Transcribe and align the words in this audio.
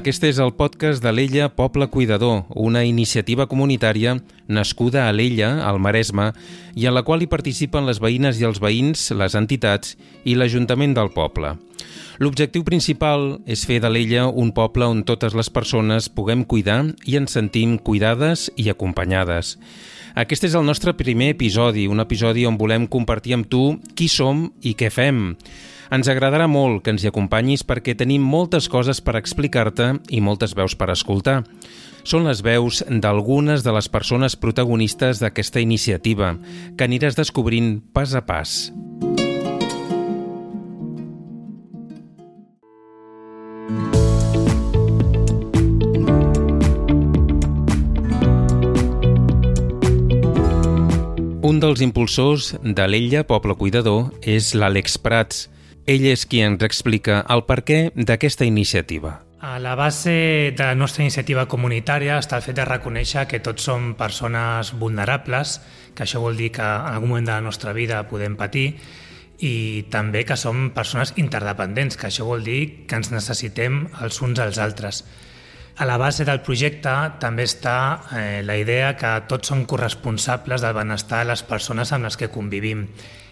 Aquest 0.00 0.22
és 0.24 0.38
el 0.40 0.54
podcast 0.56 1.02
de 1.04 1.10
l'Ella 1.12 1.50
Poble 1.52 1.84
Cuidador, 1.92 2.46
una 2.56 2.80
iniciativa 2.88 3.44
comunitària 3.44 4.14
nascuda 4.48 5.02
a 5.04 5.10
l'Ella, 5.12 5.50
al 5.68 5.76
Maresme, 5.76 6.30
i 6.72 6.86
en 6.88 6.94
la 6.96 7.02
qual 7.04 7.20
hi 7.20 7.28
participen 7.28 7.84
les 7.84 8.00
veïnes 8.00 8.40
i 8.40 8.46
els 8.48 8.62
veïns, 8.64 9.10
les 9.12 9.36
entitats 9.36 9.98
i 10.24 10.38
l'Ajuntament 10.38 10.94
del 10.96 11.12
poble. 11.12 11.50
L'objectiu 12.16 12.64
principal 12.64 13.42
és 13.44 13.66
fer 13.68 13.76
de 13.84 13.90
l'Ella 13.92 14.24
un 14.32 14.54
poble 14.56 14.88
on 14.88 15.02
totes 15.04 15.36
les 15.36 15.52
persones 15.52 16.08
puguem 16.08 16.46
cuidar 16.48 16.78
i 17.04 17.18
ens 17.20 17.36
sentim 17.36 17.76
cuidades 17.76 18.46
i 18.56 18.70
acompanyades. 18.72 19.58
Aquest 20.16 20.48
és 20.48 20.56
el 20.56 20.64
nostre 20.64 20.96
primer 20.96 21.34
episodi, 21.34 21.84
un 21.92 22.00
episodi 22.00 22.46
on 22.48 22.56
volem 22.56 22.88
compartir 22.88 23.36
amb 23.36 23.52
tu 23.52 23.76
qui 23.92 24.08
som 24.08 24.46
i 24.64 24.72
què 24.72 24.88
fem. 24.88 25.36
Ens 25.90 26.06
agradarà 26.06 26.46
molt 26.46 26.84
que 26.84 26.92
ens 26.94 27.02
hi 27.02 27.08
acompanyis 27.10 27.64
perquè 27.66 27.96
tenim 27.98 28.22
moltes 28.22 28.68
coses 28.70 29.00
per 29.02 29.16
explicar-te 29.18 29.88
i 30.14 30.20
moltes 30.22 30.54
veus 30.54 30.76
per 30.78 30.86
escoltar. 30.94 31.40
Són 32.06 32.28
les 32.30 32.44
veus 32.46 32.78
d'algunes 32.86 33.66
de 33.66 33.74
les 33.74 33.90
persones 33.90 34.38
protagonistes 34.38 35.18
d'aquesta 35.18 35.58
iniciativa, 35.58 36.36
que 36.78 36.86
aniràs 36.86 37.18
descobrint 37.18 37.80
pas 37.90 38.14
a 38.14 38.22
pas. 38.22 38.70
Un 51.42 51.58
dels 51.58 51.82
impulsors 51.82 52.54
de 52.62 52.84
l'Ella 52.86 53.26
Poble 53.26 53.58
Cuidador 53.58 54.12
és 54.22 54.54
l'Àlex 54.54 54.94
Prats, 55.02 55.48
ell 55.90 56.06
és 56.06 56.22
qui 56.30 56.44
ens 56.46 56.62
explica 56.62 57.24
el 57.34 57.42
perquè 57.48 57.80
d'aquesta 57.96 58.46
iniciativa. 58.46 59.18
A 59.40 59.58
la 59.58 59.74
base 59.74 60.52
de 60.52 60.62
la 60.62 60.76
nostra 60.76 61.02
iniciativa 61.02 61.46
comunitària 61.48 62.18
està 62.20 62.38
el 62.38 62.44
fet 62.44 62.58
de 62.58 62.66
reconèixer 62.68 63.24
que 63.26 63.40
tots 63.40 63.64
som 63.66 63.94
persones 63.98 64.74
vulnerables, 64.78 65.56
que 65.96 66.04
això 66.04 66.20
vol 66.20 66.36
dir 66.36 66.50
que 66.54 66.62
en 66.66 66.92
algun 66.92 67.08
moment 67.08 67.30
de 67.30 67.32
la 67.38 67.46
nostra 67.46 67.72
vida 67.72 68.02
podem 68.08 68.36
patir, 68.36 68.74
i 69.40 69.88
també 69.90 70.26
que 70.28 70.36
som 70.36 70.68
persones 70.76 71.14
interdependents, 71.16 71.96
que 71.96 72.10
això 72.10 72.28
vol 72.28 72.44
dir 72.44 72.84
que 72.86 73.00
ens 73.00 73.10
necessitem 73.10 73.86
els 74.04 74.20
uns 74.20 74.38
als 74.44 74.60
altres. 74.60 75.02
A 75.80 75.86
la 75.88 75.96
base 75.96 76.26
del 76.28 76.42
projecte 76.44 76.92
també 77.18 77.46
està 77.48 77.78
eh, 78.12 78.42
la 78.44 78.58
idea 78.60 78.92
que 79.00 79.14
tots 79.26 79.48
som 79.48 79.64
corresponsables 79.64 80.60
del 80.60 80.76
benestar 80.76 81.24
de 81.24 81.32
les 81.32 81.42
persones 81.42 81.94
amb 81.96 82.04
les 82.04 82.20
que 82.20 82.28
convivim 82.28 82.84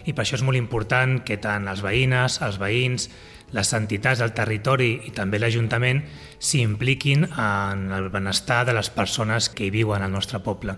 i 0.05 0.13
per 0.13 0.23
això 0.23 0.37
és 0.39 0.45
molt 0.45 0.59
important 0.59 1.19
que 1.25 1.39
tant 1.41 1.67
els 1.67 1.83
veïnes, 1.83 2.39
els 2.45 2.59
veïns, 2.61 3.09
les 3.51 3.73
entitats 3.73 4.21
del 4.21 4.33
territori 4.37 4.91
i 5.09 5.13
també 5.15 5.39
l'Ajuntament 5.39 6.03
s'hi 6.37 6.61
impliquin 6.61 7.25
en 7.25 7.89
el 7.95 8.09
benestar 8.13 8.63
de 8.67 8.75
les 8.77 8.91
persones 8.93 9.49
que 9.49 9.65
hi 9.65 9.73
viuen 9.73 10.05
al 10.05 10.13
nostre 10.13 10.39
poble. 10.45 10.77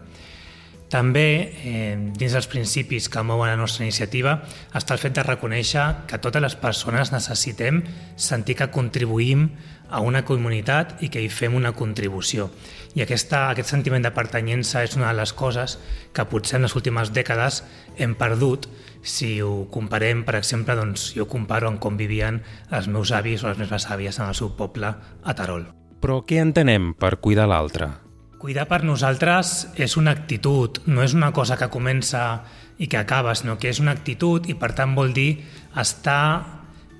També, 0.91 1.55
eh, 1.63 1.95
dins 2.19 2.33
dels 2.35 2.49
principis 2.51 3.07
que 3.07 3.21
mouen 3.23 3.47
la 3.47 3.55
nostra 3.55 3.85
iniciativa, 3.85 4.41
està 4.75 4.97
el 4.97 4.99
fet 4.99 5.15
de 5.15 5.23
reconèixer 5.23 5.85
que 6.07 6.19
totes 6.19 6.43
les 6.43 6.57
persones 6.59 7.13
necessitem 7.13 7.79
sentir 8.19 8.57
que 8.59 8.67
contribuïm 8.75 9.47
a 9.87 10.01
una 10.03 10.25
comunitat 10.27 10.97
i 10.99 11.07
que 11.07 11.23
hi 11.23 11.29
fem 11.31 11.55
una 11.55 11.71
contribució. 11.71 12.49
I 12.95 13.05
aquesta, 13.05 13.45
aquest 13.53 13.71
sentiment 13.71 14.03
de 14.03 14.11
pertanyença 14.11 14.83
és 14.83 14.97
una 14.99 15.13
de 15.13 15.19
les 15.21 15.31
coses 15.31 15.77
que 16.11 16.27
potser 16.27 16.59
en 16.59 16.67
les 16.67 16.75
últimes 16.75 17.15
dècades 17.15 17.63
hem 17.95 18.15
perdut 18.19 18.67
si 19.01 19.41
ho 19.41 19.69
comparem, 19.71 20.25
per 20.27 20.35
exemple, 20.35 20.75
doncs 20.75 21.13
jo 21.15 21.23
comparo 21.25 21.71
amb 21.71 21.79
com 21.79 21.95
vivien 21.95 22.43
els 22.69 22.91
meus 22.91 23.15
avis 23.15 23.45
o 23.45 23.47
les 23.47 23.63
meves 23.63 23.87
àvies 23.87 24.19
en 24.19 24.27
el 24.27 24.35
seu 24.35 24.51
poble 24.59 24.91
a 25.23 25.39
Tarol. 25.39 25.69
Però 26.03 26.23
què 26.27 26.43
entenem 26.43 26.91
per 26.99 27.15
cuidar 27.23 27.47
l'altre? 27.47 27.93
Cuidar 28.41 28.63
per 28.65 28.79
nosaltres 28.81 29.67
és 29.77 29.93
una 30.01 30.15
actitud, 30.15 30.79
no 30.89 31.03
és 31.05 31.13
una 31.13 31.27
cosa 31.29 31.59
que 31.59 31.67
comença 31.69 32.41
i 32.81 32.87
que 32.89 32.97
acaba, 32.97 33.35
sinó 33.37 33.59
que 33.61 33.69
és 33.69 33.77
una 33.83 33.93
actitud 33.93 34.49
i 34.49 34.55
per 34.57 34.71
tant 34.79 34.95
vol 34.97 35.13
dir 35.13 35.43
estar 35.77 36.23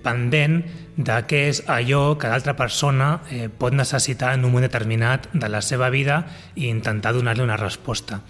pendent 0.06 0.59
de 1.02 1.18
què 1.25 1.41
és 1.50 1.63
allò 1.66 2.03
que 2.22 2.29
l'altra 2.29 2.53
persona 2.59 3.09
eh, 3.34 3.50
pot 3.50 3.74
necessitar 3.74 4.35
en 4.38 4.46
un 4.46 4.53
moment 4.53 4.69
determinat 4.69 5.31
de 5.34 5.50
la 5.50 5.66
seva 5.66 5.90
vida 5.90 6.22
i 6.53 6.69
intentar 6.69 7.16
donar-li 7.18 7.41
una 7.41 7.58
resposta. 7.58 8.22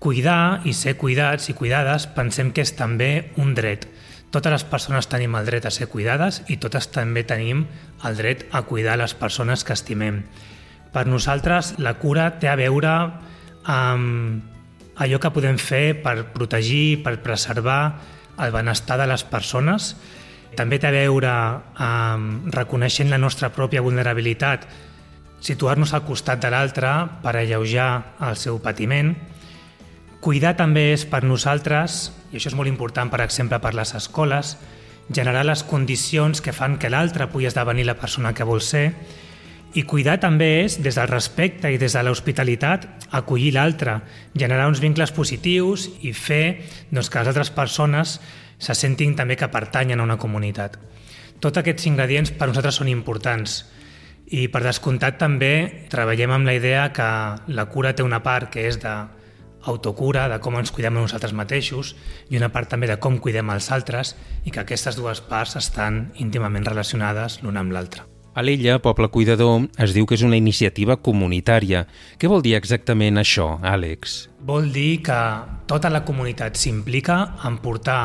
Cuidar 0.00 0.64
i 0.64 0.72
ser 0.72 0.96
cuidats 0.96 1.52
i 1.52 1.58
cuidades 1.58 2.08
pensem 2.16 2.56
que 2.56 2.64
és 2.64 2.72
també 2.80 3.34
un 3.36 3.52
dret. 3.52 3.90
Totes 4.32 4.56
les 4.56 4.64
persones 4.72 5.12
tenim 5.12 5.36
el 5.36 5.44
dret 5.52 5.68
a 5.68 5.74
ser 5.74 5.92
cuidades 5.92 6.46
i 6.48 6.56
totes 6.56 6.88
també 6.96 7.28
tenim 7.28 7.66
el 8.08 8.16
dret 8.16 8.48
a 8.56 8.64
cuidar 8.64 8.96
les 8.96 9.12
persones 9.12 9.68
que 9.68 9.76
estimem. 9.76 10.22
Per 10.92 11.04
nosaltres 11.06 11.74
la 11.78 11.94
cura 12.00 12.30
té 12.40 12.48
a 12.48 12.56
veure 12.58 12.92
amb 13.68 14.98
allò 14.98 15.20
que 15.22 15.32
podem 15.34 15.58
fer 15.60 16.00
per 16.02 16.32
protegir, 16.34 17.02
per 17.04 17.18
preservar 17.22 17.80
el 18.38 18.54
benestar 18.54 18.98
de 18.98 19.06
les 19.10 19.24
persones. 19.24 19.94
També 20.56 20.78
té 20.78 20.88
a 20.88 20.94
veure 20.94 21.32
amb 21.84 22.52
reconeixent 22.54 23.10
la 23.12 23.20
nostra 23.20 23.52
pròpia 23.54 23.84
vulnerabilitat, 23.84 24.66
situar-nos 25.40 25.94
al 25.94 26.06
costat 26.06 26.42
de 26.42 26.50
l'altre 26.50 26.92
per 27.22 27.36
alleujar 27.36 27.90
el 28.26 28.38
seu 28.40 28.58
patiment, 28.58 29.14
Cuidar 30.18 30.56
també 30.58 30.88
és 30.96 31.04
per 31.06 31.20
nosaltres, 31.22 32.08
i 32.32 32.40
això 32.40 32.50
és 32.50 32.56
molt 32.58 32.66
important, 32.66 33.06
per 33.10 33.20
exemple, 33.22 33.60
per 33.62 33.70
les 33.78 33.94
escoles, 33.94 34.56
generar 35.14 35.44
les 35.46 35.62
condicions 35.62 36.42
que 36.42 36.52
fan 36.52 36.74
que 36.82 36.90
l'altre 36.90 37.28
pugui 37.30 37.46
esdevenir 37.46 37.84
la 37.86 37.94
persona 38.00 38.32
que 38.34 38.46
vol 38.48 38.58
ser, 38.58 38.90
i 39.76 39.84
cuidar 39.84 40.16
també 40.22 40.64
és, 40.64 40.78
des 40.82 40.96
del 40.96 41.08
respecte 41.10 41.70
i 41.72 41.78
des 41.80 41.92
de 41.92 42.02
l'hospitalitat, 42.02 42.86
acollir 43.12 43.52
l'altre, 43.56 44.00
generar 44.34 44.68
uns 44.70 44.80
vincles 44.80 45.12
positius 45.12 45.88
i 46.00 46.14
fer 46.16 46.60
doncs, 46.90 47.10
que 47.10 47.20
les 47.20 47.32
altres 47.32 47.50
persones 47.52 48.18
se 48.58 48.74
sentin 48.74 49.14
també 49.16 49.36
que 49.36 49.50
pertanyen 49.52 50.00
a 50.00 50.06
una 50.06 50.18
comunitat. 50.18 50.78
Tots 51.38 51.60
aquests 51.60 51.86
ingredients 51.86 52.32
per 52.34 52.48
nosaltres 52.48 52.80
són 52.80 52.88
importants 52.90 53.60
i 54.34 54.48
per 54.52 54.64
descomptat 54.64 55.20
també 55.20 55.86
treballem 55.92 56.34
amb 56.34 56.48
la 56.48 56.56
idea 56.58 56.88
que 56.92 57.06
la 57.54 57.68
cura 57.70 57.94
té 57.94 58.02
una 58.02 58.22
part 58.24 58.50
que 58.52 58.66
és 58.68 58.80
de 58.82 58.96
autocura, 59.68 60.28
de 60.28 60.38
com 60.40 60.58
ens 60.58 60.72
cuidem 60.72 60.96
a 60.96 61.06
nosaltres 61.06 61.34
mateixos 61.36 61.94
i 62.30 62.38
una 62.40 62.50
part 62.52 62.70
també 62.72 62.88
de 62.90 62.98
com 62.98 63.18
cuidem 63.22 63.50
els 63.54 63.70
altres 63.74 64.14
i 64.44 64.50
que 64.50 64.62
aquestes 64.64 64.98
dues 64.98 65.20
parts 65.20 65.58
estan 65.60 66.08
íntimament 66.16 66.66
relacionades 66.66 67.42
l'una 67.42 67.64
amb 67.64 67.76
l'altra. 67.76 68.06
A 68.38 68.42
l'Ella, 68.46 68.76
Poble 68.78 69.08
Cuidador, 69.10 69.64
es 69.82 69.90
diu 69.96 70.06
que 70.06 70.14
és 70.14 70.22
una 70.22 70.36
iniciativa 70.38 70.94
comunitària. 71.02 71.80
Què 72.22 72.28
vol 72.30 72.44
dir 72.44 72.52
exactament 72.54 73.18
això, 73.18 73.48
Àlex? 73.66 74.12
Vol 74.46 74.68
dir 74.70 75.00
que 75.08 75.16
tota 75.66 75.90
la 75.90 76.04
comunitat 76.06 76.54
s'implica 76.54 77.16
en 77.48 77.56
portar 77.64 77.98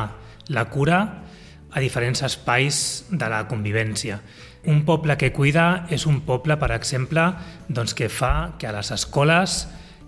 la 0.49 0.63
cura 0.73 1.03
a 1.69 1.83
diferents 1.85 2.25
espais 2.25 2.79
de 3.11 3.29
la 3.29 3.43
convivència. 3.45 4.17
Un 4.73 4.81
poble 4.89 5.19
que 5.22 5.29
cuida 5.38 5.85
és 5.93 6.07
un 6.09 6.23
poble, 6.25 6.57
per 6.57 6.72
exemple, 6.73 7.27
doncs, 7.69 7.93
que 7.93 8.09
fa 8.09 8.55
que 8.57 8.72
a 8.72 8.73
les 8.73 8.89
escoles 8.97 9.59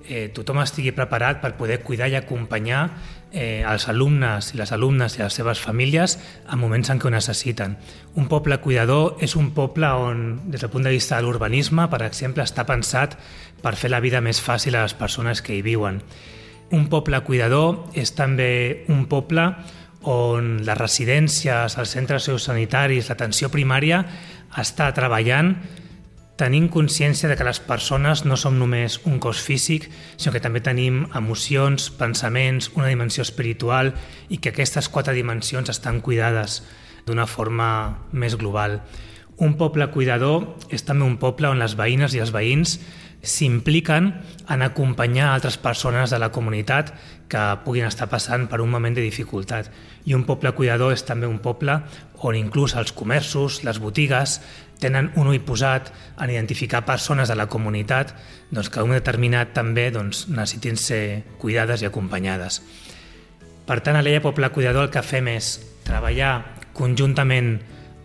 eh, 0.10 0.32
tothom 0.34 0.64
estigui 0.64 0.96
preparat 0.98 1.38
per 1.44 1.54
poder 1.60 1.84
cuidar 1.86 2.10
i 2.10 2.18
acompanyar 2.18 2.88
eh, 3.36 3.64
els 3.68 3.90
alumnes 3.92 4.54
i 4.54 4.58
les 4.58 4.72
alumnes 4.72 5.18
i 5.18 5.22
les 5.22 5.36
seves 5.36 5.60
famílies 5.60 6.16
en 6.48 6.60
moments 6.62 6.90
en 6.90 7.02
què 7.02 7.10
ho 7.10 7.14
necessiten. 7.14 7.76
Un 8.16 8.30
poble 8.32 8.58
cuidador 8.64 9.20
és 9.22 9.36
un 9.36 9.52
poble 9.54 9.92
on, 9.92 10.24
des 10.48 10.64
del 10.64 10.72
punt 10.72 10.88
de 10.88 10.96
vista 10.96 11.20
de 11.20 11.28
l'urbanisme, 11.28 11.90
per 11.92 12.02
exemple, 12.08 12.48
està 12.48 12.66
pensat 12.66 13.20
per 13.62 13.76
fer 13.76 13.92
la 13.92 14.02
vida 14.02 14.24
més 14.24 14.40
fàcil 14.42 14.80
a 14.80 14.86
les 14.88 14.96
persones 14.96 15.44
que 15.44 15.54
hi 15.54 15.62
viuen. 15.66 16.00
Un 16.74 16.88
poble 16.90 17.20
cuidador 17.28 17.92
és 17.94 18.16
també 18.16 18.86
un 18.90 19.06
poble 19.12 19.52
on 20.10 20.62
les 20.66 20.78
residències, 20.78 21.78
els 21.78 21.92
centres 21.92 22.24
sociosanitaris, 22.24 23.10
l'atenció 23.10 23.52
primària 23.54 24.04
està 24.62 24.92
treballant 24.96 25.56
Tenim 26.36 26.66
consciència 26.68 27.30
de 27.32 27.38
que 27.40 27.46
les 27.48 27.62
persones 27.64 28.26
no 28.28 28.36
som 28.36 28.58
només 28.60 28.98
un 29.08 29.22
cos 29.24 29.40
físic, 29.40 29.86
sinó 30.18 30.34
que 30.36 30.42
també 30.44 30.60
tenim 30.60 31.06
emocions, 31.16 31.88
pensaments, 31.96 32.74
una 32.76 32.90
dimensió 32.92 33.24
espiritual 33.24 33.94
i 34.28 34.42
que 34.44 34.52
aquestes 34.52 34.90
quatre 34.92 35.16
dimensions 35.16 35.72
estan 35.72 36.02
cuidades 36.04 36.60
d'una 37.08 37.24
forma 37.24 37.70
més 38.12 38.36
global. 38.36 38.82
Un 39.40 39.56
poble 39.56 39.88
cuidador 39.96 40.58
és 40.76 40.84
també 40.84 41.08
un 41.08 41.16
poble 41.24 41.48
on 41.48 41.60
les 41.60 41.80
veïnes 41.80 42.12
i 42.16 42.20
els 42.24 42.36
veïns 42.36 42.82
s'impliquen 43.26 44.12
en 44.52 44.62
acompanyar 44.62 45.32
altres 45.34 45.58
persones 45.58 46.12
de 46.12 46.20
la 46.20 46.30
comunitat 46.36 46.92
que 47.32 47.44
puguin 47.66 47.88
estar 47.88 48.08
passant 48.12 48.46
per 48.52 48.62
un 48.62 48.70
moment 48.70 48.96
de 48.96 49.04
dificultat. 49.04 49.72
I 50.06 50.14
un 50.14 50.28
poble 50.28 50.54
cuidador 50.54 50.94
és 50.94 51.04
també 51.08 51.28
un 51.28 51.40
poble 51.40 51.80
on 52.26 52.38
inclús 52.38 52.76
els 52.78 52.94
comerços, 52.96 53.64
les 53.66 53.80
botigues, 53.82 54.40
tenen 54.80 55.12
un 55.16 55.30
ull 55.32 55.42
posat 55.46 55.92
en 56.22 56.32
identificar 56.32 56.86
persones 56.86 57.30
de 57.30 57.36
la 57.36 57.48
comunitat 57.48 58.14
doncs, 58.52 58.70
que 58.70 58.84
un 58.84 58.96
determinat 58.96 59.54
també 59.56 59.90
doncs, 59.92 60.28
necessitin 60.28 60.78
ser 60.78 61.24
cuidades 61.42 61.82
i 61.82 61.90
acompanyades. 61.90 62.62
Per 63.66 63.80
tant, 63.82 63.98
a 63.98 64.04
l'Ella 64.06 64.22
Poble 64.22 64.52
Cuidador 64.54 64.88
el 64.88 64.94
que 64.94 65.06
fem 65.06 65.32
és 65.34 65.56
treballar 65.88 66.60
conjuntament 66.76 67.56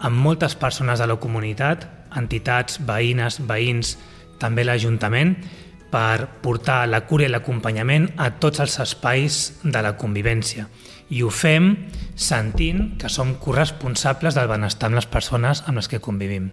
amb 0.01 0.17
moltes 0.17 0.55
persones 0.57 1.01
de 1.01 1.09
la 1.11 1.19
comunitat 1.21 1.89
entitats, 2.17 2.81
veïnes, 2.87 3.41
veïns, 3.47 3.97
també 4.41 4.65
l'Ajuntament, 4.65 5.37
per 5.91 6.29
portar 6.43 6.85
la 6.87 7.03
cura 7.07 7.27
i 7.27 7.31
l'acompanyament 7.33 8.13
a 8.17 8.31
tots 8.43 8.63
els 8.63 8.79
espais 8.83 9.41
de 9.65 9.83
la 9.83 9.97
convivència. 9.99 10.69
I 11.11 11.25
ho 11.27 11.31
fem 11.35 11.73
sentint 12.15 12.95
que 13.01 13.11
som 13.11 13.35
corresponsables 13.43 14.39
del 14.39 14.51
benestar 14.51 14.91
amb 14.91 15.01
les 15.01 15.11
persones 15.11 15.65
amb 15.67 15.83
les 15.83 15.91
que 15.91 16.03
convivim. 16.03 16.51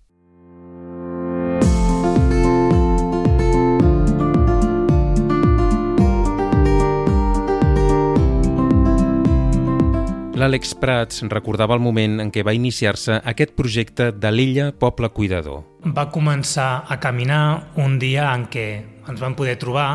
L'Àlex 10.38 10.76
Prats 10.78 11.24
recordava 11.32 11.74
el 11.74 11.82
moment 11.82 12.20
en 12.22 12.30
què 12.30 12.44
va 12.46 12.54
iniciar-se 12.54 13.16
aquest 13.32 13.56
projecte 13.58 14.12
de 14.14 14.30
l'Illa 14.30 14.68
Poble 14.70 15.10
Cuidador. 15.10 15.64
Va 15.98 16.04
començar 16.14 16.84
a 16.86 16.98
caminar 17.02 17.72
un 17.82 17.96
dia 17.98 18.28
en 18.36 18.44
què 18.54 18.66
ens 19.10 19.24
vam 19.24 19.34
poder 19.40 19.56
trobar 19.58 19.88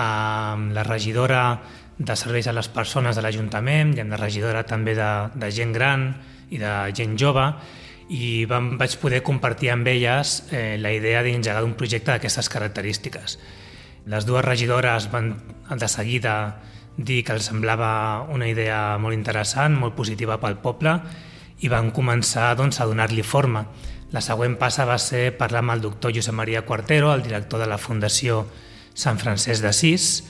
amb 0.00 0.72
la 0.72 0.84
regidora 0.86 1.42
de 1.98 2.16
serveis 2.16 2.48
a 2.48 2.54
les 2.56 2.70
persones 2.72 3.20
de 3.20 3.24
l'Ajuntament 3.26 3.92
i 3.98 4.00
amb 4.00 4.14
la 4.14 4.20
regidora 4.22 4.62
també 4.64 4.94
de, 4.96 5.10
de 5.36 5.50
gent 5.52 5.74
gran 5.76 6.06
i 6.48 6.62
de 6.62 6.72
gent 6.96 7.12
jove 7.20 7.44
i 8.08 8.46
vam, 8.48 8.78
vaig 8.80 8.96
poder 9.02 9.20
compartir 9.26 9.74
amb 9.74 9.92
elles 9.92 10.38
eh, 10.56 10.78
la 10.80 10.94
idea 10.96 11.20
d'engegar 11.26 11.66
un 11.68 11.76
projecte 11.76 12.14
d'aquestes 12.14 12.48
característiques. 12.48 13.36
Les 14.08 14.24
dues 14.24 14.44
regidores 14.46 15.10
van 15.12 15.34
de 15.68 15.88
seguida 15.90 16.36
dir 16.96 17.22
que 17.24 17.34
els 17.36 17.48
semblava 17.50 18.26
una 18.32 18.48
idea 18.48 18.96
molt 18.98 19.14
interessant, 19.14 19.76
molt 19.76 19.94
positiva 19.96 20.40
pel 20.40 20.56
poble 20.62 20.96
i 21.60 21.68
van 21.72 21.90
començar 21.92 22.54
doncs, 22.56 22.80
a 22.80 22.86
donar-li 22.88 23.24
forma. 23.24 23.66
La 24.12 24.22
següent 24.24 24.56
passa 24.60 24.86
va 24.88 24.98
ser 25.02 25.32
parlar 25.36 25.64
amb 25.64 25.74
el 25.76 25.84
doctor 25.84 26.12
Josep 26.14 26.34
Maria 26.34 26.62
Quartero, 26.64 27.12
el 27.12 27.24
director 27.24 27.60
de 27.60 27.66
la 27.68 27.78
Fundació 27.78 28.44
Sant 28.96 29.18
Francesc 29.20 29.64
d'Assís, 29.64 30.24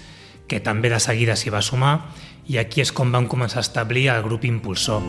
que 0.46 0.60
també 0.62 0.90
de 0.90 0.98
seguida 1.02 1.36
s'hi 1.36 1.52
va 1.54 1.62
sumar, 1.62 1.98
i 2.46 2.58
aquí 2.58 2.82
és 2.82 2.92
com 2.94 3.10
van 3.14 3.26
començar 3.30 3.58
a 3.60 3.66
establir 3.66 4.08
el 4.10 4.22
grup 4.22 4.46
impulsor. 4.46 5.02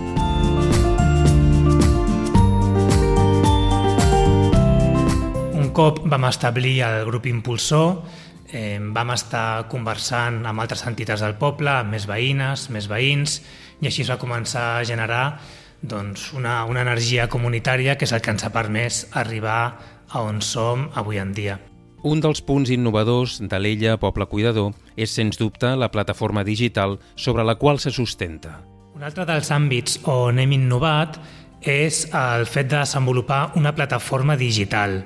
Un 5.57 5.69
cop 5.74 6.01
vam 6.09 6.25
establir 6.30 6.81
el 6.86 7.06
grup 7.06 7.30
impulsor, 7.30 8.01
Eh, 8.47 8.79
vam 8.79 9.11
estar 9.11 9.67
conversant 9.67 10.45
amb 10.47 10.63
altres 10.63 10.85
entitats 10.88 11.23
del 11.23 11.35
poble, 11.35 11.71
amb 11.71 11.91
més 11.91 12.07
veïnes, 12.07 12.69
més 12.71 12.88
veïns, 12.88 13.41
i 13.81 13.89
així 13.89 14.05
es 14.05 14.11
va 14.11 14.19
començar 14.21 14.77
a 14.77 14.83
generar 14.88 15.39
doncs, 15.81 16.31
una, 16.33 16.63
una 16.65 16.81
energia 16.81 17.27
comunitària 17.27 17.97
que 17.97 18.07
és 18.07 18.13
el 18.15 18.23
que 18.23 18.31
ens 18.31 18.45
ha 18.47 18.53
permès 18.53 19.05
arribar 19.19 19.61
a 20.07 20.21
on 20.23 20.39
som 20.41 20.88
avui 20.95 21.19
en 21.19 21.33
dia. 21.35 21.59
Un 22.07 22.21
dels 22.23 22.39
punts 22.45 22.69
innovadors 22.71 23.39
de 23.41 23.59
l'Ella 23.59 23.97
Poble 23.99 24.27
Cuidador 24.31 24.71
és, 24.95 25.11
sens 25.11 25.38
dubte, 25.38 25.73
la 25.75 25.91
plataforma 25.91 26.45
digital 26.47 26.99
sobre 27.15 27.44
la 27.44 27.57
qual 27.59 27.81
se 27.83 27.91
sustenta. 27.91 28.61
Un 28.95 29.03
altre 29.03 29.25
dels 29.27 29.51
àmbits 29.51 29.99
on 30.07 30.39
hem 30.39 30.55
innovat 30.55 31.19
és 31.61 32.05
el 32.15 32.45
fet 32.47 32.69
de 32.71 32.79
desenvolupar 32.79 33.57
una 33.59 33.73
plataforma 33.75 34.38
digital 34.38 35.01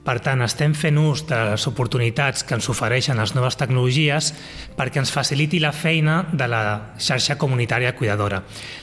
per 0.00 0.16
tant, 0.24 0.40
estem 0.40 0.72
fent 0.72 0.96
ús 0.96 1.26
de 1.28 1.36
les 1.50 1.66
oportunitats 1.68 2.40
que 2.48 2.56
ens 2.56 2.70
ofereixen 2.72 3.18
les 3.20 3.34
noves 3.36 3.58
tecnologies 3.60 4.30
perquè 4.78 5.02
ens 5.02 5.12
faciliti 5.12 5.58
la 5.60 5.74
feina 5.76 6.22
de 6.32 6.46
la 6.48 6.60
xarxa 6.96 7.36
comunitària 7.36 7.92
cuidadora. 7.98 8.38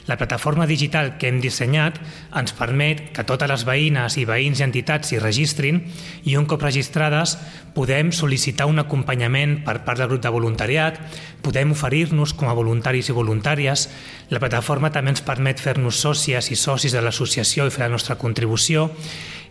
La 0.05 0.17
plataforma 0.19 0.67
digital 0.69 1.15
que 1.17 1.31
hem 1.31 1.39
dissenyat 1.41 1.97
ens 2.37 2.53
permet 2.53 3.07
que 3.15 3.25
totes 3.25 3.49
les 3.49 3.65
veïnes 3.65 4.17
i 4.21 4.27
veïns 4.29 4.61
i 4.61 4.67
entitats 4.67 5.09
s'hi 5.09 5.17
registrin 5.23 5.79
i 6.29 6.35
un 6.37 6.45
cop 6.45 6.61
registrades 6.61 7.33
podem 7.73 8.11
sol·licitar 8.13 8.67
un 8.69 8.77
acompanyament 8.83 9.63
per 9.65 9.79
part 9.87 9.97
del 9.97 10.11
grup 10.11 10.21
de 10.21 10.33
voluntariat, 10.33 10.99
podem 11.41 11.73
oferir-nos 11.73 12.35
com 12.37 12.49
a 12.49 12.55
voluntaris 12.57 13.09
i 13.09 13.17
voluntàries. 13.17 13.87
La 14.29 14.41
plataforma 14.41 14.93
també 14.93 15.15
ens 15.15 15.25
permet 15.25 15.61
fer-nos 15.61 15.97
sòcies 15.97 16.51
i 16.53 16.57
socis 16.57 16.93
de 16.93 17.01
l'associació 17.01 17.65
i 17.65 17.73
fer 17.73 17.87
la 17.87 17.93
nostra 17.97 18.17
contribució 18.21 18.91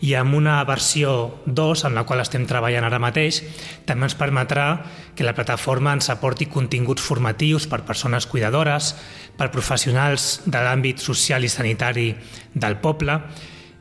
i 0.01 0.15
amb 0.19 0.37
una 0.37 0.59
versió 0.69 1.41
2, 1.47 1.85
en 1.89 1.97
la 1.97 2.05
qual 2.05 2.21
estem 2.21 2.47
treballant 2.49 2.85
ara 2.85 3.01
mateix, 3.03 3.43
també 3.89 4.09
ens 4.09 4.17
permetrà 4.19 4.69
que 5.17 5.25
la 5.25 5.35
plataforma 5.37 5.95
ens 5.97 6.11
aporti 6.13 6.51
continguts 6.53 7.03
formatius 7.03 7.67
per 7.71 7.85
persones 7.89 8.27
cuidadores, 8.27 8.95
per 9.37 9.53
professionals 9.55 10.43
de 10.47 10.61
l'àmbit 10.61 11.01
social 11.03 11.45
i 11.45 11.53
sanitari 11.53 12.11
del 12.55 12.79
poble, 12.83 13.21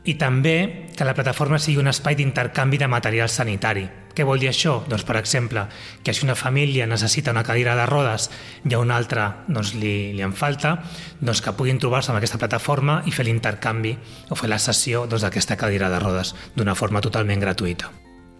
i 0.06 0.14
també 0.14 0.86
que 0.96 1.04
la 1.04 1.14
plataforma 1.14 1.58
sigui 1.60 1.80
un 1.82 1.90
espai 1.90 2.14
d'intercanvi 2.16 2.78
de 2.78 2.88
material 2.88 3.28
sanitari. 3.28 3.84
Què 4.16 4.24
vol 4.24 4.40
dir 4.40 4.48
això? 4.48 4.78
Doncs, 4.88 5.04
per 5.04 5.18
exemple, 5.20 5.66
que 6.02 6.14
si 6.16 6.24
una 6.24 6.34
família 6.38 6.86
necessita 6.88 7.34
una 7.34 7.44
cadira 7.44 7.74
de 7.76 7.84
rodes 7.90 8.30
i 8.64 8.72
a 8.72 8.78
una 8.80 8.96
altra 8.96 9.44
doncs, 9.48 9.74
li, 9.76 10.14
li 10.16 10.22
en 10.24 10.32
falta, 10.32 10.78
doncs 11.20 11.42
que 11.44 11.52
puguin 11.52 11.78
trobar-se 11.82 12.10
en 12.14 12.16
aquesta 12.16 12.40
plataforma 12.40 13.02
i 13.04 13.12
fer 13.12 13.26
l'intercanvi 13.28 13.92
o 14.30 14.34
fer 14.38 14.48
la 14.48 14.58
sessió 14.62 15.04
doncs, 15.04 15.22
d'aquesta 15.26 15.54
doncs, 15.54 15.62
cadira 15.66 15.92
de 15.92 16.00
rodes 16.00 16.34
d'una 16.56 16.74
forma 16.78 17.04
totalment 17.04 17.40
gratuïta. 17.42 17.92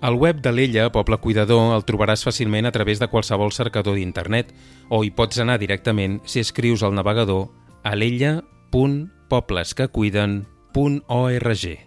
El 0.07 0.15
web 0.21 0.37
de 0.45 0.53
l'Ella, 0.53 0.93
Poble 0.93 1.17
Cuidador, 1.19 1.75
el 1.75 1.85
trobaràs 1.89 2.25
fàcilment 2.25 2.67
a 2.69 2.73
través 2.73 2.99
de 3.01 3.09
qualsevol 3.13 3.53
cercador 3.53 3.95
d'internet 3.97 4.47
o 4.89 5.05
hi 5.05 5.11
pots 5.11 5.39
anar 5.43 5.59
directament 5.61 6.21
si 6.25 6.41
escrius 6.41 6.83
al 6.85 6.95
navegador 6.95 7.49
a 7.83 7.95
l'ella.poblesquecuiden.com 7.97 10.56
www.ecc.org. 10.77 11.87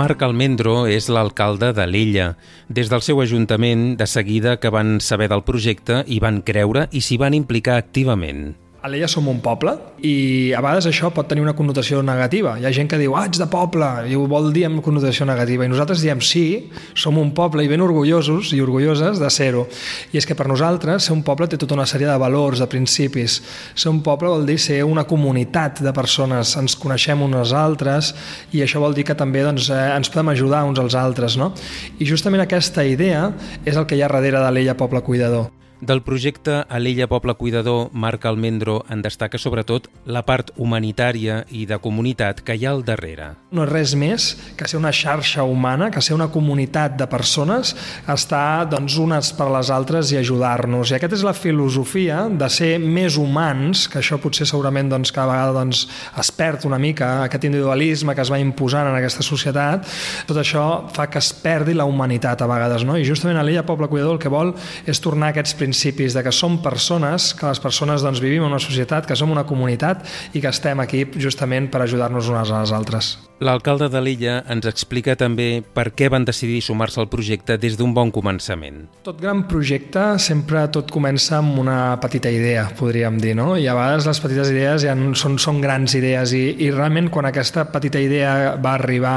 Marc 0.00 0.22
Almendro 0.24 0.86
és 0.88 1.10
l'alcalde 1.12 1.74
de 1.76 1.84
l'Illa. 1.84 2.30
Des 2.72 2.88
del 2.88 3.02
seu 3.04 3.20
ajuntament, 3.20 3.98
de 4.00 4.06
seguida 4.08 4.56
que 4.62 4.72
van 4.72 4.96
saber 5.04 5.28
del 5.28 5.44
projecte, 5.44 6.00
hi 6.08 6.22
van 6.24 6.40
creure 6.40 6.86
i 6.96 7.04
s'hi 7.04 7.20
van 7.20 7.36
implicar 7.36 7.76
activament. 7.76 8.54
A 8.80 8.88
l'Ella 8.88 9.10
som 9.12 9.26
un 9.28 9.42
poble 9.44 9.74
i 10.08 10.52
a 10.56 10.60
vegades 10.64 10.86
això 10.88 11.10
pot 11.12 11.26
tenir 11.28 11.42
una 11.44 11.52
connotació 11.52 11.98
negativa. 12.00 12.54
Hi 12.56 12.64
ha 12.64 12.70
gent 12.72 12.88
que 12.88 12.96
diu, 12.96 13.12
ah, 13.12 13.26
ets 13.28 13.36
de 13.36 13.44
poble, 13.52 13.88
i 14.08 14.16
ho 14.16 14.22
vol 14.30 14.48
dir 14.54 14.62
amb 14.70 14.80
connotació 14.80 15.26
negativa. 15.28 15.66
I 15.66 15.68
nosaltres 15.68 16.00
diem, 16.00 16.22
sí, 16.24 16.70
som 16.96 17.18
un 17.20 17.34
poble 17.36 17.66
i 17.66 17.68
ben 17.68 17.84
orgullosos 17.84 18.54
i 18.56 18.62
orgulloses 18.64 19.20
de 19.20 19.28
ser-ho. 19.28 19.66
I 20.14 20.22
és 20.22 20.24
que 20.24 20.38
per 20.38 20.48
nosaltres 20.48 21.10
ser 21.10 21.12
un 21.12 21.20
poble 21.26 21.50
té 21.52 21.60
tota 21.60 21.76
una 21.76 21.84
sèrie 21.84 22.08
de 22.08 22.16
valors, 22.24 22.64
de 22.64 22.70
principis. 22.72 23.42
Ser 23.74 23.92
un 23.92 24.00
poble 24.06 24.32
vol 24.32 24.48
dir 24.48 24.56
ser 24.56 24.80
una 24.88 25.04
comunitat 25.04 25.84
de 25.84 25.92
persones, 25.92 26.56
ens 26.56 26.80
coneixem 26.80 27.20
unes 27.28 27.52
altres 27.52 28.14
i 28.56 28.64
això 28.64 28.80
vol 28.80 28.96
dir 28.96 29.04
que 29.04 29.18
també 29.18 29.44
doncs, 29.44 29.68
eh, 29.68 29.86
ens 29.92 30.08
podem 30.08 30.32
ajudar 30.32 30.64
uns 30.64 30.80
als 30.80 30.96
altres. 30.96 31.36
No? 31.36 31.52
I 32.00 32.08
justament 32.08 32.48
aquesta 32.48 32.88
idea 32.88 33.28
és 33.60 33.76
el 33.76 33.84
que 33.84 34.00
hi 34.00 34.00
ha 34.00 34.08
darrere 34.08 34.40
de 34.40 34.56
l'Ella 34.56 34.80
Poble 34.80 35.04
Cuidador. 35.04 35.50
Del 35.80 36.02
projecte 36.02 36.66
Alella 36.68 37.06
Poble 37.08 37.32
Cuidador, 37.34 37.88
Marc 37.94 38.26
Almendro 38.26 38.84
en 38.92 39.00
destaca 39.00 39.38
sobretot 39.40 39.86
la 40.04 40.20
part 40.28 40.50
humanitària 40.60 41.38
i 41.56 41.62
de 41.64 41.78
comunitat 41.80 42.42
que 42.44 42.52
hi 42.52 42.66
ha 42.66 42.74
al 42.74 42.82
darrere. 42.84 43.30
No 43.56 43.64
és 43.64 43.70
res 43.70 43.94
més 43.96 44.26
que 44.58 44.68
ser 44.68 44.76
una 44.76 44.92
xarxa 44.92 45.46
humana, 45.48 45.88
que 45.88 46.02
ser 46.04 46.12
una 46.12 46.26
comunitat 46.28 46.98
de 47.00 47.06
persones, 47.08 47.72
estar 48.12 48.68
doncs, 48.68 48.98
unes 49.00 49.30
per 49.38 49.46
les 49.54 49.70
altres 49.72 50.12
i 50.12 50.18
ajudar-nos. 50.20 50.92
I 50.92 50.98
aquesta 50.98 51.16
és 51.16 51.24
la 51.24 51.32
filosofia 51.32 52.26
de 52.28 52.50
ser 52.52 52.74
més 52.76 53.16
humans, 53.16 53.86
que 53.88 54.02
això 54.02 54.20
potser 54.20 54.44
segurament 54.44 54.92
doncs, 54.92 55.14
cada 55.16 55.32
vegada 55.32 55.56
doncs, 55.62 55.86
es 56.20 56.32
perd 56.36 56.68
una 56.68 56.78
mica, 56.82 57.22
aquest 57.24 57.48
individualisme 57.48 58.12
que 58.12 58.26
es 58.26 58.34
va 58.34 58.42
imposant 58.42 58.90
en 58.90 58.98
aquesta 59.00 59.24
societat, 59.24 59.88
tot 60.28 60.44
això 60.44 60.66
fa 60.92 61.08
que 61.08 61.24
es 61.24 61.32
perdi 61.40 61.72
la 61.72 61.88
humanitat 61.88 62.44
a 62.44 62.52
vegades. 62.52 62.84
No? 62.84 63.00
I 63.00 63.08
justament 63.08 63.40
Alella 63.40 63.64
Poble 63.64 63.88
Cuidador 63.88 64.18
el 64.18 64.22
que 64.22 64.36
vol 64.36 64.52
és 64.84 65.00
tornar 65.00 65.32
aquests 65.32 65.56
principis 65.56 65.69
principis 65.70 66.16
de 66.16 66.24
que 66.26 66.34
som 66.34 66.58
persones, 66.62 67.30
que 67.38 67.46
les 67.46 67.62
persones 67.62 68.02
doncs, 68.02 68.22
vivim 68.22 68.42
en 68.42 68.50
una 68.50 68.62
societat, 68.62 69.06
que 69.06 69.16
som 69.18 69.30
una 69.30 69.46
comunitat 69.46 70.02
i 70.34 70.42
que 70.42 70.50
estem 70.50 70.82
aquí 70.82 71.06
justament 71.14 71.70
per 71.70 71.86
ajudar-nos 71.86 72.34
unes 72.34 72.50
a 72.50 72.64
les 72.64 72.74
altres. 72.74 73.16
L'alcalde 73.40 73.86
de 73.88 74.00
l'illa 74.04 74.34
ens 74.52 74.66
explica 74.68 75.14
també 75.16 75.62
per 75.64 75.86
què 75.96 76.10
van 76.12 76.26
decidir 76.28 76.58
sumar-se 76.60 76.98
al 77.00 77.06
projecte 77.08 77.54
des 77.56 77.78
d'un 77.78 77.94
bon 77.96 78.10
començament. 78.12 78.82
Tot 79.06 79.16
gran 79.16 79.46
projecte 79.48 80.02
sempre 80.20 80.66
tot 80.68 80.90
comença 80.92 81.38
amb 81.38 81.56
una 81.62 81.96
petita 82.02 82.28
idea, 82.28 82.66
podríem 82.76 83.16
dir, 83.22 83.32
no? 83.38 83.54
I 83.56 83.64
a 83.64 83.76
vegades 83.78 84.08
les 84.10 84.20
petites 84.20 84.50
idees 84.52 84.84
ja 84.84 84.92
són, 85.16 85.38
són 85.40 85.62
grans 85.64 85.94
idees 85.96 86.34
i, 86.36 86.42
i 86.66 86.68
realment 86.74 87.08
quan 87.08 87.30
aquesta 87.30 87.64
petita 87.72 88.02
idea 88.02 88.58
va 88.60 88.74
arribar 88.76 89.14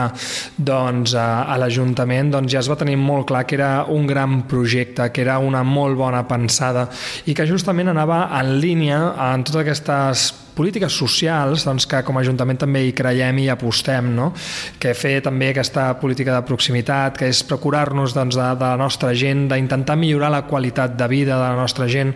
doncs, 0.55 1.17
a, 1.19 1.43
a 1.43 1.59
l'Ajuntament 1.59 2.31
doncs 2.37 2.55
ja 2.55 2.61
es 2.63 2.71
va 2.71 2.79
tenir 2.79 2.95
molt 3.01 3.27
clar 3.27 3.43
que 3.43 3.59
era 3.59 3.73
un 3.91 4.07
gran 4.07 4.45
projecte, 4.47 5.09
que 5.11 5.25
era 5.25 5.35
una 5.43 5.65
molt 5.67 5.99
bona 5.99 6.23
pensada 6.31 6.87
i 7.27 7.35
que 7.35 7.49
justament 7.49 7.91
anava 7.91 8.23
en 8.39 8.55
línia 8.63 9.01
en 9.33 9.43
totes 9.43 9.65
aquestes 9.65 10.25
polítiques 10.55 10.93
socials 10.93 11.65
doncs, 11.67 11.87
que 11.89 12.01
com 12.05 12.17
a 12.17 12.23
Ajuntament 12.23 12.61
també 12.61 12.85
hi 12.87 12.93
creiem 12.95 13.41
i 13.43 13.49
apostem, 13.51 14.13
no? 14.15 14.31
que 14.79 14.93
fer 14.95 15.17
també 15.25 15.49
aquesta 15.51 15.89
política 15.99 16.35
de 16.35 16.45
proximitat, 16.47 17.17
que 17.19 17.27
és 17.31 17.43
procurar-nos 17.47 18.15
doncs, 18.15 18.37
de, 18.39 18.47
de 18.59 18.65
la 18.65 18.79
nostra 18.79 19.13
gent, 19.17 19.47
d'intentar 19.51 19.97
millorar 19.99 20.31
la 20.33 20.43
qualitat 20.47 20.95
de 20.99 21.07
vida 21.11 21.35
de 21.35 21.43
la 21.43 21.57
nostra 21.59 21.87
gent. 21.91 22.13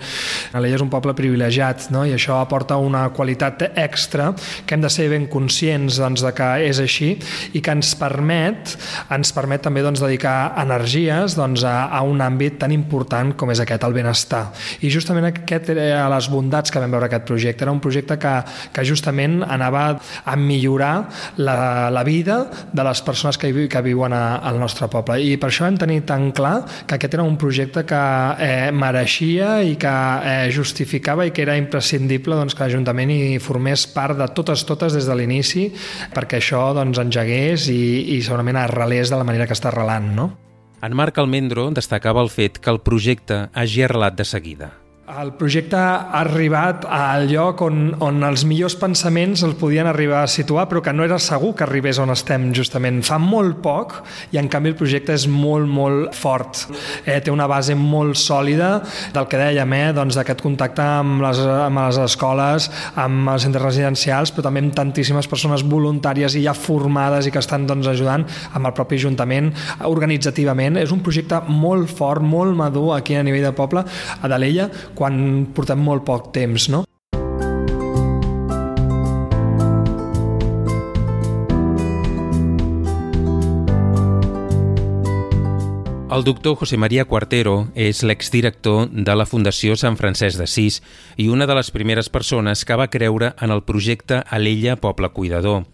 Alella 0.58 0.80
és 0.80 0.86
un 0.86 0.92
poble 0.94 1.16
privilegiat 1.18 1.90
no? 1.94 2.06
i 2.08 2.16
això 2.16 2.40
aporta 2.42 2.78
una 2.80 3.08
qualitat 3.16 3.68
extra 3.74 4.32
que 4.66 4.78
hem 4.78 4.86
de 4.86 4.92
ser 4.94 5.10
ben 5.12 5.28
conscients 5.32 6.00
doncs, 6.00 6.24
de 6.24 6.34
que 6.38 6.50
és 6.68 6.80
així 6.84 7.14
i 7.58 7.62
que 7.64 7.74
ens 7.74 7.94
permet, 8.00 8.76
ens 9.14 9.34
permet 9.36 9.66
també 9.66 9.84
doncs, 9.86 10.02
dedicar 10.04 10.54
energies 10.62 11.36
doncs, 11.38 11.66
a, 11.68 11.88
a 11.92 12.04
un 12.08 12.22
àmbit 12.24 12.60
tan 12.62 12.74
important 12.76 13.34
com 13.38 13.52
és 13.54 13.62
aquest, 13.64 13.84
el 13.88 13.96
benestar. 13.96 14.48
I 14.82 14.92
justament 14.94 15.30
aquest 15.30 15.72
era 15.74 16.08
les 16.12 16.30
bondats 16.32 16.72
que 16.72 16.82
vam 16.82 16.94
veure 16.94 17.10
aquest 17.10 17.28
projecte. 17.28 17.66
Era 17.66 17.74
un 17.74 17.82
projecte 17.84 18.18
que, 18.20 18.27
que 18.74 18.86
justament 18.88 19.42
anava 19.44 19.86
a 20.26 20.36
millorar 20.40 21.08
la, 21.38 21.90
la 21.94 22.04
vida 22.08 22.40
de 22.72 22.86
les 22.88 23.02
persones 23.02 23.38
que, 23.38 23.52
que 23.70 23.84
viuen 23.86 24.14
a, 24.14 24.38
al 24.38 24.60
nostre 24.60 24.90
poble. 24.92 25.20
I 25.24 25.38
per 25.42 25.52
això 25.52 25.68
vam 25.68 25.80
tenir 25.80 26.02
tan 26.08 26.32
clar 26.36 26.62
que 26.88 26.98
aquest 26.98 27.18
era 27.18 27.26
un 27.28 27.38
projecte 27.40 27.86
que 27.88 28.02
eh, 28.44 28.72
mereixia 28.72 29.58
i 29.66 29.76
que 29.80 29.94
eh, 30.24 30.50
justificava 30.54 31.28
i 31.28 31.34
que 31.36 31.46
era 31.46 31.58
imprescindible 31.60 32.38
doncs, 32.38 32.56
que 32.56 32.66
l'Ajuntament 32.66 33.14
hi 33.14 33.38
formés 33.44 33.88
part 33.94 34.18
de 34.20 34.30
totes, 34.36 34.66
totes 34.68 34.98
des 34.98 35.08
de 35.08 35.16
l'inici 35.18 35.68
perquè 36.14 36.42
això 36.42 36.70
doncs, 36.78 37.00
engegués 37.02 37.70
i, 37.74 38.18
i 38.18 38.22
segurament 38.26 38.60
arrelés 38.62 39.12
de 39.12 39.20
la 39.20 39.28
manera 39.28 39.48
que 39.48 39.58
està 39.58 39.72
arrelant. 39.72 40.12
No? 40.18 40.32
En 40.82 40.94
Marc 40.94 41.18
Almendro 41.18 41.70
destacava 41.74 42.22
el 42.22 42.30
fet 42.30 42.60
que 42.62 42.70
el 42.74 42.84
projecte 42.86 43.48
hagi 43.54 43.88
arrelat 43.88 44.20
de 44.20 44.28
seguida. 44.30 44.76
El 45.08 45.30
projecte 45.40 45.80
ha 45.80 46.20
arribat 46.20 46.84
al 46.92 47.30
lloc 47.30 47.62
on, 47.64 47.94
on 48.04 48.26
els 48.28 48.42
millors 48.44 48.74
pensaments 48.76 49.40
els 49.48 49.56
podien 49.56 49.88
arribar 49.88 50.26
a 50.26 50.28
situar, 50.28 50.66
però 50.68 50.82
que 50.84 50.92
no 50.92 51.06
era 51.06 51.16
segur 51.16 51.54
que 51.56 51.64
arribés 51.64 51.96
on 52.04 52.12
estem 52.12 52.50
justament. 52.52 52.98
Fa 53.08 53.16
molt 53.16 53.62
poc 53.64 53.96
i 54.36 54.40
en 54.42 54.50
canvi 54.52 54.74
el 54.74 54.76
projecte 54.76 55.16
és 55.16 55.24
molt, 55.32 55.64
molt 55.72 56.12
fort. 56.12 56.66
Eh, 57.06 57.22
té 57.24 57.32
una 57.32 57.48
base 57.48 57.78
molt 57.80 58.20
sòlida 58.20 58.82
del 59.16 59.30
que 59.32 59.40
dèiem, 59.40 59.76
eh, 59.78 59.94
doncs 59.96 60.18
d'aquest 60.20 60.44
contacte 60.44 60.84
amb 60.84 61.24
les, 61.24 61.40
amb 61.40 61.82
les 61.86 62.02
escoles, 62.04 62.68
amb 63.00 63.32
els 63.32 63.48
centres 63.48 63.64
residencials, 63.64 64.36
però 64.36 64.50
també 64.50 64.66
amb 64.66 64.76
tantíssimes 64.76 65.32
persones 65.32 65.64
voluntàries 65.64 66.36
i 66.36 66.44
ja 66.50 66.52
formades 66.52 67.32
i 67.32 67.32
que 67.32 67.40
estan 67.40 67.64
doncs, 67.64 67.88
ajudant 67.94 68.28
amb 68.52 68.68
el 68.68 68.76
propi 68.76 69.00
Ajuntament 69.00 69.54
organitzativament. 69.88 70.84
És 70.84 70.92
un 70.92 71.00
projecte 71.00 71.40
molt 71.48 71.96
fort, 71.96 72.20
molt 72.20 72.60
madur 72.60 72.90
aquí 72.98 73.16
a 73.16 73.24
nivell 73.24 73.48
de 73.48 73.56
poble, 73.56 73.88
a 74.20 74.36
Dalella, 74.36 74.68
quan 74.98 75.48
portem 75.54 75.80
molt 75.80 76.08
poc 76.08 76.32
temps, 76.34 76.70
no? 76.74 76.84
El 86.18 86.24
doctor 86.24 86.56
José 86.56 86.78
María 86.82 87.04
Cuartero 87.06 87.68
és 87.78 88.00
l'exdirector 88.02 88.88
de 88.90 89.14
la 89.14 89.28
Fundació 89.30 89.76
Sant 89.78 90.00
Francesc 90.00 90.40
d'Assís 90.42 90.80
i 91.22 91.28
una 91.30 91.46
de 91.46 91.54
les 91.54 91.70
primeres 91.70 92.10
persones 92.10 92.64
que 92.66 92.78
va 92.80 92.88
creure 92.90 93.36
en 93.38 93.54
el 93.54 93.62
projecte 93.68 94.24
Alella 94.26 94.80
Poble 94.82 95.12
Cuidador. 95.14 95.68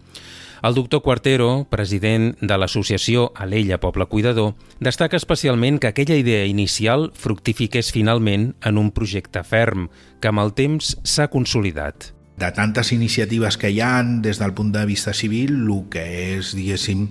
El 0.64 0.72
doctor 0.72 1.02
Quartero, 1.04 1.66
president 1.68 2.30
de 2.40 2.56
l'associació 2.56 3.26
Alella 3.36 3.76
Poble 3.82 4.06
Cuidador, 4.08 4.54
destaca 4.80 5.18
especialment 5.20 5.76
que 5.76 5.90
aquella 5.90 6.16
idea 6.16 6.46
inicial 6.48 7.10
fructifiqués 7.20 7.90
finalment 7.92 8.54
en 8.64 8.80
un 8.80 8.88
projecte 8.96 9.42
ferm, 9.44 9.90
que 10.24 10.32
amb 10.32 10.40
el 10.40 10.54
temps 10.56 10.94
s'ha 11.04 11.28
consolidat. 11.28 12.14
De 12.40 12.48
tantes 12.56 12.94
iniciatives 12.96 13.60
que 13.60 13.74
hi 13.74 13.82
han 13.84 14.22
des 14.24 14.40
del 14.40 14.56
punt 14.56 14.72
de 14.72 14.86
vista 14.88 15.12
civil, 15.12 15.52
el 15.68 15.84
que 15.92 16.06
és, 16.38 16.56
diguéssim, 16.56 17.10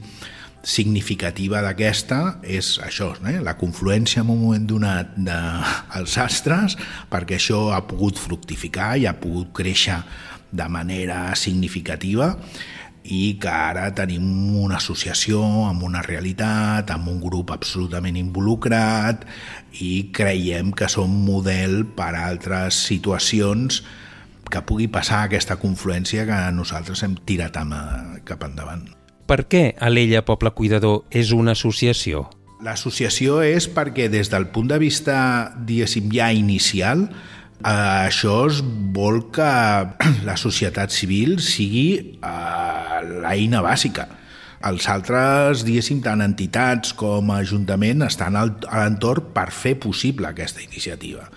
significativa 0.65 1.61
d'aquesta 1.61 2.39
és 2.41 2.79
això, 2.81 3.13
eh? 3.29 3.37
la 3.37 3.59
confluència 3.61 4.25
en 4.25 4.33
un 4.33 4.45
moment 4.47 4.65
donat 4.65 5.13
dels 5.21 6.17
astres 6.17 6.79
perquè 7.11 7.37
això 7.37 7.67
ha 7.75 7.83
pogut 7.85 8.17
fructificar 8.17 8.95
i 8.97 9.05
ha 9.05 9.19
pogut 9.19 9.53
créixer 9.53 9.99
de 10.53 10.69
manera 10.69 11.35
significativa 11.35 12.37
i 13.03 13.35
que 13.41 13.51
ara 13.51 13.89
tenim 13.95 14.23
una 14.63 14.77
associació 14.79 15.41
amb 15.67 15.83
una 15.83 16.01
realitat, 16.05 16.91
amb 16.93 17.09
un 17.11 17.19
grup 17.23 17.51
absolutament 17.51 18.15
involucrat 18.19 19.25
i 19.83 20.09
creiem 20.15 20.71
que 20.71 20.87
som 20.91 21.11
model 21.25 21.83
per 21.97 22.13
a 22.13 22.27
altres 22.29 22.79
situacions 22.87 23.83
que 24.49 24.61
pugui 24.61 24.87
passar 24.87 25.23
aquesta 25.25 25.57
confluència 25.59 26.27
que 26.29 26.39
nosaltres 26.55 27.03
hem 27.03 27.17
tirat 27.25 27.57
cap 28.23 28.43
endavant. 28.45 28.85
Per 29.27 29.43
què 29.49 29.63
Alella 29.79 30.23
Poble 30.27 30.51
Cuidador 30.51 31.03
és 31.11 31.31
una 31.31 31.55
associació? 31.57 32.27
L'associació 32.63 33.41
és 33.43 33.67
perquè 33.67 34.07
des 34.11 34.29
del 34.31 34.47
punt 34.55 34.69
de 34.71 34.77
vista, 34.79 35.15
diguéssim, 35.67 36.11
ja 36.13 36.29
inicial, 36.31 37.07
això 37.63 38.43
es 38.49 38.59
vol 38.95 39.31
que 39.31 39.49
la 40.27 40.35
societat 40.39 40.91
civil 40.91 41.39
sigui 41.39 42.19
eh, 42.19 42.52
l'eina 43.07 43.63
bàsica. 43.65 44.07
Els 44.63 44.87
altres, 44.87 45.65
diguéssim, 45.67 45.99
tant 46.05 46.23
entitats 46.23 46.93
com 46.95 47.33
Ajuntament 47.35 48.05
estan 48.07 48.37
a 48.39 48.45
l'entorn 48.47 49.33
per 49.35 49.49
fer 49.51 49.75
possible 49.83 50.29
aquesta 50.29 50.63
iniciativa 50.63 51.27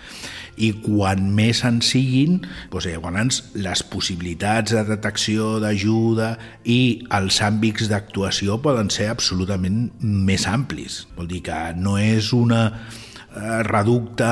i 0.56 0.70
quan 0.80 1.28
més 1.37 1.62
en 1.68 1.80
siguin, 1.85 2.38
doncs 2.73 2.88
llavors 2.88 3.40
les 3.61 3.82
possibilitats 3.92 4.73
de 4.73 4.85
detecció, 4.88 5.56
d'ajuda 5.62 6.32
i 6.64 7.06
els 7.16 7.40
àmbits 7.44 7.90
d'actuació 7.92 8.58
poden 8.64 8.90
ser 8.92 9.11
absolutament 9.12 9.90
més 10.00 10.46
amplis. 10.49 11.04
Vol 11.16 11.28
dir 11.30 11.42
que 11.46 11.58
no 11.76 11.96
és 12.00 12.32
una 12.37 12.62
eh, 12.73 13.62
reducte 13.68 14.30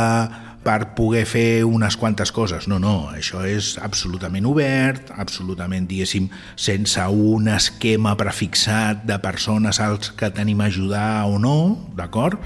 per 0.65 0.95
poder 0.97 1.25
fer 1.29 1.65
unes 1.69 1.99
quantes 2.01 2.33
coses. 2.33 2.69
No, 2.71 2.81
no, 2.83 3.11
això 3.13 3.45
és 3.47 3.75
absolutament 3.83 4.47
obert, 4.49 5.13
absolutament, 5.17 5.89
diguéssim, 5.91 6.31
sense 6.57 7.05
un 7.09 7.51
esquema 7.53 8.17
prefixat 8.21 9.05
de 9.09 9.21
persones 9.23 9.81
als 9.85 10.11
que 10.17 10.33
tenim 10.35 10.65
a 10.65 10.71
ajudar 10.73 11.27
o 11.29 11.39
no, 11.39 11.59
d'acord? 11.97 12.41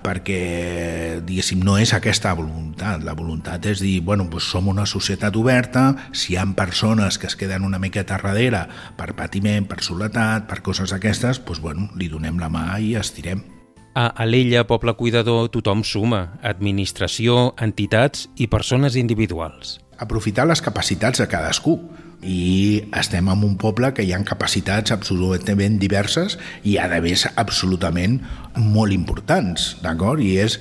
perquè, 0.00 1.20
diguéssim, 1.26 1.60
no 1.64 1.76
és 1.80 1.92
aquesta 1.92 2.32
voluntat. 2.38 3.02
La 3.04 3.16
voluntat 3.18 3.66
és 3.68 3.82
dir, 3.84 3.98
bueno, 4.00 4.28
doncs 4.32 4.48
som 4.54 4.70
una 4.72 4.86
societat 4.88 5.36
oberta, 5.36 5.90
si 6.12 6.32
hi 6.32 6.38
ha 6.40 6.46
persones 6.56 7.18
que 7.18 7.28
es 7.28 7.36
queden 7.36 7.66
una 7.68 7.82
miqueta 7.82 8.16
darrere 8.16 8.66
per 8.96 9.12
patiment, 9.18 9.68
per 9.68 9.82
soledat, 9.84 10.48
per 10.48 10.62
coses 10.62 10.94
aquestes, 10.96 11.42
doncs, 11.44 11.60
bueno, 11.60 11.90
li 11.96 12.08
donem 12.12 12.40
la 12.40 12.52
mà 12.52 12.68
i 12.80 12.94
estirem. 12.96 13.61
A 13.94 14.06
Alella, 14.08 14.64
Poble 14.64 14.94
Cuidador, 14.96 15.50
tothom 15.52 15.82
suma, 15.84 16.38
administració, 16.40 17.52
entitats 17.60 18.24
i 18.40 18.46
persones 18.48 18.96
individuals. 18.96 19.76
Aprofitar 20.00 20.46
les 20.48 20.64
capacitats 20.64 21.20
de 21.20 21.26
cadascú 21.28 21.76
i 22.22 22.80
estem 22.96 23.28
en 23.28 23.42
un 23.44 23.58
poble 23.60 23.90
que 23.92 24.06
hi 24.06 24.14
ha 24.14 24.22
capacitats 24.24 24.94
absolutament 24.94 25.76
diverses 25.82 26.38
i 26.64 26.78
a 26.80 26.88
més 27.04 27.26
absolutament 27.36 28.20
molt 28.56 28.96
importants, 28.96 29.74
d'acord? 29.84 30.24
I 30.24 30.38
és, 30.40 30.56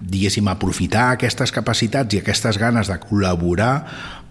diguéssim, 0.00 0.50
aprofitar 0.52 1.14
aquestes 1.14 1.54
capacitats 1.56 2.12
i 2.12 2.20
aquestes 2.20 2.60
ganes 2.60 2.92
de 2.92 3.00
col·laborar 3.00 3.74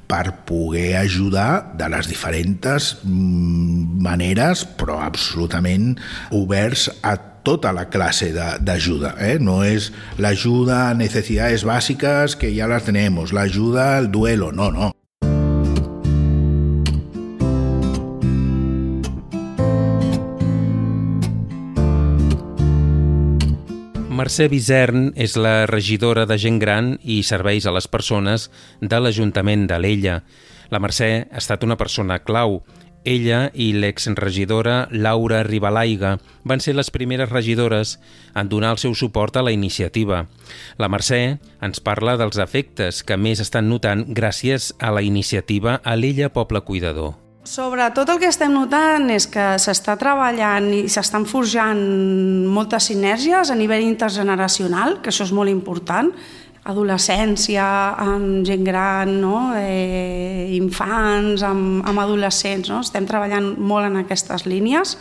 per 0.05 0.45
poder 0.45 0.97
ajudar 0.99 1.73
de 1.79 1.89
les 1.89 2.05
diferents 2.11 2.99
mm, 3.01 4.01
maneres, 4.03 4.67
però 4.77 4.99
absolutament 5.01 5.95
oberts 6.29 6.91
a 7.01 7.32
tota 7.43 7.73
la 7.75 7.89
clase 7.91 8.31
d'ajuda. 8.33 9.15
Eh? 9.19 9.37
No 9.39 9.61
és 9.67 9.91
l'ajuda 10.17 10.87
a 10.89 10.97
necessitats 10.97 11.67
bàsiques 11.67 12.39
que 12.39 12.51
ja 12.55 12.67
les 12.71 12.87
tenem, 12.87 13.19
l'ajuda 13.31 13.97
al 13.99 14.11
duelo, 14.11 14.51
no, 14.51 14.71
no. 14.71 14.91
Mercè 24.13 24.45
Bisern 24.47 25.09
és 25.19 25.33
la 25.35 25.65
regidora 25.67 26.23
de 26.29 26.37
gent 26.39 26.59
gran 26.61 26.93
i 27.03 27.23
serveis 27.27 27.65
a 27.67 27.73
les 27.75 27.89
persones 27.91 28.45
de 28.79 28.99
l'Ajuntament 29.01 29.65
d'Alella. 29.67 30.21
La 30.71 30.79
Mercè 30.79 31.09
ha 31.27 31.41
estat 31.41 31.65
una 31.67 31.75
persona 31.75 32.21
clau 32.23 32.61
ella 33.03 33.49
i 33.53 33.71
l'exregidora 33.73 34.87
Laura 34.91 35.43
Ribalaiga 35.43 36.17
van 36.43 36.61
ser 36.63 36.75
les 36.75 36.91
primeres 36.91 37.29
regidores 37.29 37.97
en 38.35 38.49
donar 38.49 38.73
el 38.75 38.81
seu 38.81 38.95
suport 38.95 39.37
a 39.37 39.43
la 39.43 39.51
iniciativa. 39.51 40.25
La 40.77 40.89
Mercè 40.89 41.39
ens 41.61 41.83
parla 41.83 42.17
dels 42.17 42.39
efectes 42.39 43.03
que 43.03 43.17
més 43.17 43.43
estan 43.43 43.69
notant 43.69 44.07
gràcies 44.13 44.71
a 44.79 44.91
la 44.91 45.03
iniciativa 45.03 45.79
a 45.83 45.97
l'Ella 45.97 46.31
Poble 46.33 46.61
Cuidador. 46.61 47.19
Sobretot 47.43 48.07
el 48.07 48.21
que 48.21 48.29
estem 48.31 48.53
notant 48.55 49.09
és 49.11 49.25
que 49.27 49.57
s'està 49.59 49.97
treballant 49.99 50.69
i 50.71 50.85
s'estan 50.87 51.25
forjant 51.27 51.81
moltes 52.47 52.87
sinergies 52.87 53.51
a 53.51 53.57
nivell 53.59 53.83
intergeneracional, 53.83 55.01
que 55.03 55.11
això 55.11 55.27
és 55.27 55.33
molt 55.35 55.51
important, 55.51 56.13
adolescència, 56.69 57.65
amb 57.99 58.45
gent 58.47 58.63
gran, 58.63 59.11
no? 59.21 59.51
eh, 59.59 60.47
infants, 60.55 61.43
amb, 61.43 61.83
amb 61.87 62.03
adolescents. 62.05 62.71
No? 62.71 62.79
Estem 62.85 63.07
treballant 63.09 63.53
molt 63.59 63.89
en 63.89 63.99
aquestes 64.03 64.47
línies 64.47 64.95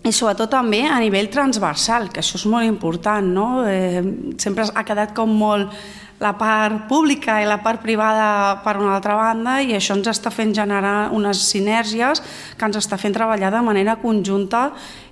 i 0.00 0.12
sobretot 0.16 0.50
també 0.50 0.86
a 0.88 0.98
nivell 1.02 1.28
transversal, 1.30 2.08
que 2.10 2.22
això 2.22 2.40
és 2.40 2.46
molt 2.48 2.66
important. 2.66 3.26
No? 3.36 3.48
Eh, 3.68 4.02
sempre 4.40 4.66
ha 4.66 4.86
quedat 4.86 5.14
com 5.14 5.30
molt 5.30 5.74
la 6.20 6.34
part 6.36 6.84
pública 6.88 7.38
i 7.40 7.46
la 7.48 7.62
part 7.64 7.80
privada 7.80 8.60
per 8.64 8.76
una 8.76 8.98
altra 8.98 9.14
banda 9.16 9.56
i 9.64 9.72
això 9.72 9.96
ens 9.96 10.10
està 10.10 10.28
fent 10.28 10.52
generar 10.52 11.08
unes 11.16 11.40
sinergies 11.48 12.20
que 12.58 12.68
ens 12.68 12.76
està 12.76 12.98
fent 13.00 13.16
treballar 13.16 13.48
de 13.54 13.62
manera 13.64 13.96
conjunta 14.02 14.66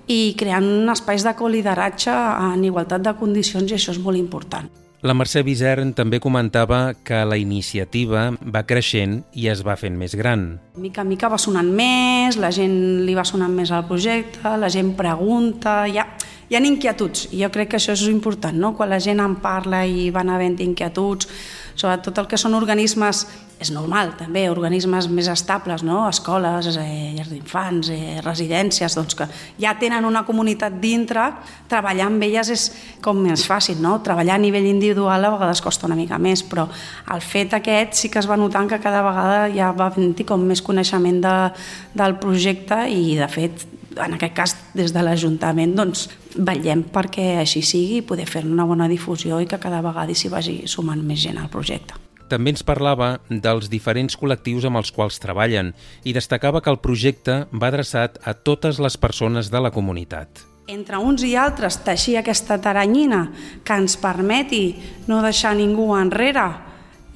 i 0.05 0.35
creant 0.37 0.91
espais 0.93 1.25
de 1.25 1.33
colideratge 1.37 2.13
en 2.13 2.61
igualtat 2.65 3.01
de 3.05 3.15
condicions 3.17 3.71
i 3.71 3.79
això 3.79 3.97
és 3.97 4.03
molt 4.05 4.21
important. 4.21 4.69
La 4.99 5.13
Mercè 5.15 5.45
Visern 5.47 5.93
també 5.95 6.17
comentava 6.19 6.91
que 7.07 7.21
la 7.23 7.37
iniciativa 7.39 8.25
va 8.35 8.65
creixent 8.67 9.21
i 9.31 9.45
es 9.47 9.61
va 9.63 9.77
fent 9.79 9.95
més 9.95 10.11
gran. 10.19 10.57
Mica 10.75 11.05
en 11.05 11.07
mica 11.07 11.29
va 11.31 11.39
sonant 11.39 11.69
més, 11.71 12.35
la 12.35 12.49
gent 12.51 13.05
li 13.07 13.15
va 13.15 13.23
sonant 13.23 13.53
més 13.55 13.71
al 13.71 13.85
projecte, 13.87 14.57
la 14.59 14.67
gent 14.67 14.91
pregunta, 14.99 15.85
ja, 15.87 16.03
hi 16.51 16.57
ha 16.57 16.63
inquietuds 16.67 17.29
jo 17.31 17.47
crec 17.53 17.71
que 17.71 17.79
això 17.79 17.95
és 17.95 18.09
important, 18.11 18.59
no? 18.59 18.73
quan 18.75 18.91
la 18.91 18.99
gent 18.99 19.23
en 19.23 19.37
parla 19.39 19.85
i 19.87 20.09
van 20.11 20.33
havent 20.35 20.59
inquietuds, 20.67 21.31
sobretot 21.79 22.19
el 22.19 22.27
que 22.27 22.41
són 22.41 22.59
organismes, 22.59 23.23
és 23.59 23.71
normal 23.75 24.13
també, 24.15 24.45
organismes 24.49 25.09
més 25.11 25.27
estables, 25.31 25.83
no? 25.83 26.05
escoles, 26.07 26.69
eh, 26.79 27.13
llars 27.17 27.31
d'infants, 27.33 27.89
eh, 27.91 28.19
residències, 28.23 28.95
doncs 28.95 29.17
que 29.19 29.27
ja 29.59 29.73
tenen 29.79 30.07
una 30.07 30.23
comunitat 30.27 30.79
dintre, 30.79 31.25
treballar 31.69 32.07
amb 32.07 32.23
elles 32.23 32.51
és 32.55 32.67
com 33.03 33.19
més 33.19 33.43
fàcil, 33.47 33.81
no? 33.83 33.97
treballar 34.05 34.37
a 34.37 34.41
nivell 34.41 34.69
individual 34.69 35.25
a 35.25 35.33
vegades 35.35 35.61
costa 35.61 35.89
una 35.89 35.99
mica 35.99 36.17
més, 36.17 36.43
però 36.47 36.69
el 37.13 37.21
fet 37.21 37.57
aquest 37.59 37.99
sí 37.99 38.09
que 38.09 38.23
es 38.23 38.29
va 38.29 38.39
notant 38.39 38.71
que 38.71 38.79
cada 38.79 39.03
vegada 39.03 39.49
ja 39.51 39.73
va 39.75 39.91
venir 39.95 40.25
com 40.25 40.47
més 40.47 40.63
coneixement 40.63 41.19
de, 41.21 41.35
del 41.99 42.15
projecte 42.23 42.85
i 42.87 43.17
de 43.19 43.27
fet 43.27 43.67
en 43.99 44.15
aquest 44.15 44.35
cas 44.35 44.55
des 44.77 44.93
de 44.95 45.03
l'Ajuntament 45.03 45.75
doncs, 45.75 46.07
vetllem 46.37 46.85
perquè 46.93 47.33
així 47.41 47.63
sigui 47.65 47.99
i 47.99 48.05
poder 48.05 48.29
fer 48.29 48.45
una 48.47 48.67
bona 48.69 48.87
difusió 48.87 49.41
i 49.41 49.49
que 49.49 49.59
cada 49.59 49.81
vegada 49.83 50.15
s'hi 50.15 50.31
vagi 50.31 50.61
sumant 50.67 51.03
més 51.03 51.19
gent 51.25 51.41
al 51.41 51.51
projecte. 51.51 52.08
També 52.29 52.53
ens 52.53 52.61
parlava 52.61 53.15
dels 53.29 53.71
diferents 53.73 54.13
col·lectius 54.19 54.67
amb 54.69 54.77
els 54.77 54.91
quals 54.93 55.17
treballen 55.21 55.73
i 56.05 56.13
destacava 56.13 56.61
que 56.61 56.69
el 56.69 56.77
projecte 56.83 57.41
va 57.49 57.71
adreçat 57.73 58.21
a 58.21 58.35
totes 58.37 58.77
les 58.77 58.97
persones 59.01 59.49
de 59.49 59.61
la 59.61 59.73
comunitat. 59.73 60.45
Entre 60.69 60.99
uns 61.01 61.25
i 61.25 61.33
altres 61.33 61.79
teixir 61.81 62.19
aquesta 62.19 62.59
taranyina 62.61 63.23
que 63.65 63.77
ens 63.81 63.97
permeti 63.97 64.75
no 65.09 65.23
deixar 65.25 65.55
ningú 65.57 65.89
enrere, 65.97 66.47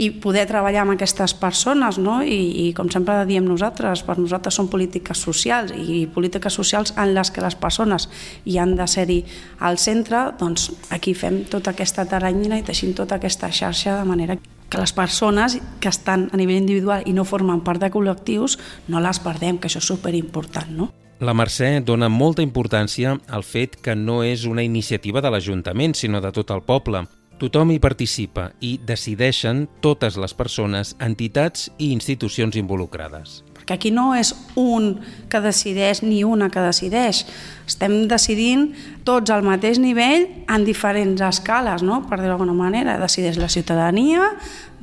i 0.01 0.09
poder 0.09 0.47
treballar 0.49 0.83
amb 0.83 0.95
aquestes 0.95 1.35
persones, 1.37 1.99
no? 2.01 2.17
I, 2.25 2.39
i 2.63 2.73
com 2.73 2.89
sempre 2.89 3.19
diem 3.29 3.45
nosaltres, 3.45 4.01
per 4.05 4.17
nosaltres 4.17 4.57
són 4.57 4.69
polítiques 4.71 5.21
socials 5.21 5.73
i 5.77 6.07
polítiques 6.09 6.57
socials 6.57 6.95
en 6.97 7.13
les 7.13 7.29
que 7.29 7.43
les 7.45 7.55
persones 7.55 8.09
hi 8.49 8.57
han 8.57 8.73
de 8.79 8.87
ser-hi 8.89 9.19
al 9.61 9.77
centre, 9.77 10.31
doncs 10.39 10.71
aquí 10.89 11.13
fem 11.13 11.43
tota 11.45 11.75
aquesta 11.77 12.07
taranyina 12.09 12.57
i 12.57 12.65
teixim 12.65 12.97
tota 12.97 13.21
aquesta 13.21 13.51
xarxa 13.53 13.99
de 14.01 14.09
manera 14.09 14.39
que 14.73 14.81
les 14.81 14.93
persones 14.93 15.59
que 15.79 15.89
estan 15.89 16.31
a 16.33 16.37
nivell 16.37 16.57
individual 16.57 17.03
i 17.05 17.13
no 17.13 17.27
formen 17.29 17.61
part 17.61 17.83
de 17.83 17.91
col·lectius 17.93 18.57
no 18.89 19.01
les 19.03 19.19
perdem, 19.21 19.59
que 19.61 19.69
això 19.69 19.77
és 19.77 19.89
superimportant, 19.91 20.71
no? 20.73 20.89
La 21.21 21.35
Mercè 21.37 21.77
dona 21.85 22.09
molta 22.09 22.41
importància 22.41 23.13
al 23.29 23.45
fet 23.45 23.77
que 23.85 23.93
no 23.95 24.23
és 24.25 24.47
una 24.49 24.65
iniciativa 24.65 25.21
de 25.21 25.29
l'Ajuntament, 25.29 25.93
sinó 25.93 26.19
de 26.25 26.33
tot 26.33 26.49
el 26.51 26.65
poble. 26.65 27.05
Tothom 27.37 27.69
hi 27.71 27.79
participa 27.83 28.49
i 28.65 28.79
decideixen 28.81 29.67
totes 29.85 30.17
les 30.17 30.33
persones, 30.33 30.95
entitats 30.99 31.69
i 31.77 31.91
institucions 31.93 32.57
involucrades. 32.57 33.43
Perquè 33.63 33.77
aquí 33.77 33.91
no 33.95 34.09
és 34.11 34.33
un 34.59 34.97
que 35.31 35.39
decideix 35.39 36.01
ni 36.03 36.19
una 36.27 36.49
que 36.51 36.59
decideix. 36.59 37.21
Estem 37.63 38.09
decidint 38.11 38.65
tots 39.07 39.31
al 39.31 39.45
mateix 39.47 39.79
nivell 39.79 40.27
en 40.51 40.65
diferents 40.67 41.23
escales, 41.23 41.79
no? 41.79 42.01
per 42.09 42.19
dir-ho 42.19 42.33
d'alguna 42.33 42.51
manera. 42.57 42.97
Decideix 42.99 43.39
la 43.39 43.47
ciutadania, 43.47 44.33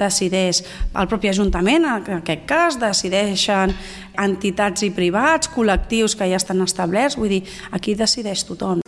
decideix 0.00 0.62
el 0.96 1.10
propi 1.12 1.28
Ajuntament, 1.28 1.84
en 1.84 2.22
aquest 2.22 2.46
cas, 2.48 2.80
decideixen 2.80 3.76
entitats 4.16 4.88
i 4.88 4.94
privats, 4.96 5.52
col·lectius 5.52 6.16
que 6.16 6.32
ja 6.32 6.40
estan 6.40 6.64
establerts, 6.64 7.20
vull 7.20 7.36
dir, 7.36 7.44
aquí 7.76 7.92
decideix 7.94 8.48
tothom. 8.48 8.80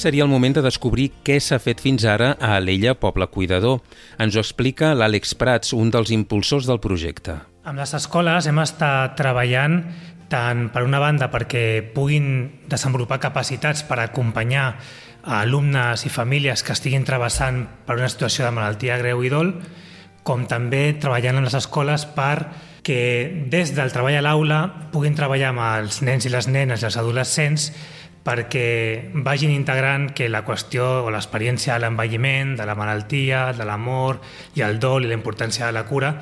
Seria 0.00 0.24
el 0.24 0.30
moment 0.32 0.56
de 0.56 0.64
descobrir 0.64 1.10
què 1.26 1.36
s'ha 1.44 1.58
fet 1.60 1.82
fins 1.84 2.06
ara 2.08 2.32
a 2.40 2.54
Alella 2.56 2.94
Poble 2.96 3.26
Cuidador. 3.28 3.82
Ens 4.18 4.36
ho 4.36 4.40
explica 4.40 4.94
l'Àlex 4.96 5.34
Prats, 5.36 5.74
un 5.76 5.92
dels 5.92 6.12
impulsors 6.14 6.68
del 6.68 6.80
projecte. 6.80 7.36
Amb 7.68 7.82
les 7.82 7.92
escoles 7.98 8.48
hem 8.48 8.62
estat 8.62 9.18
treballant 9.20 9.82
tant 10.30 10.68
per 10.72 10.86
una 10.86 11.02
banda 11.02 11.28
perquè 11.28 11.82
puguin 11.92 12.30
desenvolupar 12.70 13.20
capacitats 13.20 13.84
per 13.84 13.98
acompanyar 14.00 14.64
a 15.20 15.42
alumnes 15.42 16.06
i 16.08 16.12
famílies 16.12 16.64
que 16.64 16.72
estiguin 16.72 17.04
travessant 17.04 17.66
per 17.84 17.98
una 17.98 18.08
situació 18.08 18.46
de 18.46 18.54
malaltia 18.56 18.96
greu 19.02 19.20
i 19.26 19.30
dol, 19.32 19.52
com 20.24 20.46
també 20.48 20.94
treballant 21.02 21.42
en 21.42 21.48
les 21.48 21.58
escoles 21.58 22.06
per 22.16 22.48
que 22.82 23.44
des 23.52 23.74
del 23.76 23.92
treball 23.92 24.16
a 24.16 24.24
l'aula 24.24 24.60
puguin 24.94 25.16
treballar 25.18 25.52
amb 25.52 25.64
els 25.66 26.00
nens 26.06 26.24
i 26.24 26.32
les 26.32 26.48
nenes 26.48 26.80
i 26.80 26.88
els 26.88 26.96
adolescents 26.96 27.72
perquè 28.24 29.10
vagin 29.24 29.52
integrant 29.54 30.10
que 30.12 30.28
la 30.28 30.44
qüestió 30.44 30.86
o 31.06 31.10
l'experiència 31.12 31.74
de 31.74 31.86
l'envelliment, 31.86 32.54
de 32.58 32.66
la 32.68 32.76
malaltia, 32.76 33.50
de 33.56 33.64
l'amor 33.64 34.20
i 34.58 34.64
el 34.66 34.78
dol 34.80 35.06
i 35.06 35.10
la 35.10 35.16
importància 35.16 35.66
de 35.66 35.72
la 35.72 35.86
cura, 35.88 36.14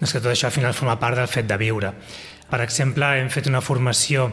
doncs 0.00 0.14
que 0.14 0.22
tot 0.22 0.32
això 0.32 0.48
al 0.48 0.56
final 0.56 0.74
forma 0.74 0.98
part 0.98 1.20
del 1.20 1.30
fet 1.30 1.48
de 1.48 1.58
viure. 1.60 1.92
Per 2.52 2.60
exemple, 2.60 3.06
hem 3.16 3.30
fet 3.32 3.46
una 3.48 3.62
formació 3.64 4.26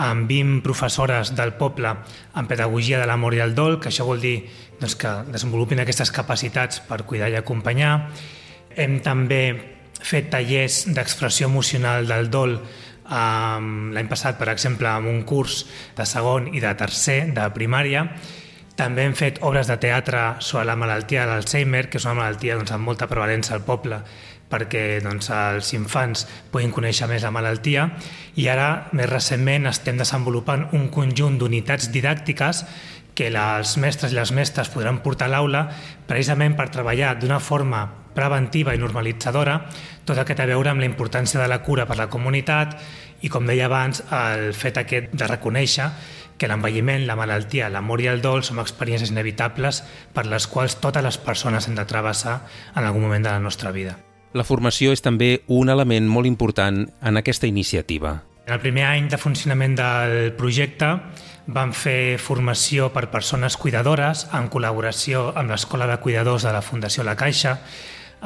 amb 0.00 0.28
20 0.30 0.62
professores 0.64 1.34
del 1.36 1.52
poble 1.60 1.90
en 2.36 2.46
pedagogia 2.48 3.00
de 3.00 3.08
l'amor 3.08 3.36
i 3.36 3.42
el 3.44 3.52
dol, 3.56 3.76
que 3.80 3.90
això 3.90 4.06
vol 4.08 4.22
dir 4.22 4.38
doncs, 4.80 4.94
que 4.96 5.12
desenvolupin 5.28 5.82
aquestes 5.82 6.12
capacitats 6.12 6.80
per 6.88 7.02
cuidar 7.04 7.28
i 7.32 7.36
acompanyar. 7.36 7.92
Hem 8.76 9.00
també 9.04 9.42
fet 10.00 10.30
tallers 10.32 10.86
d'expressió 10.92 11.48
emocional 11.48 12.08
del 12.08 12.30
dol 12.32 12.58
Um, 13.06 13.92
L'any 13.94 14.08
passat, 14.10 14.38
per 14.38 14.50
exemple, 14.50 14.88
amb 14.90 15.10
un 15.10 15.22
curs 15.28 15.64
de 15.96 16.06
segon 16.08 16.50
i 16.54 16.62
de 16.62 16.72
tercer 16.78 17.20
de 17.36 17.46
primària, 17.54 18.06
també 18.76 19.06
hem 19.06 19.14
fet 19.16 19.38
obres 19.46 19.70
de 19.70 19.78
teatre 19.80 20.34
sobre 20.44 20.66
la 20.68 20.76
malaltia 20.76 21.24
de 21.24 21.32
l'Alzheimer, 21.32 21.86
que 21.88 21.96
és 21.96 22.04
una 22.04 22.18
malaltia 22.18 22.58
doncs, 22.58 22.74
amb 22.76 22.84
molta 22.84 23.08
prevalença 23.08 23.54
al 23.56 23.62
poble, 23.64 24.02
perquè 24.50 25.00
doncs, 25.02 25.30
els 25.32 25.72
infants 25.74 26.26
puguin 26.52 26.74
conèixer 26.74 27.08
més 27.10 27.24
la 27.24 27.32
malaltia. 27.34 27.88
I 28.36 28.50
ara, 28.52 28.68
més 28.92 29.08
recentment, 29.10 29.70
estem 29.70 29.96
desenvolupant 29.98 30.68
un 30.76 30.90
conjunt 30.92 31.38
d'unitats 31.40 31.88
didàctiques 31.94 32.62
que 33.16 33.30
els 33.32 33.76
mestres 33.80 34.12
i 34.12 34.18
les 34.18 34.32
mestres 34.36 34.68
podran 34.70 35.00
portar 35.02 35.30
a 35.30 35.32
l'aula 35.32 35.64
precisament 36.06 36.54
per 36.58 36.68
treballar 36.70 37.16
d'una 37.18 37.40
forma 37.40 37.86
preventiva 38.16 38.74
i 38.74 38.80
normalitzadora 38.80 39.58
tot 40.04 40.16
el 40.16 40.24
que 40.28 40.36
té 40.36 40.44
a 40.44 40.50
veure 40.52 40.70
amb 40.72 40.84
la 40.84 40.88
importància 40.88 41.40
de 41.40 41.48
la 41.48 41.62
cura 41.64 41.88
per 41.88 41.98
la 41.98 42.10
comunitat 42.12 42.76
i, 43.24 43.30
com 43.32 43.48
deia 43.48 43.66
abans, 43.66 44.02
el 44.12 44.52
fet 44.54 44.78
aquest 44.80 45.12
de 45.16 45.28
reconèixer 45.28 45.88
que 46.36 46.48
l'envelliment, 46.48 47.06
la 47.08 47.16
malaltia, 47.16 47.70
l'amor 47.72 48.02
i 48.04 48.10
el 48.12 48.20
dol 48.20 48.44
són 48.44 48.60
experiències 48.60 49.12
inevitables 49.12 49.80
per 50.12 50.26
les 50.28 50.46
quals 50.52 50.76
totes 50.82 51.04
les 51.04 51.16
persones 51.16 51.68
hem 51.68 51.76
de 51.78 51.86
travessar 51.88 52.42
en 52.74 52.84
algun 52.84 53.06
moment 53.08 53.24
de 53.24 53.32
la 53.32 53.40
nostra 53.40 53.72
vida. 53.72 53.96
La 54.36 54.44
formació 54.44 54.92
és 54.92 55.00
també 55.00 55.40
un 55.48 55.72
element 55.72 56.08
molt 56.12 56.28
important 56.28 56.84
en 57.00 57.16
aquesta 57.16 57.48
iniciativa. 57.48 58.18
En 58.46 58.52
el 58.54 58.60
primer 58.60 58.84
any 58.84 59.08
de 59.10 59.18
funcionament 59.18 59.74
del 59.78 60.34
projecte 60.36 60.92
vam 61.46 61.72
fer 61.72 62.18
formació 62.18 62.88
per 62.94 63.06
persones 63.12 63.56
cuidadores 63.56 64.26
en 64.34 64.48
col·laboració 64.50 65.30
amb 65.38 65.52
l'Escola 65.52 65.86
de 65.86 65.98
Cuidadors 66.02 66.42
de 66.42 66.52
la 66.54 66.62
Fundació 66.62 67.04
La 67.06 67.14
Caixa 67.16 67.56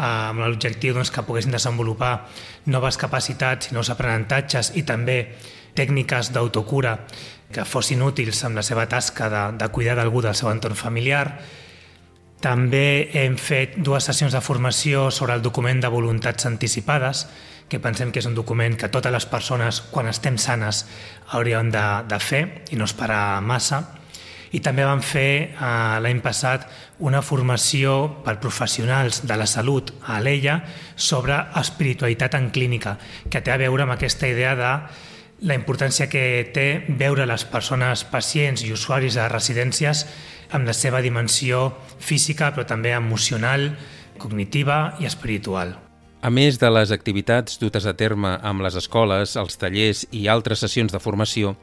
amb 0.00 0.40
l'objectiu 0.40 0.94
doncs, 0.94 1.10
que 1.12 1.24
poguessin 1.26 1.52
desenvolupar 1.52 2.26
noves 2.72 2.96
capacitats 2.96 3.70
i 3.70 3.74
nous 3.76 3.90
aprenentatges 3.92 4.72
i 4.80 4.84
també 4.88 5.18
tècniques 5.76 6.32
d'autocura 6.32 6.96
que 7.52 7.66
fossin 7.66 8.02
útils 8.02 8.44
amb 8.46 8.56
la 8.56 8.64
seva 8.64 8.86
tasca 8.88 9.28
de, 9.28 9.42
de 9.58 9.68
cuidar 9.68 9.98
d'algú 9.98 10.22
del 10.22 10.36
seu 10.38 10.48
entorn 10.50 10.78
familiar. 10.78 11.40
També 12.40 13.10
hem 13.20 13.36
fet 13.36 13.76
dues 13.76 14.06
sessions 14.06 14.32
de 14.32 14.40
formació 14.40 15.10
sobre 15.10 15.34
el 15.34 15.42
document 15.42 15.82
de 15.82 15.90
voluntats 15.92 16.46
anticipades, 16.48 17.26
que 17.70 17.78
pensem 17.78 18.10
que 18.10 18.18
és 18.18 18.26
un 18.26 18.34
document 18.34 18.74
que 18.76 18.90
totes 18.90 19.14
les 19.14 19.26
persones, 19.30 19.78
quan 19.94 20.10
estem 20.10 20.36
sanes, 20.42 20.84
hauríem 21.30 21.70
de, 21.70 21.86
de 22.10 22.18
fer 22.18 22.42
i 22.74 22.78
no 22.78 22.88
esperar 22.88 23.40
massa. 23.46 23.84
I 24.50 24.58
també 24.58 24.82
vam 24.82 24.98
fer 25.06 25.30
eh, 25.54 25.98
l'any 26.02 26.18
passat 26.24 26.66
una 27.06 27.22
formació 27.22 28.22
per 28.24 28.40
professionals 28.42 29.22
de 29.22 29.36
la 29.38 29.46
salut 29.46 29.92
a 30.10 30.18
l'EIA 30.18 30.56
sobre 30.96 31.36
espiritualitat 31.60 32.34
en 32.34 32.50
clínica, 32.50 32.96
que 33.30 33.40
té 33.40 33.54
a 33.54 33.60
veure 33.62 33.86
amb 33.86 33.94
aquesta 33.94 34.26
idea 34.26 34.56
de 34.58 34.72
la 35.46 35.56
importància 35.56 36.10
que 36.10 36.50
té 36.52 36.66
veure 37.00 37.24
les 37.30 37.46
persones 37.48 38.02
pacients 38.04 38.66
i 38.66 38.72
usuaris 38.74 39.14
de 39.16 39.28
residències 39.30 40.02
amb 40.50 40.66
la 40.66 40.74
seva 40.74 41.00
dimensió 41.00 41.70
física, 42.02 42.50
però 42.50 42.66
també 42.66 42.92
emocional, 42.98 43.70
cognitiva 44.18 44.98
i 45.00 45.08
espiritual. 45.08 45.78
A 46.20 46.28
més 46.28 46.58
de 46.60 46.68
les 46.68 46.90
activitats 46.92 47.54
dutes 47.56 47.86
a 47.88 47.94
terme 47.96 48.34
amb 48.44 48.60
les 48.60 48.74
escoles, 48.76 49.38
els 49.40 49.56
tallers 49.56 50.02
i 50.12 50.26
altres 50.28 50.60
sessions 50.60 50.92
de 50.92 51.00
formació, 51.00 51.54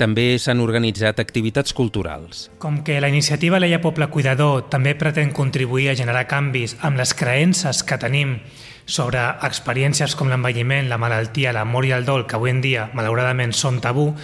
també 0.00 0.38
s'han 0.40 0.62
organitzat 0.64 1.20
activitats 1.20 1.76
culturals. 1.76 2.46
Com 2.56 2.78
que 2.80 2.96
la 3.04 3.10
iniciativa 3.12 3.60
Leia 3.60 3.82
Poble 3.84 4.08
Cuidador 4.08 4.70
també 4.72 4.94
pretén 4.96 5.34
contribuir 5.36 5.90
a 5.90 5.98
generar 6.00 6.24
canvis 6.32 6.78
amb 6.80 6.96
les 6.96 7.12
creences 7.12 7.84
que 7.84 8.00
tenim 8.00 8.38
sobre 8.86 9.20
experiències 9.44 10.16
com 10.16 10.32
l'envelliment, 10.32 10.88
la 10.88 10.96
malaltia, 10.96 11.52
l'amor 11.52 11.84
i 11.84 11.92
el 11.92 12.08
dol, 12.08 12.24
que 12.24 12.40
avui 12.40 12.54
en 12.54 12.62
dia, 12.64 12.88
malauradament, 12.96 13.52
són 13.52 13.82
tabú, 13.84 14.14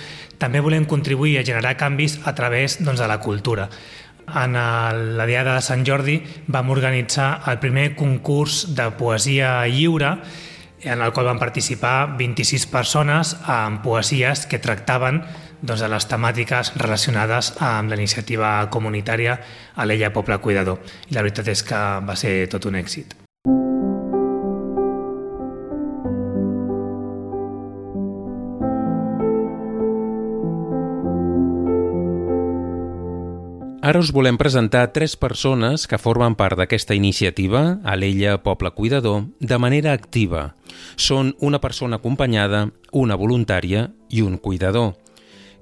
també 0.41 0.65
volem 0.65 0.89
contribuir 0.89 1.37
a 1.37 1.45
generar 1.45 1.77
canvis 1.77 2.17
a 2.25 2.33
través 2.33 2.81
doncs, 2.81 3.03
de 3.03 3.11
la 3.11 3.21
cultura 3.21 3.69
en 4.29 4.57
la 5.17 5.27
Diada 5.27 5.57
de 5.57 5.65
Sant 5.65 5.85
Jordi 5.87 6.19
vam 6.47 6.71
organitzar 6.71 7.43
el 7.51 7.61
primer 7.63 7.93
concurs 7.97 8.75
de 8.77 8.91
poesia 8.99 9.61
lliure 9.67 10.17
en 10.83 11.01
el 11.01 11.13
qual 11.13 11.27
van 11.27 11.39
participar 11.39 12.17
26 12.19 12.67
persones 12.67 13.37
amb 13.47 13.83
poesies 13.85 14.47
que 14.47 14.59
tractaven 14.59 15.23
doncs, 15.63 15.81
de 15.81 15.89
les 15.89 16.09
temàtiques 16.11 16.75
relacionades 16.83 17.55
amb 17.63 17.91
la 17.91 17.99
iniciativa 18.01 18.55
comunitària 18.71 19.39
a 19.75 19.87
l'Ella 19.87 20.13
Poble 20.13 20.39
Cuidador. 20.43 20.83
I 21.09 21.15
la 21.15 21.23
veritat 21.23 21.55
és 21.55 21.63
que 21.63 21.83
va 22.03 22.19
ser 22.19 22.49
tot 22.51 22.67
un 22.67 22.81
èxit. 22.83 23.22
Ara 33.83 33.99
us 33.99 34.12
volem 34.14 34.37
presentar 34.38 34.92
tres 34.95 35.16
persones 35.18 35.88
que 35.90 35.99
formen 35.99 36.37
part 36.38 36.55
d'aquesta 36.55 36.95
iniciativa, 36.95 37.81
a 37.83 37.97
l'Ella 37.99 38.37
Poble 38.38 38.71
Cuidador, 38.77 39.25
de 39.42 39.59
manera 39.59 39.90
activa. 39.90 40.53
Són 40.95 41.33
una 41.42 41.59
persona 41.59 41.99
acompanyada, 41.99 42.68
una 42.92 43.18
voluntària 43.18 43.88
i 44.07 44.23
un 44.23 44.38
cuidador. 44.38 44.95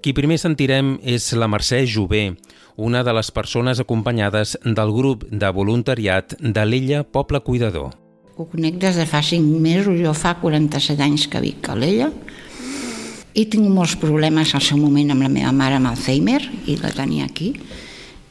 Qui 0.04 0.12
primer 0.12 0.36
sentirem 0.36 0.98
és 1.00 1.30
la 1.32 1.48
Mercè 1.48 1.80
Jové, 1.88 2.36
una 2.76 3.00
de 3.00 3.16
les 3.16 3.32
persones 3.32 3.80
acompanyades 3.80 4.58
del 4.68 4.92
grup 4.92 5.24
de 5.24 5.54
voluntariat 5.56 6.36
de 6.36 6.68
l'Ella 6.68 7.06
Poble 7.08 7.40
Cuidador. 7.40 7.94
Ho 8.36 8.50
conec 8.52 8.76
des 8.84 9.00
de 9.00 9.08
fa 9.08 9.24
5 9.24 9.64
mesos, 9.64 9.96
jo 9.96 10.12
fa 10.12 10.36
47 10.44 11.08
anys 11.08 11.24
que 11.24 11.40
vic 11.40 11.72
a 11.72 11.80
l'Ella, 11.80 12.12
he 13.32 13.48
tingut 13.48 13.72
molts 13.72 13.96
problemes 13.96 14.52
al 14.52 14.60
seu 14.60 14.76
moment 14.76 15.14
amb 15.14 15.24
la 15.24 15.32
meva 15.32 15.56
mare 15.56 15.80
amb 15.80 15.88
Alzheimer 15.88 16.42
i 16.68 16.76
la 16.82 16.92
tenia 16.92 17.24
aquí 17.24 17.54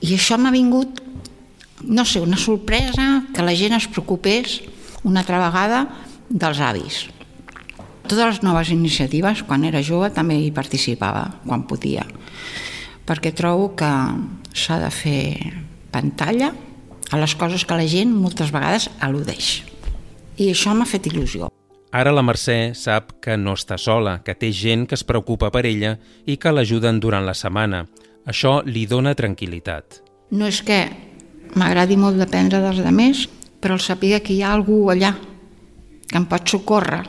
i 0.01 0.15
això 0.15 0.37
m'ha 0.39 0.51
vingut, 0.51 1.01
no 1.83 2.05
sé, 2.05 2.21
una 2.23 2.37
sorpresa 2.37 3.25
que 3.35 3.43
la 3.43 3.55
gent 3.55 3.75
es 3.75 3.87
preocupés 3.91 4.59
una 5.03 5.23
altra 5.23 5.39
vegada 5.41 5.85
dels 6.29 6.59
avis. 6.63 7.07
Totes 8.09 8.25
les 8.25 8.41
noves 8.43 8.71
iniciatives, 8.73 9.43
quan 9.43 9.65
era 9.67 9.83
jove, 9.85 10.09
també 10.15 10.39
hi 10.39 10.51
participava, 10.55 11.27
quan 11.45 11.67
podia, 11.69 12.07
perquè 13.05 13.33
trobo 13.35 13.73
que 13.77 13.91
s'ha 14.55 14.79
de 14.81 14.89
fer 14.93 15.21
pantalla 15.91 16.53
a 17.11 17.19
les 17.19 17.35
coses 17.35 17.65
que 17.65 17.77
la 17.77 17.87
gent 17.89 18.11
moltes 18.13 18.53
vegades 18.55 18.89
al·ludeix. 19.01 19.59
I 20.39 20.51
això 20.53 20.73
m'ha 20.73 20.87
fet 20.89 21.09
il·lusió. 21.09 21.49
Ara 21.91 22.13
la 22.13 22.21
Mercè 22.21 22.75
sap 22.77 23.15
que 23.23 23.33
no 23.37 23.55
està 23.57 23.79
sola, 23.81 24.19
que 24.21 24.35
té 24.37 24.51
gent 24.53 24.85
que 24.85 24.93
es 24.95 25.03
preocupa 25.03 25.49
per 25.49 25.65
ella 25.65 25.95
i 26.29 26.37
que 26.37 26.53
l'ajuden 26.53 27.01
durant 27.01 27.25
la 27.25 27.33
setmana. 27.33 27.87
Això 28.25 28.59
li 28.65 28.85
dona 28.85 29.15
tranquil·litat. 29.15 30.01
No 30.31 30.47
és 30.49 30.61
que 30.61 30.83
m'agradi 31.55 31.97
molt 31.97 32.19
dependre 32.19 32.61
dels 32.61 32.83
altres, 32.83 33.27
però 33.59 33.75
el 33.75 33.83
saber 33.83 34.19
que 34.23 34.33
hi 34.33 34.43
ha 34.43 34.53
algú 34.53 34.89
allà 34.91 35.15
que 36.09 36.17
em 36.17 36.25
pot 36.25 36.47
socórrer, 36.49 37.03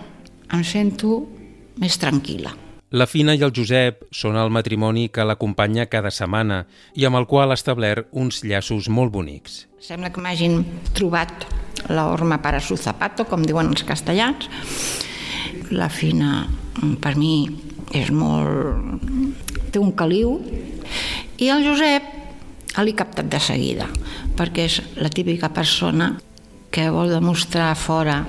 em 0.52 0.64
sento 0.64 1.22
més 1.80 1.96
tranquil·la. 2.00 2.52
La 2.90 3.06
Fina 3.06 3.36
i 3.38 3.42
el 3.46 3.52
Josep 3.54 4.08
són 4.10 4.34
el 4.36 4.50
matrimoni 4.50 5.06
que 5.14 5.22
l'acompanya 5.24 5.86
cada 5.86 6.10
setmana 6.10 6.64
i 6.98 7.06
amb 7.06 7.20
el 7.20 7.28
qual 7.30 7.54
ha 7.54 7.58
establert 7.58 8.08
uns 8.10 8.42
llaços 8.42 8.88
molt 8.90 9.14
bonics. 9.14 9.68
Sembla 9.78 10.10
que 10.10 10.20
m'hagin 10.20 10.64
trobat 10.98 11.46
la 11.88 12.08
horma 12.10 12.40
para 12.42 12.60
su 12.60 12.76
zapato, 12.76 13.24
com 13.30 13.46
diuen 13.46 13.70
els 13.70 13.86
castellans. 13.86 14.50
La 15.70 15.88
Fina, 15.88 16.48
per 17.00 17.14
mi, 17.16 17.46
és 17.94 18.10
molt... 18.10 18.98
té 19.70 19.78
un 19.78 19.92
caliu 19.94 20.34
i 21.40 21.48
el 21.53 21.64
Josep 21.64 22.18
l'he 22.81 22.94
captat 22.96 23.29
de 23.29 23.40
seguida, 23.42 23.87
perquè 24.38 24.66
és 24.68 24.79
la 24.96 25.11
típica 25.12 25.50
persona 25.53 26.12
que 26.70 26.87
vol 26.92 27.11
demostrar 27.11 27.74
fora 27.76 28.20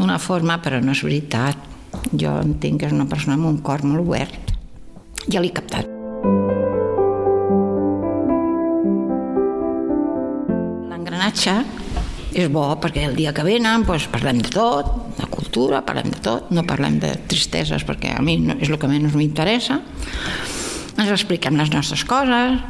una 0.00 0.18
forma, 0.18 0.60
però 0.62 0.80
no 0.84 0.92
és 0.92 1.02
veritat. 1.02 1.68
Jo 2.12 2.36
entenc 2.42 2.80
que 2.80 2.90
és 2.90 2.94
una 2.94 3.08
persona 3.10 3.36
amb 3.38 3.48
un 3.48 3.58
cor 3.64 3.82
molt 3.84 4.04
obert. 4.04 4.52
Ja 5.32 5.40
l'he 5.42 5.50
captat. 5.52 5.88
L'engranatge 10.90 11.56
és 12.30 12.46
bo 12.52 12.68
perquè 12.78 13.08
el 13.08 13.16
dia 13.18 13.32
que 13.34 13.44
venen 13.46 13.82
doncs, 13.88 14.06
parlem 14.12 14.38
de 14.44 14.52
tot, 14.54 14.92
de 15.18 15.26
cultura, 15.32 15.82
parlem 15.82 16.12
de 16.14 16.22
tot, 16.22 16.52
no 16.54 16.62
parlem 16.68 17.00
de 17.02 17.16
tristeses 17.26 17.82
perquè 17.88 18.14
a 18.14 18.22
mi 18.22 18.38
no, 18.38 18.54
és 18.60 18.70
el 18.70 18.78
que 18.78 18.90
menys 18.90 19.16
m'interessa 19.18 19.80
ens 21.00 21.12
expliquem 21.14 21.56
les 21.60 21.72
nostres 21.72 22.04
coses 22.08 22.60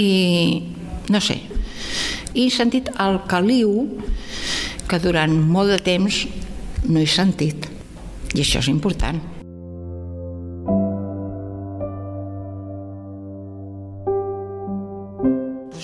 i 0.00 0.10
no 1.12 1.20
sé 1.22 1.40
i 2.32 2.46
he 2.46 2.52
sentit 2.54 2.92
el 3.02 3.20
caliu 3.30 3.74
que 4.90 5.00
durant 5.02 5.34
molt 5.34 5.74
de 5.74 5.82
temps 5.90 6.24
no 6.88 7.02
he 7.02 7.10
sentit 7.10 7.68
i 8.34 8.40
això 8.42 8.62
és 8.62 8.70
important 8.72 9.20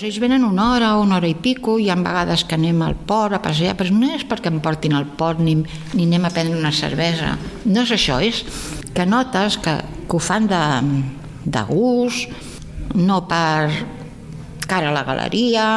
ells 0.07 0.19
venen 0.23 0.45
una 0.45 0.71
hora 0.71 0.95
una 0.95 1.17
hora 1.17 1.27
i 1.27 1.35
pico, 1.35 1.77
hi 1.79 1.89
ha 1.91 1.95
vegades 1.99 2.45
que 2.47 2.55
anem 2.55 2.81
al 2.85 2.95
port 3.09 3.35
a 3.35 3.41
passejar, 3.43 3.75
però 3.75 3.91
no 3.91 4.13
és 4.15 4.23
perquè 4.27 4.51
em 4.51 4.61
portin 4.63 4.95
al 4.95 5.07
port 5.19 5.41
ni, 5.43 5.57
ni 5.93 6.05
anem 6.05 6.27
a 6.27 6.31
prendre 6.31 6.55
una 6.57 6.71
cervesa. 6.71 7.33
No 7.65 7.83
és 7.83 7.91
això, 7.91 8.21
és 8.23 8.43
que 8.95 9.05
notes 9.05 9.57
que, 9.59 9.73
que 10.07 10.15
ho 10.15 10.21
fan 10.23 10.47
de, 10.47 10.61
de 11.47 11.63
gust, 11.67 12.27
no 12.95 13.21
per 13.27 13.71
cara 14.67 14.89
a 14.89 14.95
la 14.95 15.05
galeria, 15.07 15.67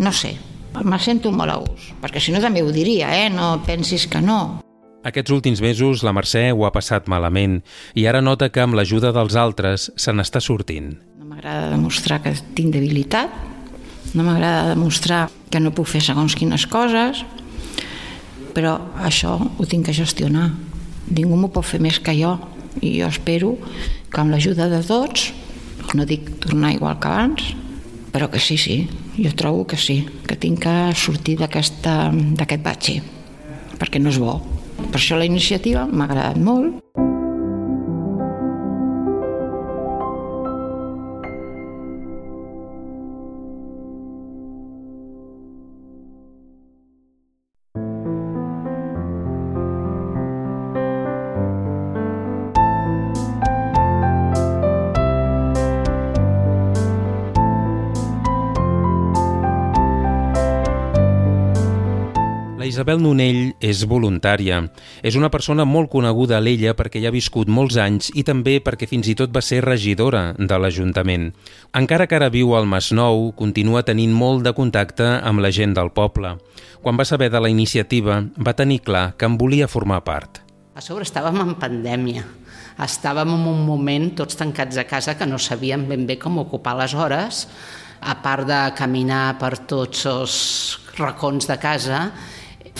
no 0.00 0.12
sé, 0.12 0.32
me 0.82 0.98
sento 0.98 1.32
molt 1.32 1.52
a 1.52 1.58
gust, 1.60 1.92
perquè 2.00 2.22
si 2.22 2.32
no 2.32 2.40
també 2.40 2.64
ho 2.64 2.72
diria, 2.72 3.12
eh? 3.20 3.28
no 3.30 3.58
pensis 3.66 4.08
que 4.08 4.22
no. 4.24 4.40
Aquests 5.04 5.32
últims 5.32 5.62
mesos 5.64 6.02
la 6.04 6.12
Mercè 6.12 6.50
ho 6.52 6.66
ha 6.66 6.72
passat 6.72 7.06
malament 7.08 7.60
i 7.96 8.04
ara 8.08 8.20
nota 8.20 8.50
que 8.52 8.60
amb 8.60 8.76
l'ajuda 8.76 9.14
dels 9.16 9.36
altres 9.36 9.88
se 9.96 10.12
n'està 10.12 10.42
sortint. 10.44 10.92
No 11.16 11.28
m'agrada 11.28 11.70
demostrar 11.72 12.20
que 12.24 12.34
tinc 12.56 12.74
debilitat, 12.76 13.32
no 14.12 14.24
m'agrada 14.24 14.74
demostrar 14.74 15.22
que 15.52 15.60
no 15.60 15.72
puc 15.72 15.88
fer 15.88 16.02
segons 16.04 16.36
quines 16.36 16.66
coses, 16.68 17.24
però 18.52 18.76
això 19.00 19.36
ho 19.40 19.68
tinc 19.68 19.88
que 19.88 19.96
gestionar. 19.96 20.50
Ningú 21.10 21.36
m'ho 21.36 21.48
pot 21.52 21.64
fer 21.64 21.80
més 21.82 21.98
que 22.00 22.12
jo 22.18 22.36
i 22.80 23.00
jo 23.00 23.08
espero 23.10 23.56
que 24.10 24.22
amb 24.22 24.34
l'ajuda 24.34 24.68
de 24.70 24.80
tots, 24.86 25.30
no 25.94 26.06
dic 26.06 26.28
tornar 26.42 26.72
igual 26.76 26.98
que 27.02 27.10
abans, 27.10 27.50
però 28.14 28.30
que 28.30 28.40
sí, 28.42 28.56
sí, 28.58 28.88
jo 29.18 29.34
trobo 29.36 29.66
que 29.66 29.78
sí, 29.78 30.04
que 30.26 30.38
tinc 30.38 30.62
que 30.64 30.76
sortir 30.94 31.38
d'aquest 31.40 31.86
batxe, 32.64 33.00
perquè 33.78 34.02
no 34.02 34.10
és 34.10 34.18
bo. 34.18 34.38
Per 34.80 34.98
això 34.98 35.18
la 35.18 35.28
iniciativa 35.28 35.86
m'ha 35.86 36.08
agradat 36.08 36.38
molt. 36.42 37.09
Isabel 62.80 63.02
Nonell 63.04 63.58
és 63.60 63.82
voluntària. 63.84 64.62
És 65.04 65.12
una 65.18 65.28
persona 65.28 65.66
molt 65.68 65.90
coneguda 65.92 66.38
a 66.38 66.40
l'ella 66.40 66.72
perquè 66.72 67.02
hi 67.02 67.04
ha 67.04 67.12
viscut 67.12 67.50
molts 67.52 67.76
anys 67.76 68.08
i 68.16 68.22
també 68.24 68.54
perquè 68.64 68.88
fins 68.88 69.10
i 69.12 69.14
tot 69.20 69.34
va 69.34 69.42
ser 69.44 69.58
regidora 69.66 70.30
de 70.38 70.56
l'Ajuntament. 70.56 71.26
Encara 71.76 72.06
que 72.08 72.16
ara 72.16 72.30
viu 72.32 72.54
al 72.56 72.64
Masnou, 72.64 73.34
continua 73.36 73.84
tenint 73.84 74.16
molt 74.16 74.48
de 74.48 74.54
contacte 74.56 75.10
amb 75.18 75.44
la 75.44 75.52
gent 75.52 75.76
del 75.76 75.92
poble. 75.92 76.38
Quan 76.80 76.96
va 76.96 77.04
saber 77.04 77.28
de 77.28 77.44
la 77.44 77.52
iniciativa, 77.52 78.22
va 78.40 78.56
tenir 78.56 78.80
clar 78.88 79.10
que 79.20 79.28
en 79.28 79.36
volia 79.36 79.68
formar 79.68 80.00
part. 80.08 80.40
A 80.72 80.80
sobre 80.80 81.04
estàvem 81.04 81.36
en 81.44 81.54
pandèmia. 81.60 82.24
Estàvem 82.80 83.36
en 83.36 83.46
un 83.52 83.64
moment 83.68 84.08
tots 84.24 84.40
tancats 84.40 84.80
a 84.80 84.88
casa 84.88 85.18
que 85.20 85.28
no 85.28 85.36
sabíem 85.36 85.84
ben 85.84 86.08
bé 86.08 86.16
com 86.16 86.40
ocupar 86.40 86.78
les 86.80 86.96
hores, 86.96 87.44
a 88.00 88.16
part 88.24 88.48
de 88.48 88.64
caminar 88.72 89.34
per 89.36 89.58
tots 89.68 90.08
els 90.08 90.36
racons 90.96 91.44
de 91.44 91.60
casa, 91.60 92.06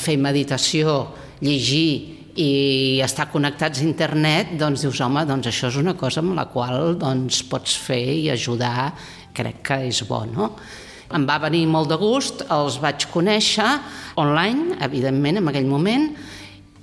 fer 0.00 0.16
meditació, 0.20 1.02
llegir 1.44 2.20
i 2.40 3.00
estar 3.04 3.28
connectats 3.32 3.80
a 3.80 3.86
internet, 3.86 4.54
doncs 4.60 4.84
dius, 4.86 5.00
home, 5.04 5.24
doncs 5.28 5.50
això 5.50 5.70
és 5.70 5.78
una 5.80 5.96
cosa 5.98 6.22
amb 6.22 6.36
la 6.38 6.46
qual 6.50 6.94
doncs, 7.00 7.42
pots 7.50 7.74
fer 7.76 8.02
i 8.14 8.28
ajudar, 8.32 8.92
crec 9.36 9.60
que 9.66 9.80
és 9.90 10.02
bo, 10.08 10.22
no? 10.28 10.54
Em 11.10 11.24
va 11.26 11.40
venir 11.42 11.64
molt 11.66 11.90
de 11.90 11.98
gust, 11.98 12.44
els 12.54 12.78
vaig 12.82 13.08
conèixer 13.10 13.66
online, 14.22 14.78
evidentment, 14.86 15.40
en 15.40 15.50
aquell 15.50 15.66
moment, 15.66 16.06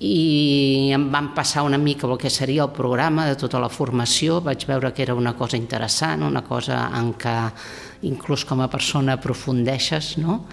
i 0.03 0.91
em 0.93 1.07
van 1.09 1.31
passar 1.33 1.63
una 1.65 1.79
mica 1.81 2.05
el 2.05 2.19
que 2.21 2.29
seria 2.29 2.67
el 2.67 2.73
programa 2.75 3.25
de 3.25 3.37
tota 3.39 3.61
la 3.63 3.71
formació, 3.71 4.41
vaig 4.45 4.67
veure 4.69 4.91
que 4.93 5.01
era 5.07 5.15
una 5.15 5.33
cosa 5.33 5.57
interessant, 5.57 6.27
una 6.27 6.43
cosa 6.45 6.83
en 6.99 7.13
què 7.17 7.37
inclús 8.05 8.43
com 8.45 8.61
a 8.61 8.69
persona 8.69 9.15
aprofundeixes, 9.17 10.17
no? 10.21 10.43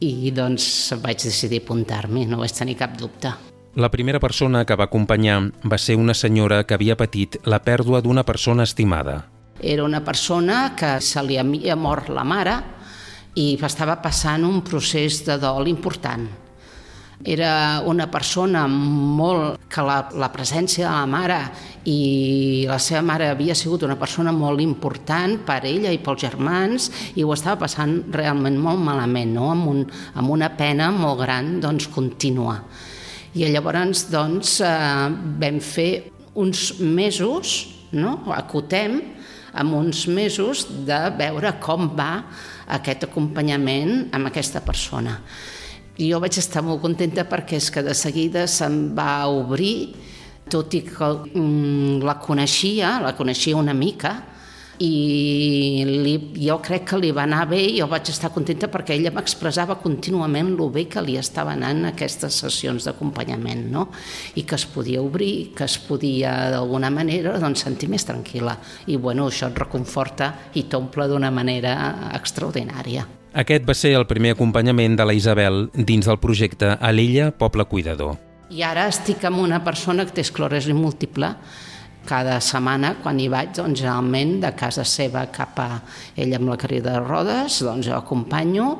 I 0.00 0.30
doncs 0.34 0.94
vaig 1.02 1.22
decidir 1.24 1.62
apuntar-m'hi, 1.64 2.26
no 2.26 2.40
vaig 2.42 2.54
tenir 2.54 2.76
cap 2.78 2.96
dubte. 2.98 3.32
La 3.78 3.90
primera 3.90 4.18
persona 4.18 4.64
que 4.66 4.76
va 4.78 4.88
acompanyar 4.88 5.38
va 5.70 5.78
ser 5.78 5.96
una 5.96 6.14
senyora 6.14 6.64
que 6.66 6.74
havia 6.74 6.96
patit 6.96 7.38
la 7.46 7.60
pèrdua 7.62 8.00
d'una 8.02 8.24
persona 8.26 8.64
estimada. 8.66 9.20
Era 9.62 9.84
una 9.84 10.02
persona 10.04 10.74
que 10.78 10.98
se 11.00 11.22
li 11.22 11.38
havia 11.38 11.76
mort 11.76 12.10
la 12.10 12.24
mare 12.24 12.58
i 13.34 13.56
estava 13.62 13.98
passant 14.02 14.46
un 14.46 14.62
procés 14.66 15.24
de 15.26 15.38
dol 15.38 15.68
important 15.70 16.26
era 17.24 17.82
una 17.84 18.10
persona 18.10 18.66
molt... 18.68 19.58
que 19.68 19.82
la, 19.84 19.98
la 20.16 20.30
presència 20.32 20.86
de 20.86 20.92
la 20.94 21.06
mare 21.10 21.38
i 21.90 22.64
la 22.68 22.78
seva 22.80 23.02
mare 23.04 23.28
havia 23.28 23.56
sigut 23.58 23.82
una 23.84 23.98
persona 23.98 24.32
molt 24.32 24.62
important 24.62 25.36
per 25.46 25.60
ella 25.68 25.92
i 25.92 26.00
pels 26.02 26.22
germans 26.22 26.88
i 27.18 27.24
ho 27.24 27.32
estava 27.34 27.60
passant 27.64 27.98
realment 28.14 28.56
molt 28.58 28.80
malament, 28.80 29.34
no? 29.34 29.50
amb, 29.52 29.68
un, 29.72 29.82
amb 30.14 30.30
una 30.30 30.52
pena 30.56 30.90
molt 30.94 31.20
gran 31.24 31.58
doncs, 31.60 31.90
contínua. 31.92 32.60
I 33.34 33.50
llavors 33.52 34.06
doncs, 34.12 34.60
eh, 34.64 35.10
vam 35.42 35.60
fer 35.60 35.90
uns 36.38 36.78
mesos, 36.80 37.58
no? 37.92 38.22
acotem, 38.32 39.00
amb 39.58 39.74
uns 39.74 40.06
mesos 40.06 40.66
de 40.86 40.98
veure 41.18 41.54
com 41.60 41.90
va 41.98 42.12
aquest 42.78 43.08
acompanyament 43.08 44.08
amb 44.14 44.30
aquesta 44.30 44.62
persona. 44.64 45.18
I 45.98 46.12
jo 46.12 46.20
vaig 46.22 46.38
estar 46.38 46.62
molt 46.62 46.82
contenta 46.84 47.24
perquè 47.26 47.58
és 47.58 47.72
que 47.74 47.82
de 47.82 47.94
seguida 47.98 48.46
se'm 48.46 48.94
va 48.94 49.26
obrir, 49.26 49.94
tot 50.48 50.74
i 50.78 50.84
que 50.86 51.08
mm, 51.34 52.00
la 52.06 52.18
coneixia, 52.22 52.98
la 53.02 53.16
coneixia 53.18 53.58
una 53.58 53.74
mica, 53.74 54.14
i 54.78 55.82
li, 55.82 56.14
jo 56.38 56.58
crec 56.62 56.84
que 56.92 56.98
li 57.02 57.10
va 57.14 57.24
anar 57.26 57.48
bé 57.50 57.58
i 57.64 57.78
jo 57.80 57.88
vaig 57.90 58.12
estar 58.12 58.30
contenta 58.34 58.68
perquè 58.70 58.94
ella 58.94 59.10
m'expressava 59.14 59.78
contínuament 59.82 60.52
el 60.54 60.70
bé 60.74 60.86
que 60.90 61.02
li 61.02 61.18
estava 61.18 61.56
anant 61.56 61.90
aquestes 61.90 62.38
sessions 62.44 62.86
d'acompanyament 62.86 63.66
no? 63.74 63.88
i 64.38 64.46
que 64.46 64.54
es 64.54 64.68
podia 64.70 65.02
obrir, 65.02 65.50
que 65.58 65.66
es 65.66 65.78
podia 65.82 66.52
d'alguna 66.54 66.92
manera 66.94 67.38
doncs, 67.42 67.66
sentir 67.66 67.90
més 67.90 68.06
tranquil·la 68.06 68.54
i 68.86 68.96
bueno, 68.96 69.26
això 69.26 69.50
et 69.50 69.62
reconforta 69.66 70.34
i 70.54 70.68
t'omple 70.70 71.10
d'una 71.10 71.34
manera 71.34 71.74
extraordinària. 72.14 73.17
Aquest 73.38 73.62
va 73.62 73.74
ser 73.78 73.92
el 73.94 74.02
primer 74.10 74.32
acompanyament 74.34 74.96
de 74.98 75.04
la 75.06 75.14
Isabel 75.14 75.68
dins 75.72 76.08
del 76.08 76.16
projecte 76.18 76.72
A 76.74 76.88
l'Illa, 76.90 77.28
Poble 77.30 77.68
Cuidador. 77.70 78.16
I 78.50 78.64
ara 78.66 78.88
estic 78.90 79.22
amb 79.28 79.38
una 79.38 79.60
persona 79.62 80.02
que 80.08 80.16
té 80.16 80.24
esclerosi 80.26 80.74
múltiple. 80.74 81.28
Cada 82.08 82.40
setmana, 82.42 82.96
quan 82.98 83.20
hi 83.22 83.28
vaig, 83.30 83.52
doncs, 83.54 83.78
generalment, 83.78 84.40
de 84.42 84.50
casa 84.58 84.82
seva 84.82 85.22
cap 85.30 85.60
a 85.62 85.68
ella 86.16 86.40
amb 86.40 86.50
la 86.50 86.56
carrera 86.58 86.96
de 86.96 87.04
rodes, 87.04 87.60
doncs 87.62 87.86
jo 87.86 87.94
acompanyo 87.94 88.72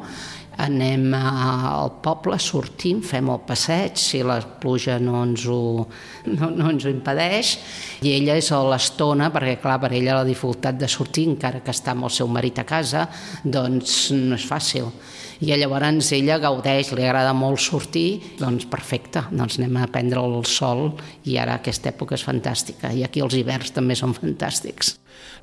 anem 0.59 1.13
al 1.15 1.93
poble, 2.03 2.39
sortim, 2.43 3.01
fem 3.07 3.31
el 3.31 3.43
passeig, 3.47 3.99
si 4.01 4.23
la 4.27 4.41
pluja 4.61 4.99
no 5.03 5.23
ens 5.23 5.47
ho, 5.47 5.61
no, 6.35 6.51
no 6.51 6.73
ens 6.73 6.87
ho 6.87 6.93
impedeix, 6.93 7.55
i 8.03 8.17
ella 8.17 8.39
és 8.41 8.51
a 8.53 8.59
l'estona, 8.67 9.31
perquè 9.35 9.59
clar, 9.63 9.79
per 9.85 9.93
ella 9.95 10.19
la 10.21 10.27
dificultat 10.27 10.81
de 10.81 10.91
sortir, 10.91 11.29
encara 11.31 11.63
que 11.63 11.75
està 11.75 11.95
amb 11.95 12.09
el 12.09 12.15
seu 12.15 12.31
marit 12.31 12.59
a 12.59 12.67
casa, 12.69 13.07
doncs 13.45 14.09
no 14.17 14.39
és 14.39 14.49
fàcil 14.49 14.91
i 15.41 15.55
llavors 15.55 16.11
ella 16.17 16.39
gaudeix, 16.43 16.93
li 16.93 17.05
agrada 17.07 17.33
molt 17.37 17.63
sortir, 17.63 18.35
doncs 18.41 18.67
perfecte, 18.71 19.23
doncs 19.31 19.59
anem 19.61 19.77
a 19.79 19.87
prendre 19.93 20.23
el 20.25 20.43
sol 20.49 20.89
i 21.31 21.39
ara 21.39 21.59
aquesta 21.59 21.93
època 21.93 22.17
és 22.19 22.25
fantàstica 22.27 22.91
i 22.95 23.05
aquí 23.07 23.23
els 23.23 23.37
hiverns 23.39 23.71
també 23.75 23.95
són 23.99 24.17
fantàstics. 24.17 24.97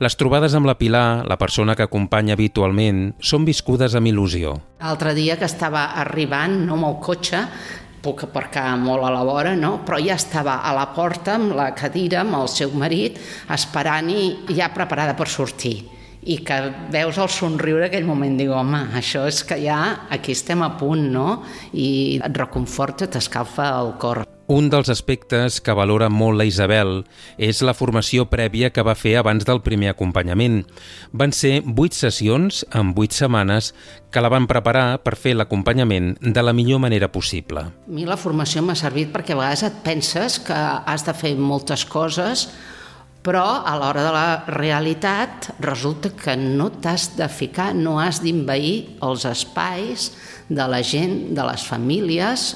Les 0.03 0.15
trobades 0.19 0.55
amb 0.55 0.67
la 0.67 0.75
Pilar, 0.79 1.23
la 1.27 1.39
persona 1.39 1.75
que 1.75 1.85
acompanya 1.87 2.35
habitualment, 2.35 3.13
són 3.19 3.47
viscudes 3.47 3.95
amb 3.95 4.11
il·lusió. 4.11 4.55
L'altre 5.05 5.21
dia 5.21 5.35
que 5.37 5.45
estava 5.45 5.81
arribant 6.01 6.63
no, 6.65 6.79
amb 6.79 6.87
el 6.87 6.95
cotxe, 6.97 7.37
puc 8.01 8.23
aparcar 8.25 8.71
molt 8.81 9.05
a 9.05 9.11
la 9.13 9.21
vora, 9.21 9.51
no? 9.53 9.75
però 9.85 9.99
ja 10.01 10.15
estava 10.17 10.55
a 10.65 10.71
la 10.73 10.87
porta 10.95 11.35
amb 11.37 11.53
la 11.53 11.67
cadira, 11.77 12.23
amb 12.23 12.39
el 12.39 12.49
seu 12.49 12.73
marit, 12.73 13.19
esperant 13.53 14.09
i 14.09 14.55
ja 14.57 14.71
preparada 14.73 15.13
per 15.13 15.29
sortir 15.29 15.75
i 16.25 16.39
que 16.41 16.57
veus 16.89 17.21
el 17.21 17.29
somriure 17.29 17.85
aquell 17.85 18.09
moment, 18.09 18.33
dic, 18.39 18.49
home, 18.49 18.81
això 18.97 19.27
és 19.29 19.45
que 19.45 19.61
ja 19.61 19.77
aquí 20.09 20.33
estem 20.33 20.65
a 20.65 20.71
punt, 20.79 21.05
no? 21.13 21.43
I 21.77 22.17
et 22.17 22.41
reconforta, 22.41 23.05
t'escalfa 23.05 23.75
el 23.77 23.93
cor. 24.01 24.25
Un 24.45 24.67
dels 24.69 24.91
aspectes 24.93 25.55
que 25.57 25.73
valora 25.73 26.05
molt 26.13 26.37
la 26.37 26.45
Isabel 26.45 26.99
és 27.41 27.63
la 27.65 27.73
formació 27.73 28.27
prèvia 28.29 28.69
que 28.69 28.83
va 28.85 28.93
fer 28.93 29.15
abans 29.17 29.41
del 29.47 29.63
primer 29.65 29.89
acompanyament. 29.89 30.59
Van 31.09 31.31
ser 31.33 31.63
vuit 31.65 31.97
sessions 31.97 32.61
en 32.69 32.91
vuit 32.93 33.09
setmanes 33.09 33.71
que 34.13 34.21
la 34.21 34.29
van 34.29 34.45
preparar 34.45 34.99
per 35.01 35.15
fer 35.17 35.33
l'acompanyament 35.33 36.11
de 36.21 36.43
la 36.45 36.53
millor 36.53 36.83
manera 36.83 37.09
possible. 37.09 37.63
A 37.65 37.89
mi 37.89 38.05
la 38.05 38.19
formació 38.21 38.61
m'ha 38.61 38.77
servit 38.77 39.09
perquè 39.15 39.33
a 39.33 39.39
vegades 39.39 39.65
et 39.65 39.81
penses 39.81 40.37
que 40.45 40.53
has 40.61 41.07
de 41.09 41.17
fer 41.17 41.33
moltes 41.41 41.87
coses 41.89 42.45
però 43.25 43.65
a 43.65 43.73
l'hora 43.81 44.03
de 44.05 44.13
la 44.13 44.27
realitat 44.53 45.49
resulta 45.57 46.11
que 46.13 46.35
no 46.37 46.69
t'has 46.69 47.15
de 47.17 47.25
ficar, 47.33 47.71
no 47.73 47.97
has 47.97 48.21
d'invair 48.21 48.99
els 49.01 49.25
espais 49.25 50.11
de 50.45 50.69
la 50.69 50.83
gent, 50.85 51.33
de 51.33 51.49
les 51.49 51.65
famílies, 51.65 52.51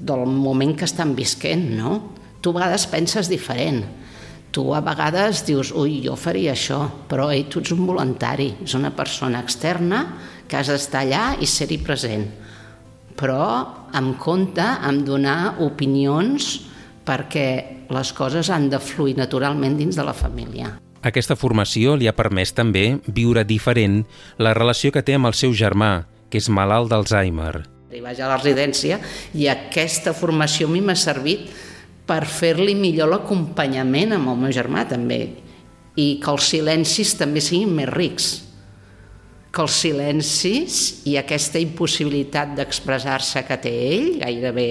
del 0.00 0.26
moment 0.26 0.74
que 0.76 0.86
estan 0.88 1.14
visquent, 1.16 1.68
no? 1.78 1.98
Tu 2.40 2.52
a 2.52 2.58
vegades 2.58 2.86
penses 2.90 3.30
diferent. 3.30 3.84
Tu 4.54 4.62
a 4.74 4.80
vegades 4.84 5.42
dius, 5.46 5.72
ui, 5.74 5.98
jo 6.04 6.14
faria 6.14 6.52
això, 6.52 6.84
però 7.10 7.30
ei, 7.32 7.46
tu 7.50 7.62
ets 7.62 7.72
un 7.74 7.86
voluntari, 7.88 8.52
és 8.62 8.76
una 8.78 8.92
persona 8.94 9.40
externa 9.42 10.04
que 10.46 10.60
has 10.60 10.70
d'estar 10.70 11.02
allà 11.02 11.24
i 11.40 11.48
ser-hi 11.50 11.80
present. 11.82 12.28
Però 13.18 13.48
amb 13.94 14.18
compte, 14.22 14.62
amb 14.62 15.02
donar 15.06 15.56
opinions 15.64 16.60
perquè 17.04 17.48
les 17.90 18.14
coses 18.16 18.50
han 18.50 18.70
de 18.72 18.80
fluir 18.80 19.16
naturalment 19.18 19.76
dins 19.78 19.96
de 19.96 20.06
la 20.06 20.14
família. 20.16 20.74
Aquesta 21.04 21.36
formació 21.36 21.98
li 22.00 22.08
ha 22.08 22.16
permès 22.16 22.54
també 22.56 22.86
viure 23.06 23.44
diferent 23.44 24.02
la 24.40 24.54
relació 24.56 24.94
que 24.94 25.04
té 25.04 25.18
amb 25.18 25.28
el 25.28 25.36
seu 25.36 25.52
germà, 25.52 26.06
que 26.30 26.40
és 26.40 26.48
malalt 26.48 26.88
d'Alzheimer. 26.90 27.73
I 27.94 28.02
vaig 28.02 28.20
a 28.20 28.30
la 28.30 28.38
residència 28.40 28.98
i 29.38 29.46
aquesta 29.50 30.14
formació 30.16 30.68
a 30.68 30.74
mi 30.74 30.82
m'ha 30.82 30.96
servit 30.98 31.46
per 32.04 32.24
fer-li 32.28 32.74
millor 32.76 33.12
l'acompanyament 33.12 34.16
amb 34.16 34.32
el 34.32 34.40
meu 34.44 34.54
germà 34.54 34.84
també 34.90 35.20
i 35.96 36.08
que 36.20 36.32
els 36.32 36.48
silencis 36.50 37.14
també 37.16 37.40
siguin 37.44 37.70
més 37.76 37.92
rics 37.94 38.30
que 39.54 39.62
els 39.62 39.76
silencis 39.84 40.80
i 41.06 41.14
aquesta 41.20 41.60
impossibilitat 41.62 42.56
d'expressar-se 42.58 43.44
que 43.46 43.60
té 43.62 43.74
ell, 43.94 44.08
gairebé 44.18 44.70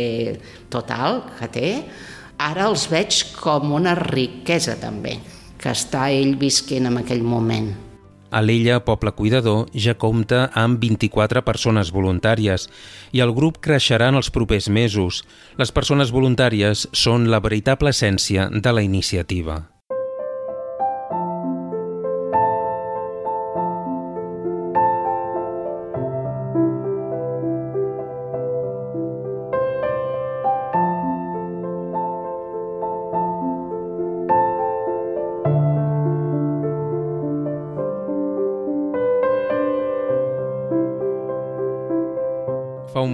total 0.67 1.21
que 1.38 1.47
té, 1.47 1.69
Ara 2.41 2.65
els 2.67 2.88
veig 2.89 3.19
com 3.38 3.71
una 3.77 3.93
riquesa 3.95 4.75
també, 4.81 5.17
que 5.59 5.71
està 5.71 6.09
ell 6.12 6.36
visquent 6.39 6.89
en 6.89 6.99
aquell 7.03 7.23
moment. 7.23 7.69
A 8.34 8.39
l'Ella 8.41 8.80
Poble 8.82 9.12
Cuidador 9.13 9.67
ja 9.78 9.93
compta 9.93 10.48
amb 10.58 10.80
24 10.82 11.43
persones 11.46 11.91
voluntàries 11.93 12.65
i 13.13 13.22
el 13.22 13.34
grup 13.38 13.60
creixerà 13.62 14.08
en 14.10 14.17
els 14.17 14.32
propers 14.34 14.72
mesos. 14.74 15.22
Les 15.62 15.76
persones 15.76 16.10
voluntàries 16.15 16.88
són 17.06 17.30
la 17.30 17.43
veritable 17.46 17.93
essència 17.93 18.50
de 18.50 18.74
la 18.74 18.82
iniciativa. 18.82 19.62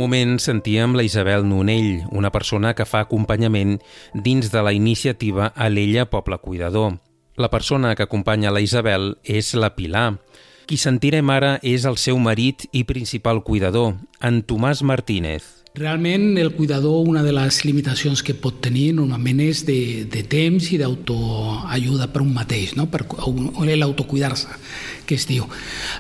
Moment 0.10 0.40
sentíem 0.42 0.96
la 0.98 1.04
Isabel 1.06 1.44
Nonell, 1.46 2.08
una 2.10 2.32
persona 2.34 2.74
que 2.74 2.88
fa 2.90 3.04
acompanyament 3.06 3.76
dins 4.18 4.50
de 4.50 4.64
la 4.66 4.74
iniciativa 4.74 5.52
Alella 5.54 6.08
Poble 6.10 6.40
Cuidador. 6.42 6.98
La 7.38 7.52
persona 7.54 7.94
que 7.94 8.04
acompanya 8.04 8.50
la 8.50 8.60
Isabel 8.60 9.20
és 9.24 9.54
la 9.54 9.76
Pilar. 9.76 10.18
Qui 10.66 10.80
sentirem 10.82 11.30
ara 11.30 11.60
és 11.62 11.86
el 11.86 12.00
seu 12.02 12.18
marit 12.18 12.66
i 12.74 12.88
principal 12.90 13.44
cuidador, 13.46 14.00
en 14.22 14.42
Tomàs 14.42 14.82
Martínez. 14.82 15.46
Realment 15.78 16.40
el 16.42 16.56
cuidador, 16.58 17.06
una 17.06 17.22
de 17.22 17.32
les 17.32 17.62
limitacions 17.64 18.26
que 18.26 18.34
pot 18.34 18.58
tenir 18.66 18.90
normalment 18.98 19.44
és 19.46 19.62
de, 19.70 20.10
de 20.10 20.26
temps 20.26 20.72
i 20.74 20.82
d'autoajuda 20.82 22.10
per 22.10 22.26
un 22.26 22.34
mateix, 22.34 22.74
no? 22.74 22.90
per 22.90 23.06
l'autocuidar-se, 23.06 24.58
que 25.06 25.22
es 25.22 25.30
diu. 25.30 25.46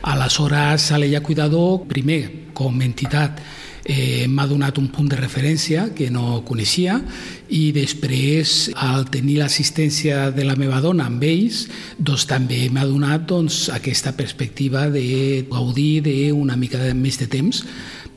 Aleshores, 0.01 0.89
l'ella 0.97 1.21
cuidador, 1.21 1.85
primer, 1.93 2.49
com 2.57 2.81
a 2.81 2.89
entitat, 2.89 3.45
eh, 3.85 4.27
m'ha 4.27 4.47
donat 4.47 4.77
un 4.77 4.89
punt 4.93 5.09
de 5.11 5.19
referència 5.19 5.89
que 5.95 6.09
no 6.13 6.41
coneixia 6.47 6.99
i 7.49 7.69
després, 7.75 8.71
al 8.75 9.07
tenir 9.09 9.39
l'assistència 9.39 10.29
de 10.35 10.45
la 10.45 10.57
meva 10.59 10.81
dona 10.83 11.07
amb 11.09 11.23
ells, 11.25 11.65
doncs 11.97 12.27
també 12.29 12.67
m'ha 12.69 12.85
donat 12.89 13.25
doncs, 13.29 13.67
aquesta 13.73 14.15
perspectiva 14.17 14.87
de 14.93 15.45
gaudir 15.49 16.03
d'una 16.05 16.57
mica 16.59 16.91
més 16.93 17.17
de 17.21 17.29
temps 17.31 17.63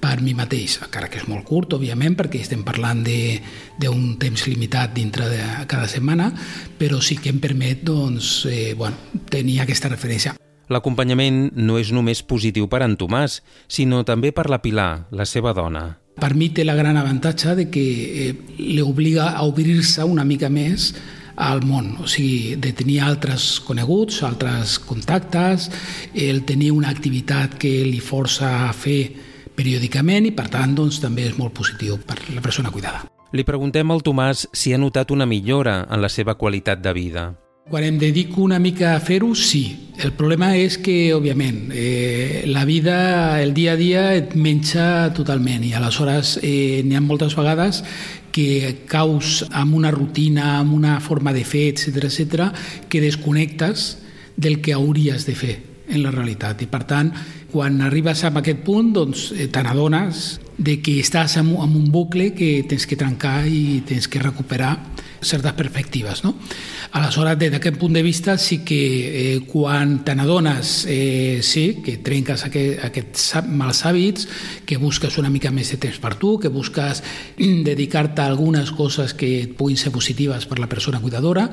per 0.03 0.19
mi 0.21 0.35
mateix, 0.35 0.81
encara 0.83 1.07
que 1.09 1.21
és 1.23 1.29
molt 1.31 1.47
curt, 1.47 1.77
òbviament, 1.79 2.17
perquè 2.19 2.43
estem 2.43 2.65
parlant 2.67 3.05
d'un 3.07 4.05
temps 4.19 4.47
limitat 4.51 4.97
dintre 4.99 5.31
de 5.31 5.43
cada 5.71 5.87
setmana, 5.87 6.33
però 6.79 6.99
sí 6.99 7.21
que 7.23 7.31
em 7.31 7.39
permet 7.39 7.87
doncs, 7.87 8.41
eh, 8.51 8.75
bueno, 8.75 9.23
tenir 9.31 9.61
aquesta 9.63 9.93
referència. 9.93 10.42
L'acompanyament 10.73 11.51
no 11.59 11.79
és 11.81 11.91
només 11.93 12.23
positiu 12.25 12.69
per 12.73 12.83
en 12.87 12.97
Tomàs, 12.97 13.41
sinó 13.69 14.03
també 14.09 14.33
per 14.33 14.49
la 14.49 14.63
Pilar, 14.65 15.09
la 15.13 15.27
seva 15.29 15.53
dona. 15.53 15.99
Per 16.23 16.35
mi 16.37 16.51
té 16.53 16.65
la 16.65 16.77
gran 16.77 16.97
avantatge 16.97 17.57
de 17.59 17.67
que 17.73 17.83
eh, 17.83 18.33
l'obliga 18.77 19.33
a 19.33 19.45
obrir-se 19.49 20.05
una 20.05 20.25
mica 20.25 20.49
més 20.53 20.93
al 21.37 21.63
món, 21.65 21.97
o 22.05 22.07
sigui, 22.09 22.57
de 22.61 22.73
tenir 22.77 23.01
altres 23.03 23.59
coneguts, 23.65 24.23
altres 24.23 24.79
contactes, 24.79 25.71
el 26.15 26.45
tenir 26.49 26.71
una 26.77 26.93
activitat 26.93 27.57
que 27.59 27.73
li 27.89 28.01
força 28.05 28.69
a 28.69 28.73
fer 28.77 29.01
periòdicament 29.57 30.29
i, 30.29 30.35
per 30.37 30.49
tant, 30.53 30.77
doncs, 30.77 31.01
també 31.03 31.27
és 31.29 31.37
molt 31.39 31.57
positiu 31.57 31.99
per 32.07 32.21
la 32.33 32.45
persona 32.45 32.73
cuidada. 32.73 33.05
Li 33.33 33.45
preguntem 33.49 33.89
al 33.91 34.05
Tomàs 34.05 34.47
si 34.53 34.73
ha 34.73 34.81
notat 34.81 35.11
una 35.11 35.27
millora 35.27 35.87
en 35.89 36.05
la 36.05 36.13
seva 36.13 36.37
qualitat 36.37 36.85
de 36.85 36.93
vida. 36.93 37.31
Quan 37.71 37.85
em 37.85 37.99
dedico 37.99 38.43
una 38.43 38.59
mica 38.59 38.97
a 38.97 39.01
fer-ho, 39.01 39.35
sí. 39.39 39.93
El 40.03 40.11
problema 40.19 40.51
és 40.59 40.81
que, 40.83 41.13
òbviament, 41.15 41.71
eh, 41.71 42.43
la 42.51 42.65
vida, 42.67 43.41
el 43.41 43.55
dia 43.55 43.75
a 43.75 43.79
dia 43.79 44.03
et 44.17 44.35
menja 44.35 45.13
totalment 45.15 45.63
i 45.63 45.71
aleshores 45.73 46.41
eh, 46.43 46.83
n'hi 46.83 46.97
ha 46.99 47.03
moltes 47.05 47.37
vegades 47.39 47.85
que 48.35 48.83
caus 48.91 49.45
amb 49.53 49.77
una 49.79 49.93
rutina, 49.95 50.59
amb 50.59 50.75
una 50.75 50.99
forma 51.01 51.33
de 51.33 51.45
fer, 51.47 51.69
etc 51.71 52.09
etc, 52.09 52.49
que 52.89 53.01
desconnectes 53.01 53.99
del 54.37 54.59
que 54.61 54.75
hauries 54.75 55.27
de 55.29 55.37
fer 55.37 55.55
en 55.87 56.03
la 56.03 56.11
realitat. 56.11 56.65
I, 56.65 56.67
per 56.67 56.83
tant, 56.89 57.13
quan 57.53 57.79
arribes 57.85 58.25
a 58.25 58.33
aquest 58.43 58.67
punt, 58.67 58.91
doncs, 58.97 59.31
eh, 59.37 59.47
te 59.47 59.63
n'adones 59.63 60.41
de 60.59 60.81
que 60.83 60.99
estàs 60.99 61.39
en, 61.39 61.55
en 61.55 61.79
un 61.79 61.93
bucle 61.95 62.33
que 62.35 62.65
tens 62.69 62.89
que 62.91 62.99
trencar 62.99 63.47
i 63.47 63.85
tens 63.87 64.11
que 64.11 64.19
recuperar 64.19 64.75
certes 65.23 65.53
perspectives. 65.53 66.25
No? 66.25 66.35
Aleshores, 66.93 67.39
des 67.39 67.53
d'aquest 67.55 67.79
punt 67.81 67.95
de 67.95 68.03
vista, 68.03 68.37
sí 68.39 68.61
que 68.67 68.81
eh, 68.83 69.41
quan 69.47 70.03
te 70.05 70.15
n'adones, 70.19 70.85
eh, 70.91 71.41
sí, 71.43 71.81
que 71.85 71.97
trenques 72.05 72.45
aquest, 72.45 72.85
aquests 72.85 73.29
mals 73.49 73.85
hàbits, 73.89 74.29
que 74.67 74.77
busques 74.77 75.17
una 75.23 75.31
mica 75.31 75.55
més 75.55 75.73
de 75.73 75.81
temps 75.81 75.99
per 76.03 76.17
tu, 76.21 76.37
que 76.43 76.53
busques 76.53 77.03
dedicar-te 77.39 78.23
a 78.23 78.29
algunes 78.29 78.75
coses 78.77 79.15
que 79.15 79.49
puguin 79.57 79.81
ser 79.81 79.95
positives 79.95 80.47
per 80.47 80.59
la 80.59 80.69
persona 80.69 81.01
cuidadora, 81.01 81.49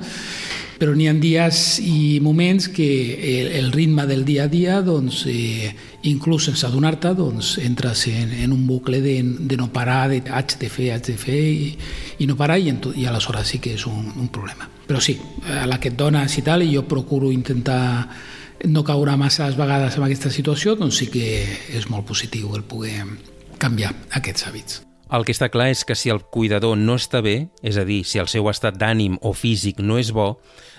però 0.80 0.96
n'hi 0.96 1.10
ha 1.12 1.14
dies 1.20 1.80
i 1.84 2.20
moments 2.24 2.70
que 2.72 2.88
el, 3.20 3.50
el 3.60 3.72
ritme 3.74 4.06
del 4.08 4.24
dia 4.26 4.46
a 4.48 4.52
dia, 4.52 4.80
doncs, 4.82 5.26
eh, 5.28 5.74
inclús 6.08 6.46
sense 6.48 6.64
adonar-te, 6.66 7.12
doncs, 7.18 7.58
entres 7.60 8.06
en, 8.08 8.32
en 8.46 8.54
un 8.56 8.64
bucle 8.66 9.02
de, 9.04 9.18
de 9.22 9.58
no 9.60 9.68
parar, 9.76 10.08
de 10.10 10.24
haig 10.24 10.56
de 10.62 10.70
fer, 10.72 10.94
haig 10.96 11.04
de 11.12 11.18
fer 11.20 11.42
i, 11.52 11.74
i 12.24 12.30
no 12.30 12.38
parar 12.40 12.58
i, 12.64 12.72
en 12.72 12.80
i 12.96 13.06
aleshores 13.12 13.52
sí 13.52 13.59
que 13.62 13.76
és 13.78 13.86
un, 13.90 14.12
un 14.18 14.28
problema. 14.34 14.68
Però 14.90 15.02
sí, 15.04 15.18
a 15.46 15.68
la 15.70 15.80
que 15.80 15.92
et 15.92 15.98
dones 15.98 16.38
i 16.40 16.44
tal, 16.46 16.66
jo 16.70 16.86
procuro 16.90 17.32
intentar 17.32 18.08
no 18.68 18.84
caure 18.84 19.16
massa 19.18 19.48
vegades 19.56 19.96
en 19.98 20.06
aquesta 20.06 20.32
situació, 20.34 20.76
doncs 20.76 21.00
sí 21.00 21.08
que 21.12 21.26
és 21.78 21.90
molt 21.90 22.08
positiu 22.08 22.56
el 22.58 22.66
poder 22.68 23.06
canviar 23.60 23.94
aquests 24.20 24.48
hàbits. 24.48 24.82
El 25.10 25.26
que 25.26 25.34
està 25.34 25.50
clar 25.50 25.72
és 25.74 25.82
que 25.88 25.96
si 25.98 26.12
el 26.14 26.22
cuidador 26.22 26.78
no 26.78 26.96
està 27.00 27.24
bé, 27.26 27.50
és 27.66 27.80
a 27.82 27.86
dir, 27.86 28.04
si 28.06 28.20
el 28.22 28.30
seu 28.30 28.50
estat 28.52 28.78
d'ànim 28.78 29.18
o 29.26 29.34
físic 29.34 29.80
no 29.82 29.98
és 29.98 30.12
bo, 30.14 30.36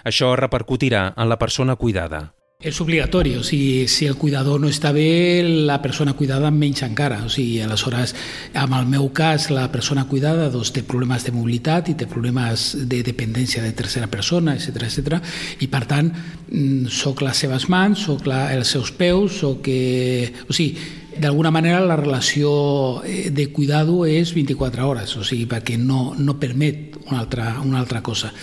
això 0.07 0.37
repercutirà 0.39 1.09
en 1.17 1.29
la 1.29 1.39
persona 1.39 1.75
cuidada. 1.77 2.29
És 2.61 2.77
obligatori, 2.83 3.31
o 3.41 3.43
sigui, 3.43 3.87
si 3.89 4.05
el 4.05 4.19
cuidador 4.21 4.59
no 4.61 4.69
està 4.69 4.91
bé, 4.93 5.41
la 5.65 5.79
persona 5.81 6.13
cuidada 6.13 6.51
menys 6.53 6.83
encara. 6.85 7.23
O 7.25 7.31
sigui, 7.33 7.63
aleshores, 7.65 8.13
en 8.53 8.75
el 8.77 8.85
meu 8.85 9.07
cas, 9.17 9.47
la 9.49 9.71
persona 9.73 10.05
cuidada 10.11 10.51
doncs, 10.53 10.69
té 10.77 10.83
problemes 10.85 11.25
de 11.25 11.33
mobilitat 11.33 11.89
i 11.89 11.95
té 11.97 12.05
problemes 12.05 12.75
de 12.85 12.99
dependència 13.07 13.65
de 13.65 13.73
tercera 13.73 14.11
persona, 14.13 14.59
etc 14.61 14.85
etc. 14.91 15.17
i 15.65 15.71
per 15.73 15.87
tant, 15.89 16.13
mm, 16.13 16.93
sóc 16.93 17.25
les 17.25 17.41
seves 17.47 17.71
mans, 17.73 18.05
sóc 18.05 18.29
la, 18.29 18.51
els 18.53 18.77
seus 18.77 18.93
peus, 18.93 19.41
sóc... 19.41 19.65
Eh, 19.65 20.29
o 20.45 20.53
sigui, 20.53 20.77
d'alguna 21.17 21.51
manera 21.51 21.81
la 21.81 21.97
relació 21.97 23.01
eh, 23.09 23.31
de 23.33 23.49
cuidado 23.57 24.05
és 24.05 24.35
24 24.37 24.85
hores, 24.85 25.17
o 25.17 25.25
sigui, 25.25 25.49
perquè 25.49 25.81
no, 25.81 26.13
no 26.19 26.37
permet 26.37 27.01
una 27.09 27.25
altra, 27.25 27.55
una 27.65 27.81
altra 27.81 28.05
cosa. 28.05 28.35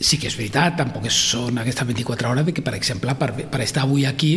Sí 0.00 0.16
que 0.16 0.30
és 0.30 0.36
veritat, 0.38 0.78
tampoc 0.78 1.04
són 1.12 1.60
aquestes 1.60 1.84
24 1.84 2.30
hores 2.30 2.46
de 2.46 2.54
que, 2.56 2.62
per 2.64 2.72
exemple, 2.72 3.12
per, 3.20 3.34
per 3.52 3.58
estar 3.60 3.82
avui 3.84 4.06
aquí, 4.08 4.30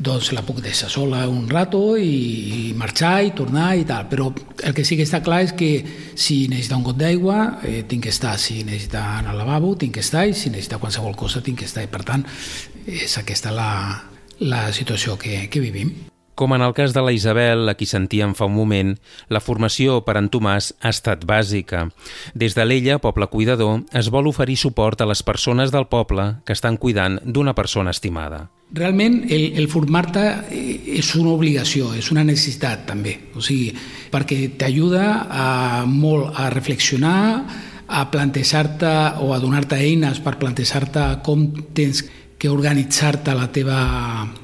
doncs 0.00 0.30
la 0.32 0.40
puc 0.46 0.62
deixar 0.64 0.88
sola 0.88 1.26
un 1.28 1.50
rato 1.50 1.82
i, 2.00 2.08
i 2.08 2.62
marxar 2.80 3.18
i 3.26 3.34
tornar 3.36 3.74
i 3.76 3.84
tal, 3.88 4.06
però 4.08 4.30
el 4.64 4.72
que 4.72 4.86
sí 4.88 4.96
que 4.96 5.04
està 5.04 5.20
clar 5.20 5.42
és 5.44 5.52
que 5.58 5.68
si 6.16 6.46
necessita 6.48 6.78
un 6.80 6.86
got 6.86 6.96
d'aigua 7.02 7.40
eh, 7.60 7.82
tinc 7.88 8.06
que 8.06 8.14
estar, 8.14 8.38
si 8.40 8.62
necessita 8.64 9.04
anar 9.18 9.34
al 9.34 9.42
lavabo 9.42 9.74
tinc 9.76 9.98
que 9.98 10.06
estar 10.06 10.24
i 10.24 10.32
si 10.32 10.48
necessita 10.48 10.80
qualsevol 10.80 11.12
cosa 11.12 11.44
tinc 11.44 11.60
que 11.60 11.68
estar. 11.68 11.84
I 11.84 11.92
per 11.92 12.06
tant 12.08 12.24
és 12.86 13.18
aquesta 13.20 13.52
la, 13.52 13.68
la 14.40 14.64
situació 14.72 15.20
que, 15.20 15.44
que 15.52 15.60
vivim. 15.60 15.92
Com 16.34 16.54
en 16.56 16.62
el 16.64 16.72
cas 16.72 16.94
de 16.96 17.02
la 17.04 17.12
Isabel, 17.12 17.68
a 17.68 17.74
qui 17.76 17.84
sentíem 17.84 18.32
fa 18.32 18.46
un 18.48 18.54
moment, 18.56 18.94
la 19.28 19.42
formació 19.44 19.98
per 20.06 20.16
en 20.16 20.30
Tomàs 20.32 20.70
ha 20.80 20.92
estat 20.94 21.26
bàsica. 21.28 21.84
Des 22.32 22.56
de 22.56 22.64
l'ella, 22.64 22.96
Poble 23.04 23.28
Cuidador, 23.28 23.82
es 23.92 24.08
vol 24.08 24.30
oferir 24.30 24.56
suport 24.56 25.02
a 25.02 25.08
les 25.10 25.22
persones 25.22 25.74
del 25.74 25.90
poble 25.92 26.42
que 26.46 26.56
estan 26.56 26.78
cuidant 26.80 27.18
d'una 27.24 27.52
persona 27.54 27.92
estimada. 27.92 28.46
Realment, 28.72 29.26
el, 29.28 29.50
el 29.60 29.68
formar-te 29.68 30.22
eh, 30.48 30.78
és 30.96 31.10
una 31.20 31.34
obligació, 31.34 31.90
és 31.92 32.08
una 32.14 32.24
necessitat 32.24 32.86
també. 32.88 33.18
O 33.36 33.44
sigui, 33.44 33.68
perquè 34.12 34.54
t'ajuda 34.56 35.04
a, 35.28 35.50
molt 35.84 36.32
a 36.40 36.48
reflexionar, 36.54 37.20
a 37.92 38.06
plantejar-te 38.08 38.94
o 39.20 39.34
a 39.34 39.40
donar-te 39.42 39.76
eines 39.76 40.22
per 40.24 40.38
plantejar-te 40.40 41.04
com 41.26 41.44
tens 41.76 42.06
que 42.40 42.48
organitzar-te 42.48 43.36
la 43.36 43.50
teva 43.52 43.82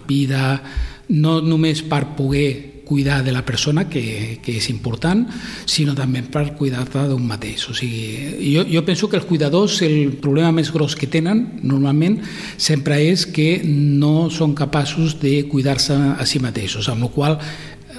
vida, 0.07 0.61
no 1.09 1.39
només 1.45 1.83
per 1.87 2.05
poder 2.17 2.79
cuidar 2.89 3.23
de 3.23 3.33
la 3.33 3.45
persona, 3.45 3.85
que, 3.93 4.41
que 4.41 4.55
és 4.57 4.71
important, 4.73 5.27
sinó 5.69 5.93
també 5.95 6.23
per 6.25 6.55
cuidar-te 6.57 7.05
d'un 7.11 7.27
mateix. 7.29 7.67
O 7.69 7.77
sigui, 7.77 8.49
jo, 8.55 8.65
jo 8.65 8.83
penso 8.87 9.11
que 9.13 9.21
els 9.21 9.29
cuidadors, 9.29 9.83
el 9.85 10.17
problema 10.25 10.55
més 10.57 10.73
gros 10.73 10.97
que 10.97 11.11
tenen, 11.11 11.61
normalment, 11.69 12.17
sempre 12.57 13.03
és 13.11 13.27
que 13.29 13.61
no 13.69 14.31
són 14.33 14.57
capaços 14.57 15.19
de 15.21 15.43
cuidar-se 15.53 15.99
a 16.17 16.25
si 16.27 16.41
mateixos, 16.41 16.89
amb 16.89 17.05
la 17.05 17.13
qual 17.13 17.39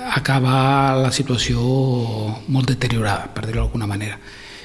acaba 0.09 0.97
la 0.97 1.13
situació 1.13 1.61
molt 2.49 2.73
deteriorada, 2.73 3.29
per 3.29 3.45
dir-ho 3.45 3.61
d'alguna 3.61 3.87
manera 3.89 4.17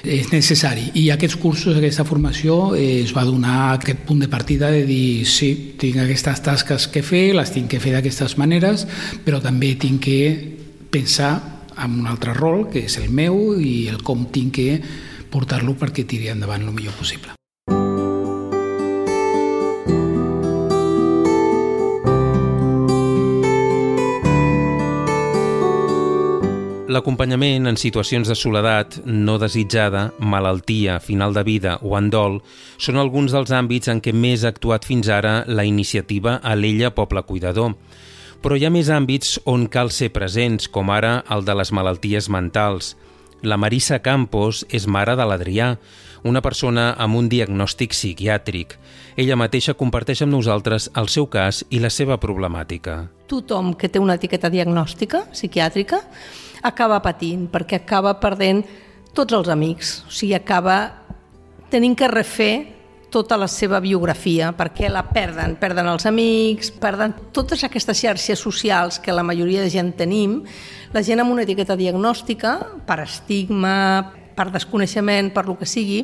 és 0.05 0.29
necessari. 0.31 0.89
I 1.01 1.09
aquests 1.13 1.37
cursos, 1.41 1.77
aquesta 1.77 2.05
formació, 2.07 2.75
eh, 2.75 3.01
es 3.03 3.13
va 3.15 3.25
donar 3.25 3.73
aquest 3.73 4.05
punt 4.07 4.21
de 4.21 4.29
partida 4.31 4.69
de 4.71 4.85
dir 4.85 5.25
sí, 5.25 5.75
tinc 5.79 5.97
aquestes 6.03 6.41
tasques 6.45 6.87
que 6.87 7.03
fer, 7.03 7.33
les 7.35 7.51
tinc 7.51 7.69
que 7.71 7.81
fer 7.83 7.95
d'aquestes 7.95 8.37
maneres, 8.37 8.87
però 9.25 9.41
també 9.41 9.75
tinc 9.75 10.01
que 10.05 10.19
pensar 10.91 11.33
en 11.77 11.99
un 11.99 12.07
altre 12.07 12.33
rol, 12.33 12.69
que 12.71 12.85
és 12.85 12.97
el 13.01 13.09
meu, 13.09 13.59
i 13.59 13.87
el 13.91 14.01
com 14.03 14.27
tinc 14.31 14.55
que 14.55 14.81
portar-lo 15.31 15.75
perquè 15.75 16.05
tiri 16.07 16.31
endavant 16.31 16.63
el 16.63 16.71
millor 16.71 16.95
possible. 16.95 17.35
L'acompanyament 26.95 27.67
en 27.67 27.75
situacions 27.75 28.29
de 28.31 28.35
soledat 28.39 29.01
no 29.03 29.35
desitjada, 29.41 30.13
malaltia, 30.19 31.01
final 31.03 31.35
de 31.35 31.43
vida 31.43 31.73
o 31.83 31.97
endol 31.99 32.37
són 32.79 33.01
alguns 33.01 33.35
dels 33.35 33.51
àmbits 33.51 33.91
en 33.91 33.99
què 33.99 34.13
més 34.15 34.45
ha 34.45 34.53
actuat 34.53 34.87
fins 34.87 35.09
ara 35.11 35.41
la 35.47 35.65
iniciativa 35.67 36.37
a 36.39 36.55
l'Ella 36.55 36.93
Poble 36.95 37.25
Cuidador, 37.27 37.75
Però 38.45 38.53
hi 38.53 38.61
ha 38.67 38.69
més 38.69 38.91
àmbits 38.93 39.39
on 39.49 39.63
cal 39.73 39.89
ser 39.89 40.11
presents, 40.13 40.67
com 40.69 40.91
ara 40.93 41.23
el 41.33 41.41
de 41.47 41.55
les 41.57 41.71
malalties 41.73 42.27
mentals. 42.29 42.91
La 43.41 43.57
Marissa 43.57 43.97
Campos 44.05 44.59
és 44.69 44.85
mare 44.85 45.15
de 45.17 45.25
l'Adrià, 45.25 45.71
una 46.29 46.43
persona 46.45 46.91
amb 47.01 47.17
un 47.17 47.29
diagnòstic 47.29 47.95
psiquiàtric. 47.97 48.77
Ella 49.17 49.37
mateixa 49.41 49.73
comparteix 49.73 50.21
amb 50.21 50.35
nosaltres 50.37 50.91
el 50.93 51.09
seu 51.09 51.25
cas 51.25 51.63
i 51.73 51.81
la 51.81 51.89
seva 51.89 52.19
problemàtica. 52.21 53.07
Tothom 53.25 53.73
que 53.73 53.89
té 53.89 53.97
una 53.97 54.19
etiqueta 54.21 54.53
diagnòstica 54.53 55.23
psiquiàtrica 55.33 56.03
acaba 56.65 57.01
patint, 57.03 57.45
perquè 57.53 57.83
acaba 57.83 58.15
perdent 58.21 58.63
tots 59.15 59.35
els 59.37 59.49
amics, 59.51 59.99
o 60.07 60.13
sigui, 60.13 60.33
acaba 60.35 60.79
tenint 61.71 61.95
que 61.97 62.09
refer 62.11 62.53
tota 63.15 63.37
la 63.39 63.47
seva 63.47 63.79
biografia, 63.79 64.49
perquè 64.57 64.89
la 64.91 65.05
perden, 65.07 65.55
perden 65.61 65.87
els 65.87 66.03
amics, 66.09 66.71
perden 66.81 67.13
totes 67.31 67.63
aquestes 67.63 68.01
xarxes 68.01 68.41
socials 68.41 68.99
que 68.99 69.15
la 69.15 69.23
majoria 69.23 69.63
de 69.63 69.71
gent 69.71 69.93
tenim, 69.95 70.41
la 70.91 71.03
gent 71.05 71.23
amb 71.23 71.31
una 71.31 71.45
etiqueta 71.45 71.77
diagnòstica, 71.79 72.57
per 72.83 72.99
estigma, 73.05 73.77
per 74.35 74.49
desconeixement, 74.51 75.31
per 75.31 75.45
lo 75.47 75.55
que 75.55 75.69
sigui, 75.69 76.01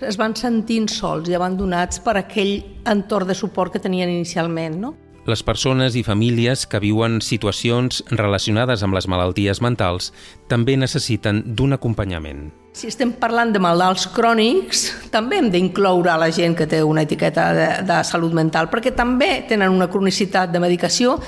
es 0.00 0.18
van 0.18 0.34
sentint 0.34 0.88
sols 0.90 1.28
i 1.30 1.36
abandonats 1.36 2.00
per 2.02 2.16
aquell 2.18 2.56
entorn 2.88 3.28
de 3.30 3.36
suport 3.36 3.76
que 3.76 3.82
tenien 3.84 4.10
inicialment. 4.10 4.80
No? 4.80 4.94
Les 5.28 5.42
persones 5.44 5.96
i 6.00 6.02
famílies 6.02 6.62
que 6.64 6.80
viuen 6.80 7.18
situacions 7.20 8.00
relacionades 8.08 8.80
amb 8.82 8.96
les 8.96 9.04
malalties 9.04 9.60
mentals 9.60 10.14
també 10.48 10.78
necessiten 10.80 11.42
d'un 11.44 11.76
acompanyament. 11.76 12.48
Si 12.72 12.88
estem 12.88 13.12
parlant 13.20 13.52
de 13.52 13.60
malalts 13.60 14.06
crònics, 14.14 14.86
també 15.12 15.40
hem 15.40 15.50
d'incloure 15.52 16.16
la 16.16 16.30
gent 16.32 16.56
que 16.56 16.68
té 16.70 16.80
una 16.86 17.04
etiqueta 17.04 17.50
de, 17.52 17.68
de 17.84 18.00
salut 18.06 18.32
mental, 18.32 18.70
perquè 18.72 18.94
també 18.96 19.42
tenen 19.48 19.74
una 19.74 19.90
cronicitat 19.92 20.54
de 20.54 20.62
medicació 20.62 21.18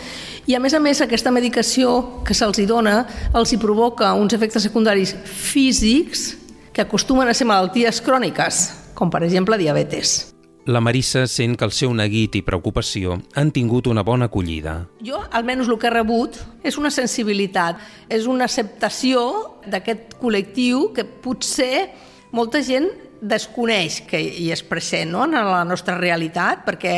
i, 0.46 0.56
a 0.56 0.62
més 0.62 0.72
a 0.72 0.80
més, 0.80 1.04
aquesta 1.04 1.34
medicació 1.34 2.22
que 2.24 2.34
se'ls 2.34 2.64
dona 2.66 3.02
els 3.36 3.52
hi 3.52 3.60
provoca 3.60 4.14
uns 4.16 4.32
efectes 4.32 4.64
secundaris 4.70 5.12
físics 5.26 6.30
que 6.72 6.80
acostumen 6.80 7.28
a 7.28 7.36
ser 7.36 7.44
malalties 7.44 8.00
cròniques, 8.00 8.68
com 8.96 9.12
per 9.12 9.26
exemple 9.26 9.60
diabetes. 9.60 10.31
La 10.64 10.78
Marissa 10.78 11.24
sent 11.26 11.56
que 11.58 11.66
el 11.66 11.72
seu 11.74 11.90
neguit 11.90 12.36
i 12.38 12.42
preocupació 12.46 13.16
han 13.34 13.50
tingut 13.50 13.88
una 13.90 14.04
bona 14.06 14.28
acollida. 14.30 14.76
Jo, 15.02 15.18
almenys 15.34 15.66
el 15.66 15.78
que 15.82 15.88
he 15.88 15.94
rebut, 15.94 16.38
és 16.62 16.78
una 16.78 16.92
sensibilitat, 16.94 17.80
és 18.06 18.28
una 18.30 18.46
acceptació 18.46 19.24
d'aquest 19.66 20.14
col·lectiu 20.20 20.92
que 20.94 21.02
potser 21.02 21.88
molta 22.30 22.62
gent 22.62 22.86
desconeix 23.18 24.04
que 24.06 24.20
hi 24.22 24.52
és 24.54 24.62
present 24.62 25.10
no? 25.10 25.26
en 25.26 25.34
la 25.34 25.64
nostra 25.66 25.98
realitat, 25.98 26.62
perquè 26.68 26.96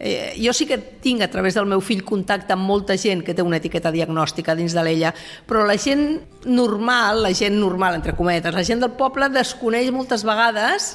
Eh, 0.00 0.38
jo 0.38 0.52
sí 0.54 0.62
que 0.62 0.78
tinc 0.78 1.24
a 1.24 1.26
través 1.26 1.56
del 1.58 1.66
meu 1.66 1.80
fill 1.82 2.04
contacte 2.06 2.54
amb 2.54 2.62
molta 2.62 2.94
gent 2.94 3.24
que 3.26 3.34
té 3.34 3.42
una 3.42 3.58
etiqueta 3.58 3.90
diagnòstica 3.90 4.54
dins 4.54 4.70
de 4.70 4.84
l'ella, 4.86 5.10
però 5.42 5.64
la 5.66 5.74
gent 5.74 6.20
normal, 6.46 7.24
la 7.24 7.32
gent 7.34 7.58
normal, 7.58 7.96
entre 7.98 8.14
cometes, 8.14 8.54
la 8.54 8.62
gent 8.62 8.78
del 8.78 8.94
poble 8.94 9.26
desconeix 9.34 9.90
moltes 9.90 10.22
vegades 10.22 10.92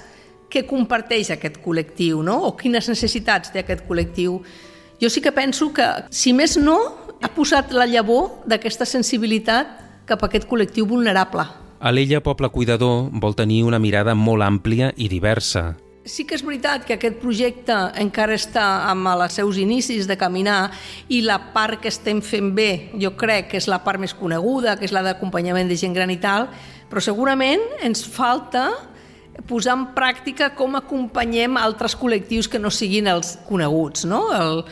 què 0.54 0.64
comparteix 0.70 1.32
aquest 1.34 1.58
col·lectiu, 1.64 2.22
no? 2.26 2.38
o 2.48 2.54
quines 2.58 2.88
necessitats 2.92 3.54
té 3.54 3.64
aquest 3.64 3.88
col·lectiu. 3.90 4.38
Jo 5.02 5.10
sí 5.10 5.22
que 5.22 5.34
penso 5.34 5.72
que, 5.74 5.88
si 6.14 6.34
més 6.38 6.56
no, 6.62 6.78
ha 7.24 7.32
posat 7.34 7.74
la 7.74 7.88
llavor 7.90 8.44
d'aquesta 8.46 8.86
sensibilitat 8.86 9.80
cap 10.06 10.22
a 10.22 10.30
aquest 10.30 10.46
col·lectiu 10.50 10.86
vulnerable. 10.88 11.48
A 11.84 11.92
l'Ella 11.92 12.22
Poble 12.24 12.48
Cuidador 12.54 13.10
vol 13.12 13.36
tenir 13.36 13.64
una 13.68 13.80
mirada 13.80 14.14
molt 14.16 14.46
àmplia 14.46 14.94
i 14.96 15.10
diversa, 15.12 15.74
Sí 16.04 16.26
que 16.28 16.36
és 16.36 16.42
veritat 16.44 16.84
que 16.84 16.98
aquest 16.98 17.16
projecte 17.22 17.76
encara 18.02 18.36
està 18.36 18.64
amb 18.90 19.08
els 19.08 19.38
seus 19.40 19.56
inicis 19.56 20.04
de 20.04 20.18
caminar 20.20 20.74
i 21.08 21.22
la 21.24 21.38
part 21.56 21.80
que 21.80 21.88
estem 21.88 22.20
fent 22.20 22.50
bé 22.58 22.92
jo 23.00 23.14
crec 23.16 23.54
que 23.54 23.62
és 23.62 23.70
la 23.72 23.80
part 23.86 24.02
més 24.04 24.12
coneguda, 24.12 24.76
que 24.76 24.84
és 24.84 24.92
la 24.92 25.00
d'acompanyament 25.06 25.72
de 25.72 25.78
gent 25.80 25.96
gran 25.96 26.12
i 26.12 26.20
tal, 26.20 26.50
però 26.92 27.00
segurament 27.00 27.64
ens 27.88 28.04
falta 28.04 28.66
posar 29.50 29.76
en 29.78 29.86
pràctica 29.96 30.52
com 30.58 30.78
acompanyem 30.78 31.58
altres 31.58 31.96
col·lectius 32.00 32.50
que 32.50 32.62
no 32.62 32.72
siguin 32.72 33.10
els 33.12 33.36
coneguts. 33.48 34.06
No? 34.10 34.26
El, 34.36 34.64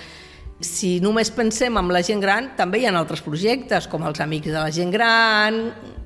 si 0.62 1.00
només 1.04 1.32
pensem 1.34 1.78
en 1.78 1.90
la 1.92 2.04
gent 2.06 2.22
gran, 2.22 2.52
també 2.58 2.82
hi 2.82 2.88
ha 2.88 2.94
altres 2.98 3.24
projectes, 3.26 3.90
com 3.90 4.06
els 4.08 4.22
Amics 4.22 4.52
de 4.52 4.60
la 4.60 4.72
Gent 4.74 4.94
Gran, 4.94 5.60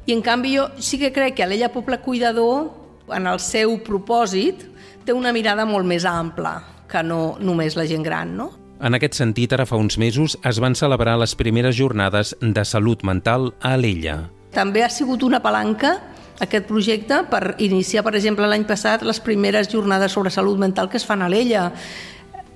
i 0.06 0.16
en 0.16 0.24
canvi 0.24 0.56
jo 0.56 0.70
sí 0.80 1.00
que 1.02 1.12
crec 1.14 1.36
que 1.38 1.44
a 1.44 1.50
l'Ella 1.50 1.72
Poble 1.74 2.00
Cuidador, 2.02 2.72
en 3.14 3.28
el 3.30 3.42
seu 3.44 3.78
propòsit, 3.86 4.66
té 5.06 5.14
una 5.14 5.34
mirada 5.36 5.68
molt 5.70 5.86
més 5.86 6.06
ampla 6.10 6.58
que 6.90 7.04
no 7.04 7.36
només 7.42 7.76
la 7.78 7.86
gent 7.90 8.06
gran, 8.06 8.36
no? 8.38 8.52
En 8.86 8.96
aquest 8.98 9.16
sentit, 9.16 9.54
ara 9.56 9.66
fa 9.66 9.78
uns 9.80 9.96
mesos 9.98 10.36
es 10.44 10.60
van 10.60 10.76
celebrar 10.76 11.16
les 11.20 11.36
primeres 11.40 11.78
jornades 11.78 12.36
de 12.42 12.66
salut 12.68 13.06
mental 13.08 13.54
a 13.64 13.76
l'Ella. 13.80 14.26
També 14.56 14.84
ha 14.84 14.90
sigut 14.92 15.24
una 15.24 15.42
palanca 15.44 15.96
aquest 16.40 16.68
projecte 16.68 17.22
per 17.32 17.56
iniciar, 17.64 18.04
per 18.04 18.16
exemple, 18.18 18.48
l'any 18.48 18.66
passat 18.68 19.04
les 19.08 19.22
primeres 19.24 19.70
jornades 19.72 20.12
sobre 20.12 20.34
salut 20.34 20.60
mental 20.60 20.90
que 20.90 20.98
es 21.00 21.06
fan 21.08 21.24
a 21.24 21.30
l'Ella. 21.32 21.70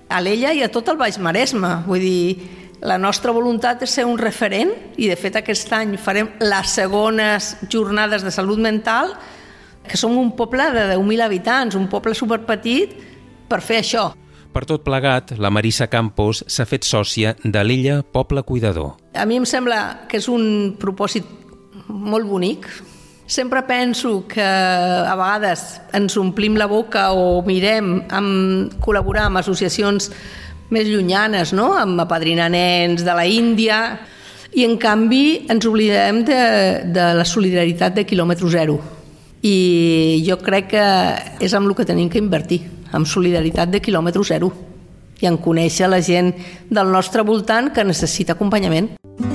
A 0.10 0.22
l'Ella 0.22 0.54
i 0.54 0.64
a 0.66 0.72
tot 0.74 0.90
el 0.90 0.98
Baix 1.00 1.20
Maresme. 1.22 1.84
Vull 1.88 2.04
dir, 2.04 2.50
la 2.82 2.98
nostra 2.98 3.32
voluntat 3.36 3.84
és 3.84 3.94
ser 4.00 4.06
un 4.08 4.18
referent 4.20 4.72
i, 4.98 5.08
de 5.08 5.18
fet, 5.20 5.36
aquest 5.40 5.72
any 5.76 5.98
farem 6.00 6.32
les 6.40 6.76
segones 6.76 7.56
jornades 7.70 8.24
de 8.24 8.32
salut 8.32 8.60
mental 8.60 9.16
que 9.90 9.98
som 9.98 10.16
un 10.18 10.32
poble 10.38 10.70
de 10.76 10.86
10.000 10.94 11.26
habitants, 11.26 11.76
un 11.76 11.88
poble 11.90 12.14
superpetit, 12.14 12.94
per 13.50 13.62
fer 13.66 13.80
això. 13.82 14.12
Per 14.54 14.64
tot 14.70 14.84
plegat, 14.86 15.34
la 15.42 15.50
Marissa 15.54 15.88
Campos 15.90 16.44
s'ha 16.50 16.66
fet 16.70 16.86
sòcia 16.86 17.36
de 17.44 17.64
l'Illa 17.66 18.00
Poble 18.04 18.44
Cuidador. 18.46 18.96
A 19.14 19.26
mi 19.26 19.38
em 19.38 19.46
sembla 19.50 20.06
que 20.10 20.18
és 20.22 20.30
un 20.30 20.76
propòsit 20.82 21.26
molt 21.90 22.30
bonic. 22.30 22.70
Sempre 23.30 23.62
penso 23.62 24.26
que 24.26 24.42
a 24.42 25.14
vegades 25.14 25.78
ens 25.94 26.16
omplim 26.18 26.56
la 26.58 26.66
boca 26.66 27.12
o 27.14 27.44
mirem 27.46 28.00
amb 28.10 28.74
col·laborar 28.82 29.28
amb 29.30 29.38
associacions 29.38 30.08
més 30.74 30.90
llunyanes, 30.90 31.54
no? 31.54 31.76
amb 31.78 32.02
apadrinar 32.02 32.48
nens 32.50 33.06
de 33.06 33.14
la 33.14 33.28
Índia, 33.30 34.00
i 34.58 34.66
en 34.66 34.80
canvi 34.82 35.46
ens 35.46 35.68
oblidem 35.70 36.24
de, 36.26 36.40
de 36.90 37.06
la 37.20 37.26
solidaritat 37.26 37.94
de 37.94 38.08
quilòmetre 38.10 38.50
zero 38.50 38.80
i 39.46 40.26
jo 40.26 40.40
crec 40.42 40.72
que 40.74 40.86
és 41.46 41.54
amb 41.54 41.70
el 41.70 41.78
que 41.78 41.86
tenim 41.86 42.10
que 42.10 42.18
invertir, 42.18 42.64
amb 42.98 43.06
solidaritat 43.06 43.70
de 43.70 43.78
quilòmetre 43.78 44.26
zero 44.26 44.50
i 45.22 45.30
en 45.30 45.38
conèixer 45.38 45.86
la 45.86 46.02
gent 46.02 46.34
del 46.66 46.90
nostre 46.90 47.22
voltant 47.22 47.70
que 47.76 47.86
necessita 47.86 48.34
acompanyament. 48.34 48.96
I 48.98 49.29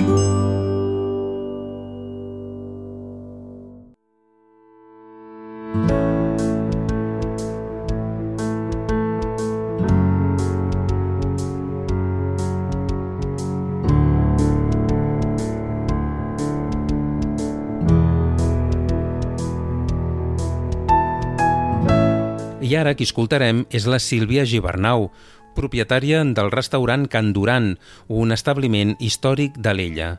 qui 22.95 23.07
escoltarem 23.07 23.65
és 23.69 23.85
la 23.87 23.99
Sílvia 23.99 24.45
Gibernau, 24.49 25.09
propietària 25.55 26.21
del 26.37 26.51
restaurant 26.51 27.07
Can 27.07 27.31
Duran, 27.33 27.75
un 28.07 28.35
establiment 28.35 28.95
històric 28.99 29.57
de 29.57 29.73
l'Ella. 29.73 30.09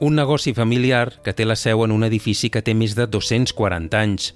Un 0.00 0.16
negoci 0.18 0.52
familiar 0.54 1.20
que 1.24 1.32
té 1.32 1.46
la 1.46 1.56
seu 1.56 1.84
en 1.84 1.92
un 1.94 2.04
edifici 2.04 2.50
que 2.50 2.62
té 2.62 2.74
més 2.74 2.94
de 2.98 3.06
240 3.06 4.00
anys. 4.00 4.32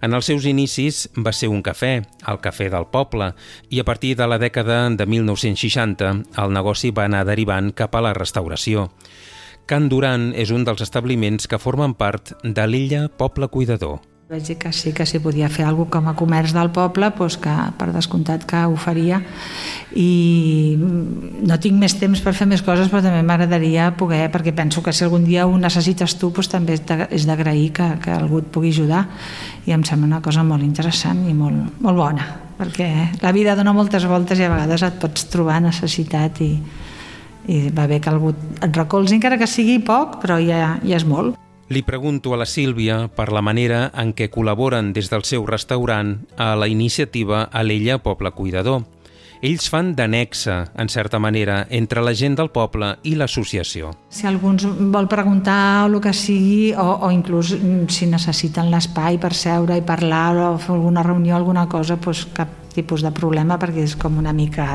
En 0.00 0.14
els 0.14 0.28
seus 0.30 0.46
inicis 0.46 1.08
va 1.18 1.32
ser 1.34 1.48
un 1.50 1.62
cafè, 1.66 1.94
el 2.30 2.38
Cafè 2.44 2.68
del 2.70 2.86
Poble, 2.92 3.32
i 3.70 3.80
a 3.80 3.86
partir 3.88 4.14
de 4.16 4.28
la 4.30 4.38
dècada 4.38 4.84
de 4.90 5.06
1960 5.06 6.12
el 6.44 6.54
negoci 6.54 6.92
va 6.94 7.08
anar 7.08 7.24
derivant 7.26 7.72
cap 7.74 7.96
a 7.96 8.04
la 8.04 8.14
restauració. 8.14 8.90
Can 9.68 9.90
Duran 9.90 10.30
és 10.32 10.52
un 10.54 10.62
dels 10.64 10.80
establiments 10.80 11.50
que 11.50 11.58
formen 11.60 11.92
part 11.98 12.32
de 12.44 12.68
l'illa 12.70 13.08
Poble 13.08 13.50
Cuidador. 13.52 13.98
Vaig 14.28 14.42
dir 14.44 14.58
que 14.60 14.68
sí, 14.76 14.90
que 14.92 15.06
si 15.08 15.22
podia 15.24 15.48
fer 15.48 15.64
alguna 15.64 15.88
com 15.88 16.08
a 16.10 16.12
comerç 16.12 16.52
del 16.52 16.68
poble, 16.68 17.08
doncs 17.16 17.38
que 17.40 17.52
per 17.80 17.86
descomptat 17.94 18.42
que 18.44 18.58
ho 18.68 18.74
faria. 18.76 19.22
I 19.96 20.76
no 21.48 21.56
tinc 21.56 21.80
més 21.80 21.94
temps 21.96 22.20
per 22.20 22.34
fer 22.36 22.44
més 22.50 22.60
coses, 22.60 22.90
però 22.92 23.00
també 23.00 23.22
m'agradaria 23.24 23.86
poder, 23.96 24.26
perquè 24.28 24.52
penso 24.52 24.84
que 24.84 24.92
si 24.92 25.06
algun 25.06 25.24
dia 25.24 25.46
ho 25.48 25.56
necessites 25.56 26.18
tu, 26.20 26.28
doncs 26.28 26.52
també 26.52 26.76
és 26.76 27.24
d'agrair 27.24 27.72
que, 27.72 27.88
que 28.04 28.12
algú 28.18 28.42
et 28.44 28.52
pugui 28.52 28.74
ajudar. 28.76 29.06
I 29.64 29.72
em 29.72 29.88
sembla 29.88 30.12
una 30.12 30.20
cosa 30.20 30.44
molt 30.44 30.60
interessant 30.60 31.24
i 31.24 31.32
molt, 31.32 31.80
molt 31.80 31.96
bona, 32.04 32.28
perquè 32.60 32.92
la 33.24 33.32
vida 33.32 33.56
dona 33.56 33.72
moltes 33.72 34.04
voltes 34.04 34.36
i 34.36 34.44
a 34.44 34.52
vegades 34.52 34.84
et 34.84 35.00
pots 35.00 35.24
trobar 35.32 35.62
necessitat 35.64 36.44
i, 36.44 36.52
i 37.48 37.64
va 37.72 37.88
bé 37.88 37.96
que 37.96 38.12
algú 38.12 38.36
et 38.36 38.72
recolzi, 38.76 39.16
encara 39.16 39.40
que 39.40 39.48
sigui 39.48 39.80
poc, 39.80 40.20
però 40.20 40.36
ja, 40.36 40.74
ja 40.84 41.00
és 41.00 41.08
molt. 41.08 41.40
Li 41.68 41.82
pregunto 41.82 42.32
a 42.32 42.38
la 42.40 42.46
Sílvia 42.48 43.10
per 43.12 43.28
la 43.28 43.42
manera 43.44 43.90
en 44.00 44.14
què 44.16 44.30
col·laboren 44.32 44.94
des 44.96 45.10
del 45.12 45.26
seu 45.28 45.44
restaurant 45.44 46.14
a 46.40 46.54
la 46.56 46.64
iniciativa 46.64 47.42
a 47.52 47.60
l'Ella 47.60 47.98
Poble 48.00 48.32
Cuidador. 48.32 48.86
Ells 49.44 49.68
fan 49.70 49.92
d'anexa, 49.94 50.56
en 50.80 50.88
certa 50.88 51.20
manera, 51.20 51.58
entre 51.68 52.00
la 52.02 52.14
gent 52.16 52.38
del 52.40 52.48
poble 52.50 52.88
i 53.04 53.12
l'associació. 53.20 53.92
Si 54.08 54.26
algú 54.26 54.54
ens 54.54 54.64
vol 54.64 55.10
preguntar 55.12 55.84
o 55.84 55.92
el 55.92 56.00
que 56.02 56.14
sigui, 56.16 56.72
o, 56.72 56.88
o 57.04 57.12
inclús 57.12 57.52
mm, 57.58 57.84
si 57.92 58.08
necessiten 58.08 58.72
l'espai 58.72 59.20
per 59.20 59.34
seure 59.36 59.76
i 59.76 59.84
parlar 59.84 60.32
o 60.48 60.48
fer 60.56 60.72
alguna 60.74 61.04
reunió, 61.04 61.36
alguna 61.36 61.68
cosa, 61.68 62.00
doncs 62.00 62.24
cap 62.32 62.72
tipus 62.72 63.04
de 63.04 63.12
problema 63.12 63.60
perquè 63.60 63.84
és 63.84 63.94
com 64.00 64.16
una 64.18 64.32
mica 64.32 64.66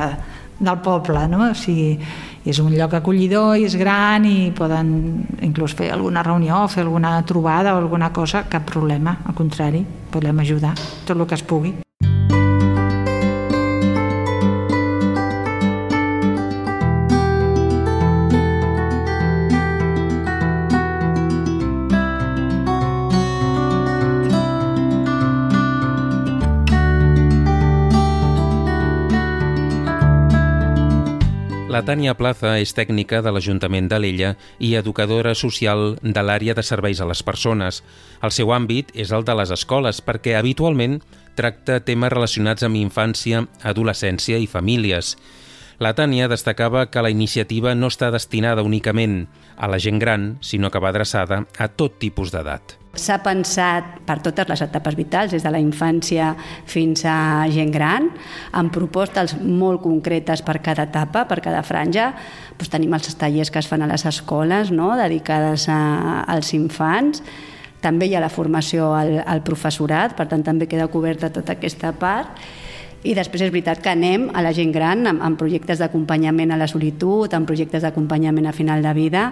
del 0.60 0.80
poble, 0.86 1.26
no? 1.28 1.50
O 1.50 1.58
sigui, 1.58 1.98
és 2.46 2.60
un 2.60 2.74
lloc 2.76 2.94
acollidor 2.98 3.56
i 3.58 3.68
és 3.68 3.78
gran 3.80 4.26
i 4.28 4.52
poden 4.56 4.92
inclús 5.46 5.76
fer 5.78 5.92
alguna 5.96 6.24
reunió 6.26 6.66
fer 6.68 6.84
alguna 6.84 7.16
trobada 7.26 7.76
o 7.76 7.82
alguna 7.82 8.12
cosa, 8.14 8.46
cap 8.50 8.68
problema, 8.68 9.20
al 9.26 9.36
contrari, 9.36 9.86
podem 10.12 10.40
ajudar 10.44 10.76
tot 11.06 11.18
el 11.18 11.28
que 11.28 11.40
es 11.40 11.44
pugui. 11.44 11.74
La 31.74 31.80
Tània 31.82 32.14
Plaza 32.14 32.52
és 32.62 32.70
tècnica 32.78 33.24
de 33.26 33.32
l'Ajuntament 33.34 33.88
d'Alella 33.90 34.36
i 34.62 34.76
educadora 34.78 35.32
social 35.34 35.96
de 36.04 36.22
l'àrea 36.22 36.54
de 36.54 36.62
serveis 36.62 37.00
a 37.02 37.08
les 37.10 37.24
persones. 37.26 37.80
El 38.22 38.30
seu 38.36 38.52
àmbit 38.54 38.92
és 38.94 39.10
el 39.10 39.26
de 39.26 39.34
les 39.40 39.50
escoles 39.56 40.04
perquè 40.06 40.36
habitualment 40.38 41.00
tracta 41.34 41.80
temes 41.82 42.14
relacionats 42.14 42.68
amb 42.68 42.78
infància, 42.78 43.42
adolescència 43.66 44.38
i 44.38 44.46
famílies. 44.46 45.16
La 45.84 45.92
Tània 45.98 46.30
destacava 46.32 46.86
que 46.88 47.02
la 47.04 47.10
iniciativa 47.12 47.74
no 47.76 47.90
està 47.92 48.08
destinada 48.14 48.64
únicament 48.64 49.26
a 49.60 49.68
la 49.68 49.80
gent 49.84 49.98
gran, 50.00 50.38
sinó 50.40 50.70
que 50.72 50.80
va 50.80 50.94
adreçada 50.94 51.42
a 51.60 51.68
tot 51.68 51.98
tipus 52.00 52.32
d'edat. 52.32 52.78
S'ha 52.96 53.18
pensat 53.26 53.98
per 54.08 54.20
totes 54.24 54.48
les 54.48 54.64
etapes 54.64 54.96
vitals, 54.96 55.34
des 55.36 55.44
de 55.44 55.52
la 55.52 55.60
infància 55.60 56.30
fins 56.70 57.04
a 57.10 57.18
gent 57.52 57.74
gran, 57.74 58.12
amb 58.56 58.72
propostes 58.72 59.36
molt 59.42 59.84
concretes 59.84 60.46
per 60.46 60.62
cada 60.64 60.88
etapa, 60.88 61.26
per 61.28 61.42
cada 61.44 61.66
franja. 61.68 62.14
Doncs 62.56 62.72
tenim 62.72 62.96
els 62.96 63.20
tallers 63.20 63.52
que 63.52 63.60
es 63.60 63.68
fan 63.68 63.84
a 63.84 63.90
les 63.92 64.08
escoles, 64.08 64.72
no? 64.72 64.94
dedicades 64.96 65.68
a, 65.68 66.24
als 66.32 66.54
infants. 66.56 67.26
També 67.84 68.08
hi 68.08 68.16
ha 68.16 68.24
la 68.24 68.32
formació 68.32 68.94
al, 68.96 69.18
al 69.26 69.44
professorat, 69.44 70.16
per 70.16 70.30
tant 70.32 70.46
també 70.48 70.70
queda 70.72 70.88
coberta 70.88 71.34
tota 71.34 71.58
aquesta 71.58 71.92
part 71.92 72.40
i 73.04 73.14
després 73.18 73.44
és 73.44 73.52
veritat 73.52 73.82
que 73.84 73.92
anem 73.92 74.30
a 74.34 74.42
la 74.44 74.54
gent 74.56 74.72
gran 74.72 75.04
amb, 75.10 75.22
amb 75.24 75.40
projectes 75.40 75.82
d'acompanyament 75.84 76.54
a 76.56 76.60
la 76.60 76.70
solitud, 76.72 77.34
amb 77.36 77.48
projectes 77.48 77.84
d'acompanyament 77.84 78.48
a 78.48 78.56
final 78.56 78.84
de 78.84 78.94
vida. 78.96 79.26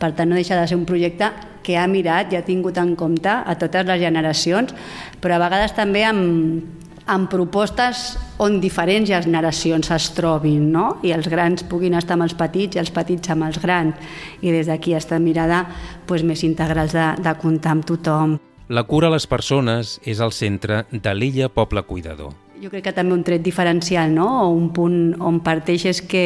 Per 0.00 0.12
tant, 0.16 0.30
no 0.30 0.38
deixa 0.38 0.56
de 0.56 0.66
ser 0.66 0.78
un 0.80 0.86
projecte 0.88 1.28
que 1.62 1.76
ha 1.76 1.86
mirat 1.86 2.32
i 2.32 2.40
ha 2.40 2.44
tingut 2.46 2.80
en 2.80 2.94
compte 2.96 3.30
a 3.30 3.56
totes 3.60 3.86
les 3.86 4.00
generacions, 4.00 4.72
però 5.20 5.36
a 5.36 5.42
vegades 5.44 5.76
també 5.76 6.06
amb, 6.08 6.64
amb 7.10 7.28
propostes 7.28 8.14
on 8.40 8.60
diferents 8.62 9.10
generacions 9.10 9.90
es 9.92 10.10
trobin 10.16 10.70
no? 10.72 11.00
i 11.02 11.12
els 11.12 11.28
grans 11.28 11.64
puguin 11.68 11.96
estar 11.98 12.16
amb 12.16 12.28
els 12.28 12.36
petits 12.38 12.76
i 12.76 12.82
els 12.82 12.92
petits 12.94 13.32
amb 13.34 13.48
els 13.48 13.58
grans 13.60 13.96
i 14.40 14.52
des 14.54 14.70
d'aquí 14.70 14.94
aquesta 14.94 15.18
mirada 15.18 15.64
doncs, 16.06 16.24
més 16.24 16.44
integrals 16.46 16.94
de, 16.96 17.08
de 17.20 17.34
comptar 17.40 17.76
amb 17.76 17.88
tothom. 17.88 18.38
La 18.70 18.84
cura 18.86 19.10
a 19.10 19.16
les 19.16 19.26
persones 19.26 19.98
és 20.06 20.20
el 20.22 20.30
centre 20.32 20.84
de 20.92 21.14
l'illa 21.14 21.50
Poble 21.50 21.82
Cuidador. 21.82 22.49
Jo 22.60 22.68
crec 22.68 22.84
que 22.90 22.92
també 22.92 23.14
un 23.16 23.22
tret 23.24 23.40
diferencial, 23.40 24.12
no? 24.12 24.26
o 24.44 24.50
un 24.52 24.68
punt 24.76 25.14
on 25.16 25.40
parteix 25.40 25.86
és 25.88 26.02
que 26.04 26.24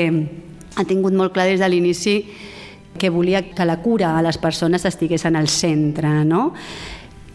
ha 0.75 0.85
tingut 0.89 1.15
molt 1.15 1.31
clar 1.35 1.47
des 1.47 1.63
de 1.63 1.69
l'inici 1.71 2.17
que 2.99 3.11
volia 3.11 3.45
que 3.55 3.67
la 3.67 3.79
cura 3.83 4.17
a 4.19 4.23
les 4.23 4.39
persones 4.39 4.85
estigués 4.85 5.25
en 5.27 5.37
el 5.37 5.47
centre, 5.49 6.25
no? 6.27 6.53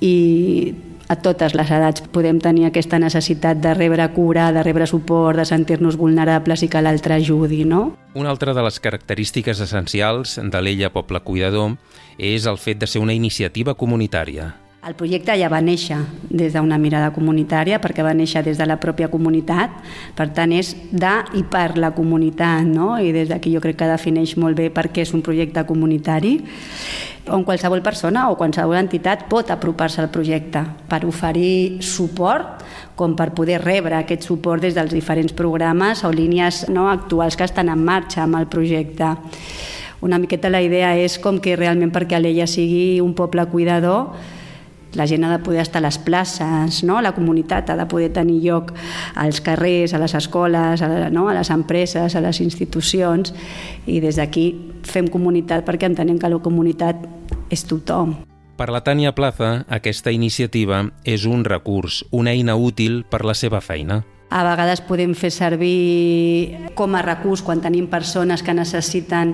I 0.03 0.75
a 1.09 1.15
totes 1.19 1.55
les 1.55 1.71
edats 1.71 2.03
podem 2.13 2.37
tenir 2.43 2.67
aquesta 2.67 2.99
necessitat 2.99 3.59
de 3.63 3.73
rebre 3.73 4.05
cura, 4.15 4.51
de 4.51 4.63
rebre 4.63 4.87
suport, 4.87 5.39
de 5.39 5.47
sentir-nos 5.47 5.97
vulnerables 5.99 6.63
i 6.63 6.69
que 6.69 6.83
l'altre 6.83 7.17
ajudi, 7.17 7.63
no? 7.65 7.95
Una 8.15 8.29
altra 8.35 8.53
de 8.53 8.63
les 8.63 8.79
característiques 8.79 9.59
essencials 9.63 10.37
de 10.43 10.61
l'Ella 10.61 10.91
Poble 10.93 11.23
Cuidador 11.23 11.77
és 12.17 12.47
el 12.51 12.59
fet 12.59 12.83
de 12.83 12.87
ser 12.87 13.01
una 13.03 13.15
iniciativa 13.15 13.75
comunitària. 13.79 14.53
El 14.79 14.93
projecte 14.95 15.33
ja 15.35 15.49
va 15.51 15.59
néixer 15.59 15.97
des 16.31 16.53
d'una 16.55 16.77
mirada 16.79 17.09
comunitària, 17.11 17.81
perquè 17.83 17.99
va 17.99 18.13
néixer 18.15 18.45
des 18.45 18.55
de 18.55 18.63
la 18.63 18.77
pròpia 18.79 19.09
comunitat, 19.11 19.73
per 20.15 20.29
tant 20.31 20.53
és 20.55 20.69
de 20.95 21.11
i 21.35 21.41
per 21.43 21.75
la 21.75 21.89
comunitat, 21.91 22.63
no? 22.63 22.93
i 22.95 23.11
des 23.11 23.27
d'aquí 23.27 23.51
jo 23.51 23.59
crec 23.59 23.75
que 23.81 23.89
defineix 23.91 24.37
molt 24.39 24.55
bé 24.55 24.69
per 24.71 24.87
què 24.87 25.03
és 25.03 25.11
un 25.11 25.21
projecte 25.25 25.65
comunitari, 25.67 26.37
on 27.27 27.43
qualsevol 27.43 27.83
persona 27.83 28.29
o 28.31 28.39
qualsevol 28.39 28.79
entitat 28.79 29.27
pot 29.27 29.51
apropar-se 29.51 29.99
al 29.99 30.09
projecte 30.15 30.63
per 30.87 31.03
oferir 31.03 31.83
suport 31.83 32.63
com 32.95 33.19
per 33.19 33.33
poder 33.35 33.59
rebre 33.59 33.99
aquest 33.99 34.23
suport 34.31 34.63
des 34.63 34.79
dels 34.79 34.95
diferents 34.95 35.35
programes 35.35 36.05
o 36.07 36.15
línies 36.15 36.69
no, 36.71 36.87
actuals 36.87 37.35
que 37.35 37.43
estan 37.43 37.67
en 37.67 37.83
marxa 37.83 38.23
amb 38.23 38.39
el 38.39 38.47
projecte. 38.47 39.11
Una 39.99 40.23
miqueta 40.23 40.47
la 40.47 40.63
idea 40.63 40.95
és 40.95 41.19
com 41.19 41.43
que 41.43 41.59
realment 41.59 41.91
perquè 41.91 42.23
l'Ella 42.23 42.47
sigui 42.47 43.01
un 43.03 43.11
poble 43.13 43.43
cuidador 43.51 44.37
la 44.93 45.05
gent 45.07 45.23
ha 45.23 45.31
de 45.37 45.43
poder 45.43 45.61
estar 45.61 45.83
a 45.83 45.85
les 45.85 45.97
places, 45.97 46.83
no? 46.83 47.01
la 47.01 47.13
comunitat 47.13 47.69
ha 47.69 47.77
de 47.77 47.85
poder 47.85 48.09
tenir 48.13 48.39
lloc 48.43 48.73
als 49.15 49.41
carrers, 49.41 49.93
a 49.93 49.99
les 49.99 50.15
escoles, 50.15 50.81
a, 50.81 51.09
no? 51.09 51.27
a 51.29 51.35
les 51.37 51.49
empreses, 51.49 52.15
a 52.15 52.21
les 52.21 52.41
institucions 52.41 53.33
i 53.85 53.99
des 54.01 54.17
d'aquí 54.17 54.49
fem 54.83 55.07
comunitat 55.11 55.65
perquè 55.67 55.89
entenem 55.89 56.17
que 56.19 56.29
la 56.29 56.41
comunitat 56.41 57.05
és 57.49 57.65
tothom. 57.69 58.17
Per 58.59 58.67
la 58.73 58.81
Tània 58.83 59.13
Plaza, 59.15 59.63
aquesta 59.71 60.11
iniciativa 60.11 60.81
és 61.07 61.23
un 61.25 61.45
recurs, 61.47 62.03
una 62.11 62.33
eina 62.35 62.57
útil 62.59 63.05
per 63.07 63.23
la 63.23 63.37
seva 63.37 63.61
feina. 63.63 64.01
A 64.29 64.43
vegades 64.45 64.81
podem 64.85 65.15
fer 65.17 65.31
servir 65.31 66.69
com 66.77 66.93
a 66.93 67.01
recurs 67.01 67.41
quan 67.41 67.63
tenim 67.63 67.87
persones 67.89 68.43
que 68.43 68.53
necessiten 68.53 69.33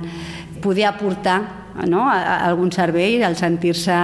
poder 0.62 0.86
aportar 0.88 1.65
no? 1.84 2.06
a, 2.10 2.16
a 2.16 2.36
algun 2.48 2.72
servei, 2.72 3.20
al 3.24 3.36
sentir-se 3.36 3.96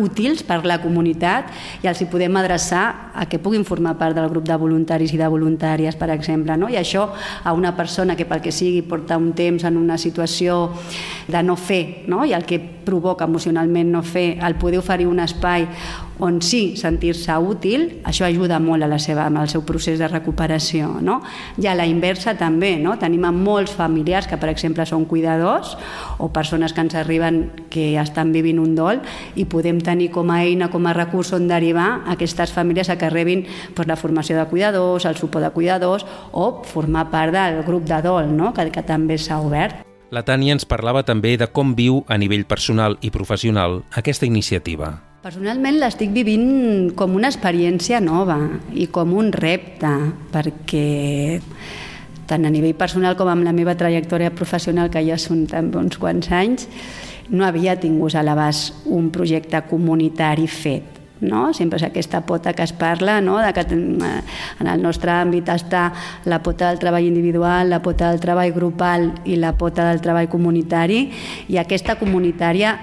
útils 0.00 0.42
per 0.46 0.60
la 0.66 0.80
comunitat 0.82 1.50
i 1.84 1.90
els 1.90 2.00
hi 2.02 2.08
podem 2.10 2.36
adreçar 2.40 3.12
a 3.14 3.26
que 3.30 3.38
puguin 3.38 3.64
formar 3.64 3.96
part 4.00 4.18
del 4.18 4.28
grup 4.32 4.48
de 4.48 4.56
voluntaris 4.58 5.14
i 5.14 5.20
de 5.20 5.30
voluntàries, 5.30 5.96
per 6.00 6.10
exemple. 6.10 6.56
No? 6.58 6.68
I 6.68 6.80
això 6.80 7.06
a 7.44 7.54
una 7.54 7.74
persona 7.76 8.16
que 8.18 8.26
pel 8.26 8.42
que 8.42 8.54
sigui 8.54 8.82
porta 8.82 9.18
un 9.20 9.32
temps 9.38 9.64
en 9.64 9.78
una 9.78 9.98
situació 9.98 10.70
de 11.30 11.42
no 11.46 11.56
fer 11.56 12.08
no? 12.10 12.24
i 12.24 12.34
el 12.34 12.46
que 12.48 12.58
provoca 12.90 13.28
emocionalment 13.30 13.94
no 13.94 14.02
fer, 14.02 14.40
el 14.42 14.58
poder 14.58 14.82
oferir 14.82 15.06
un 15.08 15.22
espai 15.22 15.68
on 16.20 16.42
sí 16.44 16.76
sentir-se 16.76 17.32
útil, 17.40 17.86
això 18.04 18.26
ajuda 18.28 18.58
molt 18.60 18.84
a 18.84 18.88
la 18.90 18.98
seva, 19.00 19.24
al 19.26 19.48
seu 19.48 19.64
procés 19.66 19.98
de 19.98 20.08
recuperació. 20.08 20.98
No? 21.00 21.20
I 21.56 21.66
a 21.70 21.74
la 21.74 21.86
inversa 21.88 22.36
també, 22.38 22.74
no? 22.78 22.96
tenim 23.00 23.24
molts 23.40 23.72
familiars 23.76 24.28
que, 24.28 24.38
per 24.40 24.50
exemple, 24.52 24.84
són 24.86 25.06
cuidadors 25.08 25.76
o 26.18 26.30
persones 26.32 26.74
que 26.76 26.84
ens 26.84 26.96
arriben 26.98 27.42
que 27.72 27.94
estan 28.00 28.34
vivint 28.36 28.60
un 28.60 28.76
dol 28.76 29.00
i 29.34 29.46
podem 29.48 29.80
tenir 29.80 30.10
com 30.12 30.30
a 30.30 30.42
eina, 30.44 30.70
com 30.70 30.86
a 30.86 30.94
recurs 30.96 31.32
on 31.36 31.48
derivar 31.48 32.02
aquestes 32.12 32.52
famílies 32.52 32.92
a 32.92 32.98
que 33.00 33.10
rebin 33.10 33.46
pues, 33.74 33.88
la 33.88 33.96
formació 33.96 34.36
de 34.38 34.48
cuidadors, 34.52 35.08
el 35.08 35.16
suport 35.16 35.48
de 35.48 35.54
cuidadors 35.56 36.06
o 36.32 36.62
formar 36.64 37.08
part 37.10 37.32
del 37.34 37.62
grup 37.64 37.88
de 37.88 38.02
dol, 38.04 38.34
no? 38.36 38.52
que, 38.52 38.68
que 38.70 38.84
també 38.84 39.18
s'ha 39.18 39.40
obert. 39.40 39.89
La 40.10 40.24
Tània 40.26 40.56
ens 40.56 40.66
parlava 40.66 41.04
també 41.06 41.36
de 41.38 41.46
com 41.54 41.70
viu 41.78 42.00
a 42.10 42.16
nivell 42.18 42.42
personal 42.50 42.96
i 43.06 43.12
professional 43.14 43.84
aquesta 43.94 44.26
iniciativa. 44.26 44.88
Personalment 45.22 45.78
l'estic 45.78 46.10
vivint 46.10 46.90
com 46.98 47.14
una 47.14 47.30
experiència 47.30 48.00
nova 48.02 48.40
i 48.74 48.88
com 48.90 49.14
un 49.14 49.30
repte, 49.30 49.92
perquè 50.34 51.38
tant 52.26 52.42
a 52.42 52.50
nivell 52.50 52.74
personal 52.74 53.14
com 53.14 53.30
amb 53.30 53.46
la 53.46 53.54
meva 53.54 53.76
trajectòria 53.78 54.34
professional, 54.34 54.90
que 54.90 55.04
ja 55.06 55.18
són 55.18 55.44
també 55.46 55.78
uns 55.78 56.00
quants 56.02 56.32
anys, 56.34 56.66
no 57.30 57.46
havia 57.46 57.78
tingut 57.78 58.18
a 58.18 58.26
l'abast 58.26 58.82
un 58.90 59.12
projecte 59.14 59.62
comunitari 59.70 60.50
fet 60.50 60.99
no? 61.20 61.50
sempre 61.54 61.80
és 61.80 61.86
aquesta 61.86 62.22
pota 62.26 62.52
que 62.56 62.64
es 62.64 62.72
parla, 62.72 63.20
no? 63.20 63.38
de 63.38 63.52
que 63.52 63.64
en 63.70 64.66
el 64.66 64.82
nostre 64.82 65.12
àmbit 65.12 65.48
està 65.52 65.90
la 66.24 66.40
pota 66.42 66.70
del 66.70 66.80
treball 66.82 67.06
individual, 67.06 67.70
la 67.70 67.82
pota 67.82 68.10
del 68.10 68.20
treball 68.20 68.52
grupal 68.56 69.10
i 69.24 69.36
la 69.36 69.54
pota 69.58 69.88
del 69.90 70.00
treball 70.00 70.30
comunitari, 70.32 71.04
i 71.48 71.60
aquesta 71.60 71.98
comunitària 72.00 72.78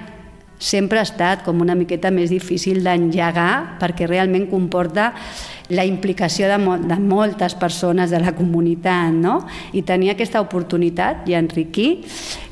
sempre 0.58 0.98
ha 1.00 1.06
estat 1.06 1.44
com 1.46 1.62
una 1.62 1.76
miqueta 1.78 2.10
més 2.12 2.32
difícil 2.34 2.82
d'engegar 2.86 3.78
perquè 3.82 4.08
realment 4.10 4.48
comporta 4.50 5.12
la 5.70 5.86
implicació 5.86 6.48
de, 6.48 6.58
mo 6.62 6.78
de 6.80 6.98
moltes 7.00 7.56
persones 7.60 8.12
de 8.14 8.22
la 8.24 8.34
comunitat 8.36 9.12
no? 9.16 9.42
i 9.74 9.84
tenir 9.88 10.14
aquesta 10.14 10.42
oportunitat 10.44 11.28
i 11.28 11.36
enriquir 11.38 11.90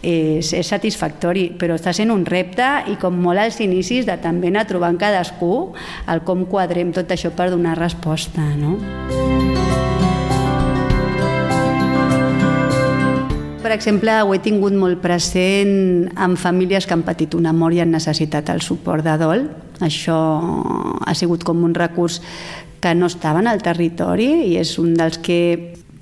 és, 0.02 0.52
és 0.52 0.68
satisfactori, 0.68 1.50
però 1.60 1.80
està 1.80 1.96
sent 1.96 2.12
un 2.14 2.26
repte 2.28 2.68
i 2.92 2.98
com 3.02 3.16
molt 3.24 3.46
als 3.46 3.62
inicis 3.64 4.08
de 4.08 4.18
també 4.22 4.52
anar 4.52 4.68
trobant 4.70 5.00
cadascú 5.00 5.56
el 6.12 6.26
com 6.28 6.46
quadrem 6.50 6.92
tot 6.96 7.16
això 7.16 7.32
per 7.36 7.52
donar 7.54 7.78
resposta. 7.80 8.44
No? 8.60 8.76
per 13.66 13.74
exemple, 13.74 14.14
ho 14.22 14.30
he 14.36 14.38
tingut 14.46 14.76
molt 14.78 15.00
present 15.02 16.06
amb 16.22 16.38
famílies 16.38 16.86
que 16.86 16.94
han 16.94 17.02
patit 17.02 17.34
una 17.34 17.50
mort 17.50 17.74
i 17.74 17.80
han 17.82 17.90
necessitat 17.96 18.52
el 18.54 18.62
suport 18.62 19.02
de 19.02 19.16
dol. 19.18 19.48
Això 19.82 20.18
ha 21.02 21.16
sigut 21.18 21.42
com 21.44 21.64
un 21.66 21.74
recurs 21.74 22.20
que 22.86 22.94
no 22.94 23.10
estava 23.10 23.42
en 23.42 23.50
el 23.50 23.64
territori 23.66 24.30
i 24.52 24.60
és 24.62 24.76
un 24.78 24.94
dels 24.94 25.18
que 25.26 25.40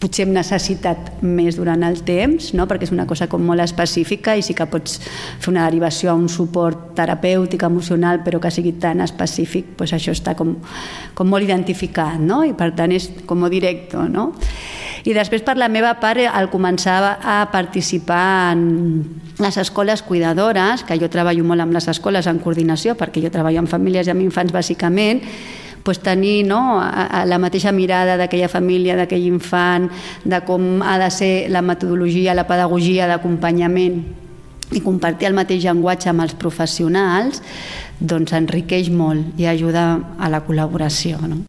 potser 0.04 0.26
hem 0.26 0.34
necessitat 0.36 1.22
més 1.24 1.56
durant 1.56 1.80
el 1.88 2.02
temps, 2.04 2.50
no? 2.58 2.66
perquè 2.68 2.90
és 2.90 2.92
una 2.92 3.06
cosa 3.08 3.30
com 3.32 3.46
molt 3.48 3.64
específica 3.64 4.36
i 4.36 4.44
sí 4.44 4.52
que 4.58 4.68
pots 4.68 4.98
fer 5.00 5.54
una 5.54 5.64
derivació 5.70 6.12
a 6.12 6.18
un 6.20 6.28
suport 6.28 6.92
terapèutic, 6.98 7.64
emocional, 7.64 8.20
però 8.26 8.42
que 8.44 8.52
sigui 8.52 8.76
tan 8.84 9.00
específic, 9.06 9.78
doncs 9.80 9.96
això 9.96 10.12
està 10.12 10.36
com, 10.36 10.58
com 11.16 11.32
molt 11.32 11.48
identificat, 11.48 12.20
no? 12.20 12.42
i 12.44 12.52
per 12.52 12.74
tant 12.76 12.92
és 12.92 13.08
com 13.30 13.48
directe. 13.48 14.04
No? 14.12 14.34
I 15.08 15.16
després, 15.16 15.44
per 15.44 15.56
la 15.60 15.72
meva 15.72 15.96
part, 16.04 16.20
al 16.28 16.52
començar 16.52 17.00
a 17.24 17.40
participar 17.52 18.54
en 18.58 18.64
les 19.40 19.58
escoles 19.58 20.04
cuidadores, 20.04 20.84
que 20.84 21.00
jo 21.00 21.08
treballo 21.12 21.48
molt 21.48 21.64
amb 21.64 21.76
les 21.76 21.88
escoles 21.92 22.28
en 22.28 22.44
coordinació, 22.44 23.00
perquè 23.00 23.24
jo 23.24 23.32
treballo 23.32 23.64
amb 23.64 23.72
famílies 23.72 24.08
i 24.08 24.14
amb 24.16 24.24
infants 24.24 24.52
bàsicament, 24.56 25.24
pues, 25.84 26.00
tenir 26.00 26.46
no, 26.48 26.80
a, 26.82 27.06
a 27.22 27.26
la 27.26 27.40
mateixa 27.40 27.72
mirada 27.72 28.18
d'aquella 28.18 28.50
família, 28.50 28.98
d'aquell 28.98 29.28
infant, 29.28 29.90
de 30.24 30.42
com 30.48 30.82
ha 30.82 30.98
de 31.02 31.10
ser 31.12 31.34
la 31.54 31.62
metodologia, 31.62 32.36
la 32.36 32.48
pedagogia 32.50 33.08
d'acompanyament 33.12 34.02
i 34.74 34.82
compartir 34.82 35.30
el 35.30 35.38
mateix 35.38 35.64
llenguatge 35.66 36.10
amb 36.10 36.26
els 36.26 36.36
professionals, 36.40 37.44
doncs 38.00 38.34
enriqueix 38.34 38.90
molt 38.90 39.40
i 39.40 39.48
ajuda 39.48 39.88
a 40.18 40.32
la 40.32 40.42
col·laboració. 40.46 41.22
No? 41.28 41.44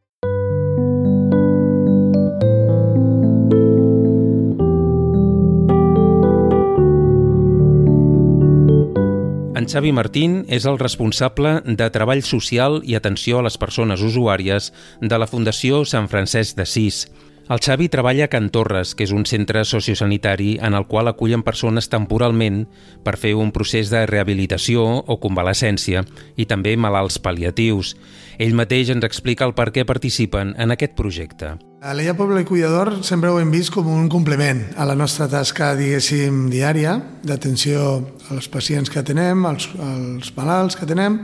En 9.65 9.71
Xavi 9.73 9.95
Martín 9.97 10.33
és 10.53 10.67
el 10.69 10.77
responsable 10.77 11.55
de 11.65 11.87
Treball 11.89 12.21
Social 12.21 12.83
i 12.85 12.99
Atenció 12.99 13.39
a 13.41 13.45
les 13.47 13.55
Persones 13.57 14.03
Usuàries 14.05 14.67
de 15.01 15.17
la 15.17 15.25
Fundació 15.31 15.79
Sant 15.89 16.11
Francesc 16.12 16.59
d'Assís. 16.59 17.07
El 17.45 17.61
Xavi 17.61 17.91
treballa 17.93 18.25
a 18.25 18.31
Can 18.33 18.47
Torres, 18.49 18.95
que 18.97 19.05
és 19.05 19.11
un 19.13 19.27
centre 19.29 19.67
sociosanitari 19.69 20.55
en 20.65 20.73
el 20.73 20.87
qual 20.89 21.11
acullen 21.11 21.43
persones 21.45 21.91
temporalment 21.93 22.63
per 23.05 23.19
fer 23.21 23.35
un 23.37 23.51
procés 23.53 23.91
de 23.93 24.01
rehabilitació 24.09 24.81
o 25.05 25.19
convalescència 25.21 26.07
i 26.41 26.47
també 26.49 26.73
malalts 26.81 27.19
pal·liatius. 27.21 27.93
Ell 28.41 28.57
mateix 28.57 28.95
ens 28.95 29.05
explica 29.05 29.45
el 29.45 29.53
per 29.53 29.69
què 29.77 29.85
participen 29.85 30.55
en 30.57 30.73
aquest 30.73 30.97
projecte. 30.97 31.53
A 31.85 31.93
l'Ella 31.93 32.17
Poble 32.17 32.47
Cuidador 32.49 33.03
sempre 33.05 33.29
ho 33.29 33.37
hem 33.37 33.53
vist 33.53 33.75
com 33.75 33.91
un 33.93 34.09
complement 34.09 34.63
a 34.81 34.89
la 34.89 34.97
nostra 34.97 35.29
tasca, 35.29 35.75
diguéssim, 35.77 36.47
diària, 36.49 36.97
d'atenció 37.29 38.07
als 38.33 38.49
pacients 38.49 38.89
que 38.89 39.05
tenem, 39.05 39.45
als, 39.45 39.69
als 39.77 40.33
malalts 40.33 40.81
que 40.81 40.89
tenem, 40.89 41.21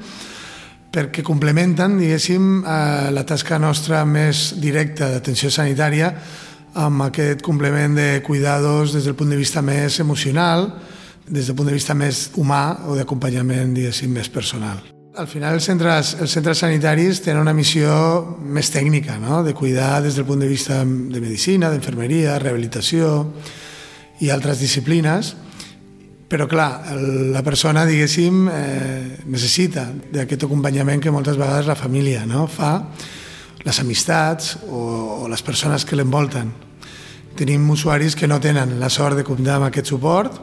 perquè 0.90 1.22
complementen, 1.22 1.98
diguéssim, 1.98 2.64
eh, 2.64 3.10
la 3.14 3.24
tasca 3.24 3.58
nostra 3.58 4.04
més 4.04 4.54
directa 4.58 5.08
d'atenció 5.10 5.50
sanitària 5.50 6.12
amb 6.74 7.02
aquest 7.02 7.42
complement 7.42 7.94
de 7.96 8.22
cuidados 8.22 8.94
des 8.94 9.04
del 9.04 9.14
punt 9.14 9.30
de 9.30 9.38
vista 9.38 9.62
més 9.62 9.98
emocional, 10.00 10.68
des 11.26 11.46
del 11.46 11.56
punt 11.56 11.68
de 11.68 11.74
vista 11.74 11.94
més 11.94 12.30
humà 12.36 12.86
o 12.86 12.96
d'acompanyament, 12.98 13.74
diguéssim, 13.74 14.10
més 14.10 14.28
personal. 14.28 14.82
Al 15.18 15.26
final 15.26 15.54
els 15.58 15.66
centres, 15.66 16.14
els 16.22 16.30
centres 16.30 16.58
sanitaris 16.62 17.20
tenen 17.22 17.42
una 17.42 17.54
missió 17.54 18.38
més 18.40 18.70
tècnica, 18.70 19.18
no? 19.18 19.42
de 19.42 19.54
cuidar 19.54 20.00
des 20.02 20.14
del 20.14 20.24
punt 20.24 20.40
de 20.40 20.48
vista 20.48 20.84
de 20.84 21.20
medicina, 21.20 21.70
d'infermeria, 21.70 22.38
rehabilitació 22.38 23.26
i 24.20 24.30
altres 24.30 24.60
disciplines, 24.62 25.34
però 26.30 26.46
clar, 26.46 26.94
la 27.34 27.42
persona, 27.42 27.82
diguéssim, 27.84 28.44
eh, 28.48 29.18
necessita 29.26 29.88
d'aquest 30.14 30.44
acompanyament 30.46 31.02
que 31.02 31.10
moltes 31.10 31.34
vegades 31.34 31.66
la 31.66 31.74
família 31.74 32.22
no? 32.22 32.44
fa, 32.46 32.84
les 33.66 33.80
amistats 33.82 34.54
o, 34.68 35.24
o 35.24 35.28
les 35.28 35.42
persones 35.42 35.84
que 35.84 35.98
l'envolten. 35.98 36.52
Tenim 37.34 37.66
usuaris 37.74 38.14
que 38.14 38.28
no 38.30 38.38
tenen 38.38 38.76
la 38.78 38.90
sort 38.94 39.18
de 39.18 39.24
comptar 39.26 39.58
amb 39.58 39.66
aquest 39.66 39.90
suport 39.90 40.38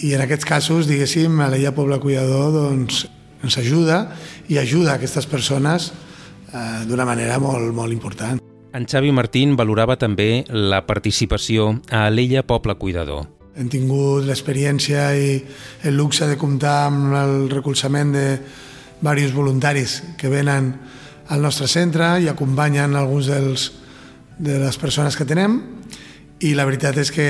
i 0.00 0.14
en 0.16 0.24
aquests 0.24 0.48
casos, 0.48 0.88
diguéssim, 0.88 1.36
a 1.44 1.50
l'Ella 1.52 1.74
Poble 1.76 2.00
Cuidador 2.00 2.56
doncs, 2.56 3.04
ens 3.44 3.58
ajuda 3.60 4.06
i 4.48 4.56
ajuda 4.56 4.96
aquestes 4.96 5.28
persones 5.28 5.90
eh, 6.48 6.80
d'una 6.88 7.04
manera 7.04 7.36
molt, 7.44 7.74
molt 7.76 7.92
important. 7.92 8.40
En 8.72 8.88
Xavi 8.88 9.12
Martín 9.12 9.52
valorava 9.60 10.00
també 10.00 10.46
la 10.48 10.80
participació 10.88 11.74
a 11.92 12.06
l'Ella 12.08 12.40
Poble 12.48 12.80
Cuidador. 12.80 13.41
Hem 13.56 13.68
tingut 13.68 14.24
l'experiència 14.24 15.10
i 15.16 15.36
el 15.88 15.96
luxe 15.98 16.26
de 16.28 16.38
comptar 16.40 16.86
amb 16.88 17.12
el 17.18 17.50
recolzament 17.52 18.14
de 18.14 18.26
diversos 19.02 19.34
voluntaris 19.36 20.00
que 20.16 20.30
venen 20.32 20.72
al 21.28 21.42
nostre 21.42 21.68
centre 21.68 22.14
i 22.22 22.28
acompanyen 22.30 22.96
alguns 22.96 23.28
dels, 23.28 23.68
de 24.38 24.58
les 24.62 24.78
persones 24.78 25.18
que 25.18 25.28
tenem 25.28 25.58
i 26.42 26.54
la 26.58 26.66
veritat 26.66 26.98
és 26.98 27.12
que 27.14 27.28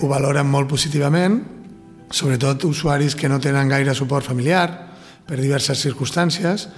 ho 0.00 0.08
valoren 0.08 0.48
molt 0.48 0.70
positivament, 0.70 1.40
sobretot 2.10 2.64
usuaris 2.64 3.16
que 3.18 3.28
no 3.28 3.40
tenen 3.40 3.68
gaire 3.68 3.94
suport 3.94 4.24
familiar, 4.24 4.94
per 5.24 5.40
diverses 5.40 5.80
circumstàncies 5.80 6.68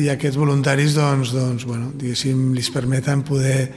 i 0.00 0.08
aquests 0.12 0.38
voluntaris 0.38 0.94
doncs, 0.94 1.32
doncs, 1.34 1.66
bueno, 1.66 1.90
diguéssim, 1.96 2.50
li 2.54 2.64
permeten 2.72 3.24
poder 3.26 3.72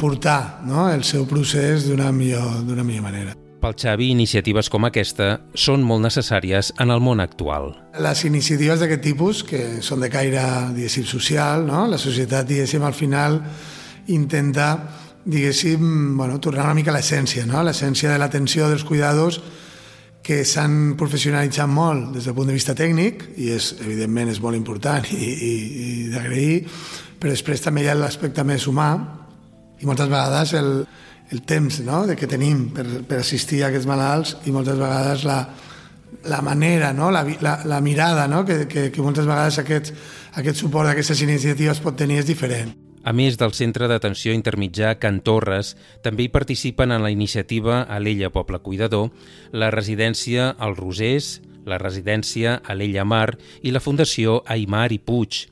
portar 0.00 0.62
no, 0.64 0.88
el 0.88 1.04
seu 1.04 1.26
procés 1.28 1.84
d'una 1.88 2.10
millor, 2.14 2.62
millor 2.64 3.04
manera. 3.04 3.39
Pel 3.60 3.74
Xavi, 3.76 4.06
iniciatives 4.14 4.70
com 4.72 4.86
aquesta 4.88 5.34
són 5.52 5.82
molt 5.84 6.00
necessàries 6.06 6.70
en 6.80 6.92
el 6.94 7.02
món 7.04 7.20
actual. 7.20 7.74
Les 8.00 8.22
iniciatives 8.24 8.80
d'aquest 8.80 9.02
tipus, 9.04 9.42
que 9.44 9.82
són 9.84 10.00
de 10.00 10.08
caire, 10.08 10.40
social, 11.04 11.66
no? 11.66 11.86
la 11.86 11.98
societat, 11.98 12.48
al 12.48 12.94
final 12.94 13.42
intenta, 14.08 14.70
diguéssim, 15.24 16.16
bueno, 16.16 16.40
tornar 16.40 16.64
una 16.64 16.74
mica 16.74 16.90
a 16.90 16.96
l'essència, 16.96 17.44
no? 17.44 17.62
l'essència 17.62 18.10
de 18.10 18.18
l'atenció 18.18 18.68
dels 18.68 18.84
cuidados 18.84 19.42
que 20.22 20.42
s'han 20.44 20.96
professionalitzat 20.96 21.68
molt 21.68 22.14
des 22.14 22.24
del 22.24 22.34
punt 22.34 22.48
de 22.48 22.56
vista 22.56 22.74
tècnic, 22.74 23.26
i 23.36 23.52
és, 23.52 23.74
evidentment 23.84 24.32
és 24.32 24.40
molt 24.40 24.56
important 24.56 25.04
i, 25.12 25.20
i, 25.20 25.52
i 25.84 26.08
d'agrair, 26.12 26.64
però 27.20 27.36
després 27.36 27.60
també 27.60 27.84
hi 27.84 27.92
ha 27.92 27.98
l'aspecte 27.98 28.44
més 28.44 28.66
humà 28.68 28.90
i 29.80 29.88
moltes 29.88 30.08
vegades 30.08 30.56
el, 30.56 30.74
el 31.30 31.42
temps 31.42 31.80
no? 31.86 32.04
de 32.06 32.16
que 32.18 32.28
tenim 32.30 32.68
per, 32.74 32.84
per 33.06 33.20
assistir 33.22 33.62
a 33.62 33.70
aquests 33.70 33.88
malalts 33.88 34.36
i 34.46 34.54
moltes 34.54 34.78
vegades 34.78 35.24
la, 35.28 35.40
la 36.24 36.40
manera, 36.42 36.92
no? 36.92 37.10
la, 37.10 37.24
la, 37.40 37.60
la 37.64 37.80
mirada 37.80 38.26
no? 38.28 38.44
que, 38.44 38.66
que, 38.68 38.90
que 38.90 39.02
moltes 39.02 39.26
vegades 39.26 39.60
aquest, 39.62 39.92
aquest 40.40 40.60
suport 40.60 40.90
d'aquestes 40.90 41.22
iniciatives 41.26 41.82
pot 41.84 41.96
tenir 41.96 42.20
és 42.20 42.28
diferent. 42.28 42.74
A 43.00 43.14
més 43.16 43.38
del 43.40 43.54
Centre 43.56 43.86
d'Atenció 43.88 44.34
Intermitjà 44.36 44.98
Can 45.00 45.22
Torres, 45.24 45.72
també 46.04 46.26
hi 46.26 46.32
participen 46.32 46.92
en 46.92 47.00
la 47.00 47.12
iniciativa 47.14 47.80
Alella 47.88 48.28
Poble 48.28 48.60
Cuidador, 48.60 49.08
la 49.52 49.70
residència 49.72 50.50
Els 50.60 50.76
Rosers, 50.76 51.30
la 51.64 51.78
residència 51.80 52.58
Alella 52.68 53.06
Mar 53.08 53.38
i 53.62 53.72
la 53.72 53.80
Fundació 53.80 54.42
Aimar 54.44 54.90
i 54.92 55.00
Puig. 55.00 55.46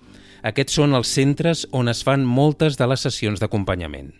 Aquests 0.45 0.77
són 0.77 0.93
els 0.95 1.09
centres 1.09 1.65
on 1.73 1.89
es 1.89 2.05
fan 2.05 2.29
moltes 2.29 2.77
de 2.77 2.87
les 2.87 3.01
sessions 3.01 3.41
d'acompanyament. 3.41 4.13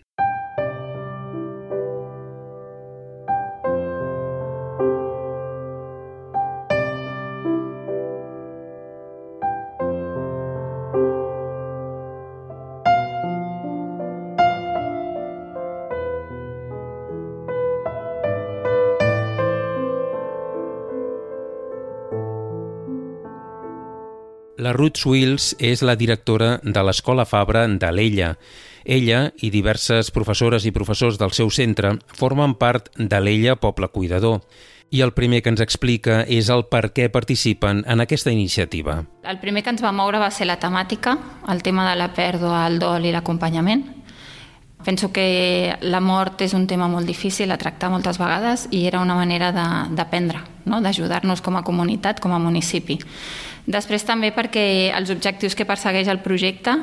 La 24.69 24.75
Ruth 24.75 24.99
Swills 25.01 25.55
és 25.57 25.81
la 25.81 25.95
directora 25.97 26.59
de 26.61 26.81
l'Escola 26.85 27.23
Fabra 27.25 27.63
d'Alella. 27.81 28.35
Ella 28.85 29.21
i 29.41 29.49
diverses 29.49 30.11
professores 30.13 30.67
i 30.69 30.71
professors 30.75 31.17
del 31.17 31.33
seu 31.33 31.49
centre 31.49 31.95
formen 32.19 32.53
part 32.53 32.91
de 32.93 33.17
l'Ella 33.17 33.55
Poble 33.57 33.89
Cuidador. 33.89 34.43
I 34.93 35.01
el 35.01 35.15
primer 35.17 35.41
que 35.41 35.49
ens 35.49 35.63
explica 35.65 36.19
és 36.29 36.51
el 36.53 36.67
per 36.69 36.91
què 36.93 37.07
participen 37.09 37.81
en 37.89 38.05
aquesta 38.05 38.29
iniciativa. 38.29 38.99
El 39.25 39.41
primer 39.41 39.63
que 39.65 39.73
ens 39.73 39.81
va 39.81 39.89
moure 39.89 40.21
va 40.21 40.29
ser 40.29 40.45
la 40.45 40.59
temàtica, 40.61 41.17
el 41.49 41.65
tema 41.65 41.89
de 41.89 41.97
la 41.97 42.11
pèrdua, 42.13 42.67
el 42.69 42.77
dol 42.77 43.09
i 43.09 43.15
l'acompanyament. 43.15 43.87
Penso 44.85 45.09
que 45.11 45.75
la 45.81 45.99
mort 45.99 46.45
és 46.45 46.53
un 46.53 46.67
tema 46.69 46.85
molt 46.87 47.09
difícil 47.09 47.49
a 47.51 47.57
tractar 47.57 47.89
moltes 47.89 48.21
vegades 48.21 48.69
i 48.71 48.85
era 48.87 49.01
una 49.01 49.17
manera 49.17 49.49
d'aprendre, 49.51 50.39
no? 50.69 50.79
d'ajudar-nos 50.79 51.41
com 51.41 51.57
a 51.57 51.65
comunitat, 51.67 52.21
com 52.21 52.31
a 52.31 52.39
municipi. 52.39 53.01
Després 53.69 54.01
també 54.01 54.31
perquè 54.33 54.89
els 54.97 55.11
objectius 55.13 55.53
que 55.53 55.67
persegueix 55.69 56.09
el 56.09 56.23
projecte 56.25 56.73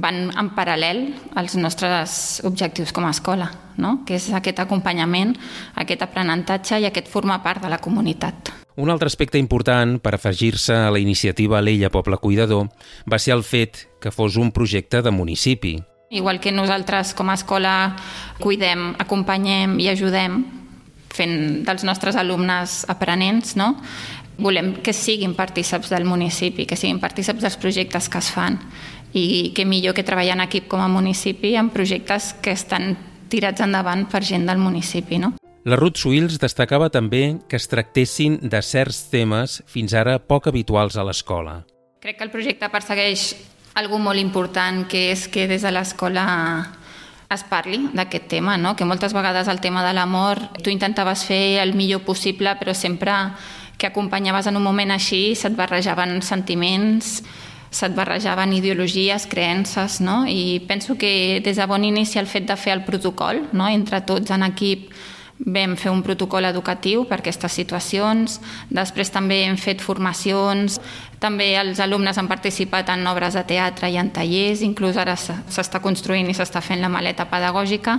van 0.00 0.30
en 0.32 0.50
paral·lel 0.56 1.06
als 1.36 1.54
nostres 1.60 2.40
objectius 2.48 2.92
com 2.96 3.04
a 3.04 3.12
escola, 3.12 3.50
no? 3.76 3.98
que 4.08 4.16
és 4.16 4.30
aquest 4.32 4.62
acompanyament, 4.64 5.34
aquest 5.76 6.02
aprenentatge 6.06 6.80
i 6.80 6.88
aquest 6.88 7.10
formar 7.12 7.42
part 7.44 7.62
de 7.62 7.68
la 7.68 7.78
comunitat. 7.78 8.54
Un 8.80 8.90
altre 8.90 9.06
aspecte 9.06 9.38
important 9.38 10.00
per 10.02 10.16
afegir-se 10.16 10.74
a 10.74 10.90
la 10.90 10.98
iniciativa 10.98 11.60
L'Ella 11.62 11.92
Poble 11.94 12.18
Cuidador 12.18 12.72
va 13.06 13.20
ser 13.20 13.36
el 13.36 13.44
fet 13.44 13.84
que 14.00 14.10
fos 14.10 14.40
un 14.40 14.50
projecte 14.50 15.02
de 15.04 15.12
municipi. 15.14 15.76
Igual 16.10 16.40
que 16.40 16.52
nosaltres 16.52 17.12
com 17.14 17.30
a 17.30 17.36
escola 17.38 17.94
cuidem, 18.40 18.94
acompanyem 18.98 19.78
i 19.78 19.92
ajudem 19.92 20.42
fent 21.14 21.64
dels 21.66 21.84
nostres 21.86 22.16
alumnes 22.18 22.82
aprenents, 22.90 23.54
no? 23.54 23.76
Volem 24.38 24.74
que 24.82 24.92
siguin 24.92 25.34
partíceps 25.34 25.90
del 25.90 26.04
municipi, 26.04 26.66
que 26.66 26.76
siguin 26.76 27.00
partíceps 27.00 27.42
dels 27.42 27.58
projectes 27.60 28.08
que 28.08 28.18
es 28.18 28.30
fan 28.34 28.58
i 29.14 29.52
que 29.54 29.64
millor 29.64 29.94
que 29.94 30.02
treballar 30.02 30.34
en 30.34 30.44
equip 30.44 30.66
com 30.68 30.82
a 30.82 30.90
municipi 30.90 31.54
en 31.56 31.70
projectes 31.70 32.32
que 32.42 32.54
estan 32.54 32.96
tirats 33.30 33.62
endavant 33.62 34.08
per 34.10 34.24
gent 34.26 34.46
del 34.46 34.58
municipi. 34.58 35.20
No? 35.22 35.34
La 35.64 35.78
Ruth 35.80 36.02
Suils 36.02 36.36
destacava 36.42 36.90
també 36.92 37.38
que 37.48 37.56
es 37.56 37.70
tractessin 37.70 38.40
de 38.42 38.60
certs 38.60 39.06
temes 39.12 39.62
fins 39.70 39.94
ara 39.94 40.18
poc 40.18 40.50
habituals 40.50 40.98
a 40.98 41.06
l'escola. 41.06 41.62
Crec 42.02 42.18
que 42.18 42.26
el 42.26 42.34
projecte 42.34 42.68
persegueix 42.68 43.30
algo 43.74 43.98
molt 43.98 44.20
important, 44.20 44.84
que 44.86 45.10
és 45.14 45.26
que 45.32 45.48
des 45.48 45.62
de 45.64 45.72
l'escola 45.72 46.24
es 47.32 47.42
parli 47.48 47.80
d'aquest 47.94 48.28
tema, 48.28 48.58
no? 48.60 48.74
que 48.76 48.84
moltes 48.84 49.14
vegades 49.16 49.48
el 49.48 49.60
tema 49.60 49.82
de 49.86 49.94
l'amor 49.96 50.38
tu 50.62 50.70
intentaves 50.70 51.24
fer 51.24 51.60
el 51.62 51.74
millor 51.74 52.04
possible 52.04 52.52
però 52.60 52.74
sempre 52.76 53.14
que 53.78 53.86
acompanyaves 53.86 54.46
en 54.46 54.56
un 54.56 54.62
moment 54.62 54.94
així 54.94 55.34
se't 55.34 55.56
barrejaven 55.56 56.20
sentiments, 56.22 57.22
se't 57.74 57.96
barrejaven 57.96 58.52
ideologies, 58.54 59.26
creences, 59.26 60.00
no? 60.00 60.24
i 60.26 60.62
penso 60.68 60.96
que 60.96 61.40
des 61.44 61.58
de 61.58 61.66
bon 61.66 61.84
inici 61.84 62.18
el 62.18 62.30
fet 62.30 62.46
de 62.46 62.56
fer 62.56 62.76
el 62.78 62.84
protocol, 62.84 63.42
no? 63.52 63.68
entre 63.68 64.00
tots 64.06 64.30
en 64.30 64.46
equip, 64.46 64.92
vam 65.38 65.74
fer 65.76 65.90
un 65.90 66.02
protocol 66.06 66.46
educatiu 66.46 67.04
per 67.10 67.18
aquestes 67.18 67.56
situacions, 67.58 68.38
després 68.70 69.10
també 69.10 69.42
hem 69.44 69.56
fet 69.58 69.82
formacions, 69.82 70.78
també 71.18 71.54
els 71.58 71.80
alumnes 71.82 72.18
han 72.18 72.30
participat 72.30 72.92
en 72.94 73.06
obres 73.10 73.34
de 73.34 73.42
teatre 73.48 73.90
i 73.90 73.98
en 73.98 74.12
tallers, 74.14 74.62
inclús 74.62 74.96
ara 75.00 75.16
s'està 75.18 75.82
construint 75.82 76.30
i 76.30 76.36
s'està 76.36 76.62
fent 76.62 76.84
la 76.84 76.92
maleta 76.92 77.26
pedagògica. 77.26 77.98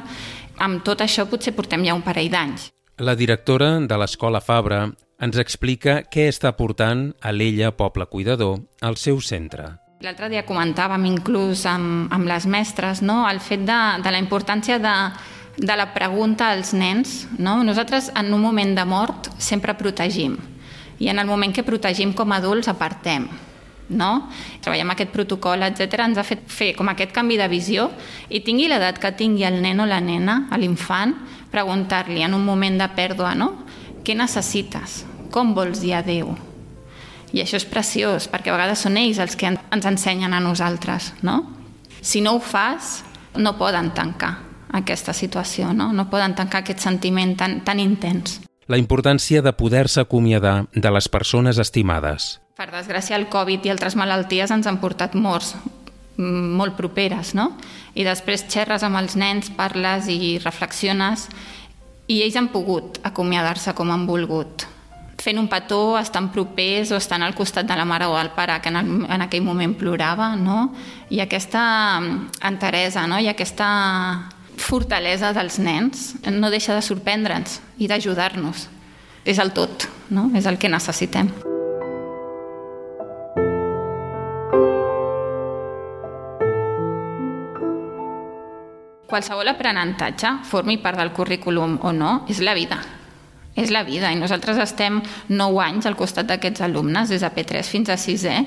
Amb 0.64 0.86
tot 0.88 1.02
això 1.04 1.26
potser 1.28 1.52
portem 1.52 1.84
ja 1.84 1.96
un 1.98 2.06
parell 2.06 2.32
d'anys. 2.32 2.70
La 3.04 3.16
directora 3.20 3.74
de 3.84 3.98
l'Escola 4.00 4.40
Fabra 4.40 4.86
ens 5.22 5.38
explica 5.40 6.02
què 6.12 6.28
està 6.30 6.52
portant 6.58 7.08
a 7.22 7.32
l'Ella 7.32 7.72
Poble 7.76 8.08
Cuidador 8.12 8.60
al 8.82 8.98
seu 9.00 9.22
centre. 9.24 9.70
L'altre 10.04 10.28
dia 10.30 10.44
comentàvem 10.46 11.08
inclús 11.08 11.64
amb, 11.70 12.12
amb 12.14 12.28
les 12.28 12.46
mestres 12.52 13.02
no? 13.02 13.24
el 13.30 13.40
fet 13.40 13.64
de, 13.66 13.80
de 14.04 14.12
la 14.12 14.20
importància 14.20 14.78
de, 14.82 14.96
de 15.58 15.78
la 15.80 15.88
pregunta 15.96 16.52
als 16.52 16.74
nens. 16.76 17.24
No? 17.40 17.62
Nosaltres 17.64 18.12
en 18.14 18.34
un 18.36 18.44
moment 18.44 18.76
de 18.76 18.86
mort 18.86 19.32
sempre 19.40 19.78
protegim 19.80 20.38
i 21.00 21.10
en 21.12 21.20
el 21.20 21.28
moment 21.28 21.52
que 21.56 21.66
protegim 21.68 22.14
com 22.16 22.32
a 22.32 22.40
adults 22.44 22.70
apartem. 22.72 23.28
No? 23.86 24.28
Treballem 24.66 24.92
aquest 24.92 25.12
protocol, 25.14 25.64
etc 25.64 26.08
ens 26.08 26.20
ha 26.20 26.28
fet 26.28 26.44
fer 26.50 26.72
com 26.76 26.90
aquest 26.90 27.12
canvi 27.16 27.38
de 27.38 27.48
visió 27.48 27.88
i 28.30 28.42
tingui 28.44 28.68
l'edat 28.68 29.00
que 29.00 29.14
tingui 29.16 29.46
el 29.48 29.62
nen 29.62 29.80
o 29.80 29.86
la 29.88 30.02
nena, 30.02 30.42
l'infant, 30.58 31.14
preguntar-li 31.54 32.26
en 32.26 32.34
un 32.36 32.44
moment 32.44 32.82
de 32.82 32.88
pèrdua, 32.98 33.36
no? 33.38 33.54
Què 34.06 34.14
necessites? 34.14 35.00
Com 35.34 35.56
vols 35.58 35.80
dir 35.82 35.96
adeu? 35.98 36.36
I 37.34 37.42
això 37.42 37.58
és 37.58 37.66
preciós, 37.66 38.28
perquè 38.30 38.52
a 38.52 38.54
vegades 38.54 38.84
són 38.86 39.00
ells 39.02 39.18
els 39.18 39.34
que 39.34 39.50
ens 39.50 39.88
ensenyen 39.90 40.36
a 40.38 40.42
nosaltres, 40.44 41.10
no? 41.26 41.40
Si 42.06 42.22
no 42.22 42.36
ho 42.38 42.40
fas, 42.40 43.00
no 43.34 43.56
poden 43.58 43.90
tancar 43.98 44.36
aquesta 44.78 45.14
situació, 45.14 45.74
no? 45.74 45.90
No 45.90 46.06
poden 46.12 46.36
tancar 46.38 46.62
aquest 46.62 46.86
sentiment 46.86 47.34
tan, 47.40 47.64
tan 47.66 47.82
intens. 47.82 48.44
La 48.70 48.78
importància 48.78 49.42
de 49.42 49.56
poder-se 49.58 50.06
acomiadar 50.06 50.68
de 50.74 50.94
les 50.94 51.10
persones 51.10 51.58
estimades. 51.58 52.36
Per 52.56 52.70
desgràcia, 52.70 53.18
el 53.18 53.26
Covid 53.34 53.66
i 53.66 53.74
altres 53.74 53.98
malalties 53.98 54.54
ens 54.54 54.70
han 54.70 54.78
portat 54.82 55.18
morts 55.18 55.56
mm, 55.58 56.54
molt 56.62 56.78
properes, 56.78 57.34
no? 57.34 57.56
I 57.98 58.06
després 58.06 58.46
xerres 58.54 58.86
amb 58.86 59.02
els 59.02 59.18
nens, 59.18 59.50
parles 59.58 60.14
i 60.14 60.38
reflexiones 60.46 61.26
i 62.08 62.22
ells 62.22 62.38
han 62.38 62.52
pogut 62.54 63.00
acomiadar-se 63.04 63.74
com 63.74 63.92
han 63.92 64.06
volgut 64.08 64.68
fent 65.26 65.40
un 65.42 65.48
petó, 65.50 65.98
estan 65.98 66.30
propers 66.34 66.92
o 66.94 67.00
estan 67.00 67.24
al 67.26 67.34
costat 67.34 67.66
de 67.66 67.78
la 67.78 67.86
mare 67.88 68.06
o 68.06 68.18
el 68.20 68.30
pare 68.36 68.60
que 68.62 68.70
en, 68.70 68.78
el, 68.78 68.92
en 69.10 69.26
aquell 69.26 69.46
moment 69.46 69.74
plorava, 69.80 70.36
no? 70.36 70.70
I 71.10 71.24
aquesta 71.24 71.64
enteresa, 72.46 73.08
no? 73.10 73.18
I 73.18 73.32
aquesta 73.32 73.70
fortalesa 74.56 75.34
dels 75.36 75.58
nens 75.60 76.14
no 76.30 76.54
deixa 76.54 76.78
de 76.78 76.86
sorprendre'ns 76.86 77.60
i 77.82 77.90
d'ajudar-nos. 77.90 78.70
És 79.26 79.42
el 79.42 79.56
tot, 79.58 79.90
no? 80.14 80.30
És 80.38 80.46
el 80.46 80.62
que 80.62 80.70
necessitem. 80.70 81.34
Qualsevol 89.08 89.50
aprenentatge, 89.52 90.40
formi 90.50 90.78
part 90.82 91.00
del 91.00 91.14
currículum 91.14 91.80
o 91.84 91.92
no, 91.94 92.24
és 92.30 92.42
la 92.42 92.56
vida. 92.58 92.80
És 93.56 93.72
la 93.72 93.86
vida 93.88 94.12
i 94.12 94.18
nosaltres 94.20 94.58
estem 94.60 95.00
9 95.32 95.62
anys 95.64 95.86
al 95.88 95.96
costat 95.96 96.28
d'aquests 96.28 96.66
alumnes, 96.66 97.10
des 97.10 97.24
de 97.24 97.30
P3 97.32 97.70
fins 97.72 97.92
a 97.94 97.96
6è, 97.96 98.40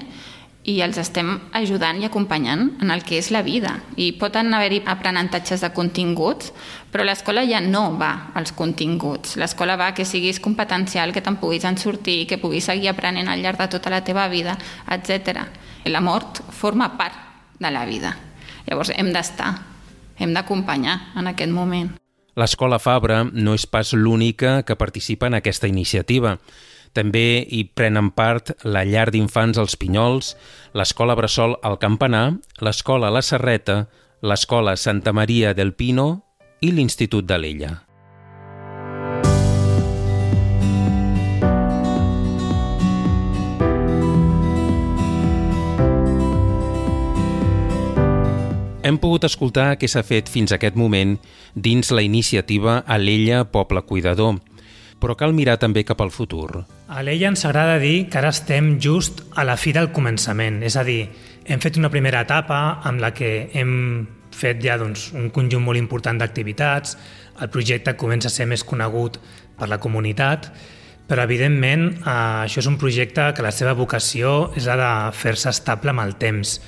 i 0.68 0.80
els 0.84 0.98
estem 1.00 1.30
ajudant 1.56 2.00
i 2.02 2.04
acompanyant 2.04 2.66
en 2.82 2.90
el 2.92 3.00
que 3.06 3.16
és 3.16 3.30
la 3.32 3.40
vida. 3.46 3.78
I 3.96 4.10
poden 4.20 4.52
haver-hi 4.52 4.82
aprenentatges 4.84 5.62
de 5.64 5.70
continguts, 5.72 6.52
però 6.92 7.06
l'escola 7.06 7.46
ja 7.48 7.62
no 7.64 7.94
va 7.96 8.10
als 8.36 8.52
continguts. 8.52 9.38
L'escola 9.40 9.78
va 9.80 9.94
que 9.96 10.04
siguis 10.04 10.42
competencial, 10.44 11.14
que 11.14 11.24
te'n 11.24 11.38
puguis 11.40 11.64
en 11.64 11.80
sortir, 11.80 12.26
que 12.28 12.40
puguis 12.42 12.68
seguir 12.68 12.90
aprenent 12.92 13.30
al 13.32 13.40
llarg 13.40 13.62
de 13.62 13.70
tota 13.78 13.94
la 13.94 14.02
teva 14.04 14.28
vida, 14.28 14.58
etc. 14.92 15.46
La 15.88 16.04
mort 16.04 16.42
forma 16.52 16.92
part 16.98 17.16
de 17.58 17.72
la 17.72 17.86
vida. 17.88 18.12
Llavors 18.68 18.92
hem 18.92 19.14
d'estar 19.14 19.54
hem 20.18 20.34
d'acompanyar 20.34 20.98
en 21.16 21.30
aquest 21.30 21.52
moment. 21.54 21.94
L'Escola 22.38 22.78
Fabra 22.78 23.24
no 23.24 23.54
és 23.58 23.66
pas 23.66 23.92
l'única 23.94 24.62
que 24.62 24.76
participa 24.78 25.26
en 25.26 25.38
aquesta 25.38 25.66
iniciativa. 25.66 26.36
També 26.94 27.42
hi 27.42 27.64
prenen 27.74 28.12
part 28.14 28.54
la 28.64 28.84
llar 28.86 29.08
d'infants 29.10 29.58
als 29.58 29.74
Pinyols, 29.76 30.36
l'Escola 30.74 31.16
Bressol 31.18 31.58
al 31.62 31.78
Campanar, 31.82 32.38
l'Escola 32.62 33.10
La 33.10 33.22
Serreta, 33.22 33.88
l'Escola 34.22 34.76
Santa 34.76 35.12
Maria 35.12 35.54
del 35.54 35.74
Pino 35.74 36.08
i 36.60 36.72
l'Institut 36.72 37.26
de 37.26 37.38
l'Ella. 37.38 37.87
Hem 48.88 48.96
pogut 48.96 49.26
escoltar 49.26 49.74
què 49.76 49.88
s'ha 49.90 50.00
fet 50.00 50.30
fins 50.32 50.48
a 50.48 50.56
aquest 50.56 50.76
moment 50.80 51.18
dins 51.52 51.90
la 51.92 52.00
iniciativa 52.00 52.78
l'Ella 52.96 53.42
Poble 53.44 53.82
Cuidador, 53.84 54.38
però 54.96 55.12
cal 55.12 55.34
mirar 55.36 55.58
també 55.60 55.82
cap 55.84 56.00
al 56.00 56.12
futur. 56.14 56.62
A 56.88 57.02
l'Ella 57.04 57.28
ens 57.28 57.44
agrada 57.44 57.74
dir 57.82 58.06
que 58.08 58.16
ara 58.16 58.30
estem 58.32 58.78
just 58.80 59.20
a 59.36 59.44
la 59.44 59.58
fi 59.60 59.74
del 59.76 59.90
començament, 59.92 60.62
és 60.64 60.78
a 60.80 60.86
dir, 60.88 61.02
hem 61.44 61.60
fet 61.60 61.76
una 61.76 61.92
primera 61.92 62.24
etapa 62.24 62.80
amb 62.88 63.04
la 63.04 63.12
que 63.12 63.50
hem 63.52 64.08
fet 64.32 64.64
ja 64.64 64.78
doncs, 64.80 65.10
un 65.12 65.28
conjunt 65.36 65.66
molt 65.68 65.76
important 65.76 66.16
d'activitats, 66.16 66.96
el 67.44 67.52
projecte 67.52 67.96
comença 68.00 68.32
a 68.32 68.36
ser 68.38 68.48
més 68.48 68.64
conegut 68.64 69.20
per 69.58 69.68
la 69.68 69.82
comunitat, 69.84 70.48
però 71.08 71.28
evidentment 71.28 71.90
eh, 71.92 72.18
això 72.48 72.64
és 72.64 72.72
un 72.72 72.80
projecte 72.80 73.34
que 73.36 73.44
la 73.44 73.52
seva 73.52 73.76
vocació 73.76 74.54
és 74.56 74.64
la 74.64 74.80
de 74.80 74.92
fer-se 75.12 75.52
estable 75.52 75.92
amb 75.92 76.08
el 76.08 76.16
temps, 76.16 76.60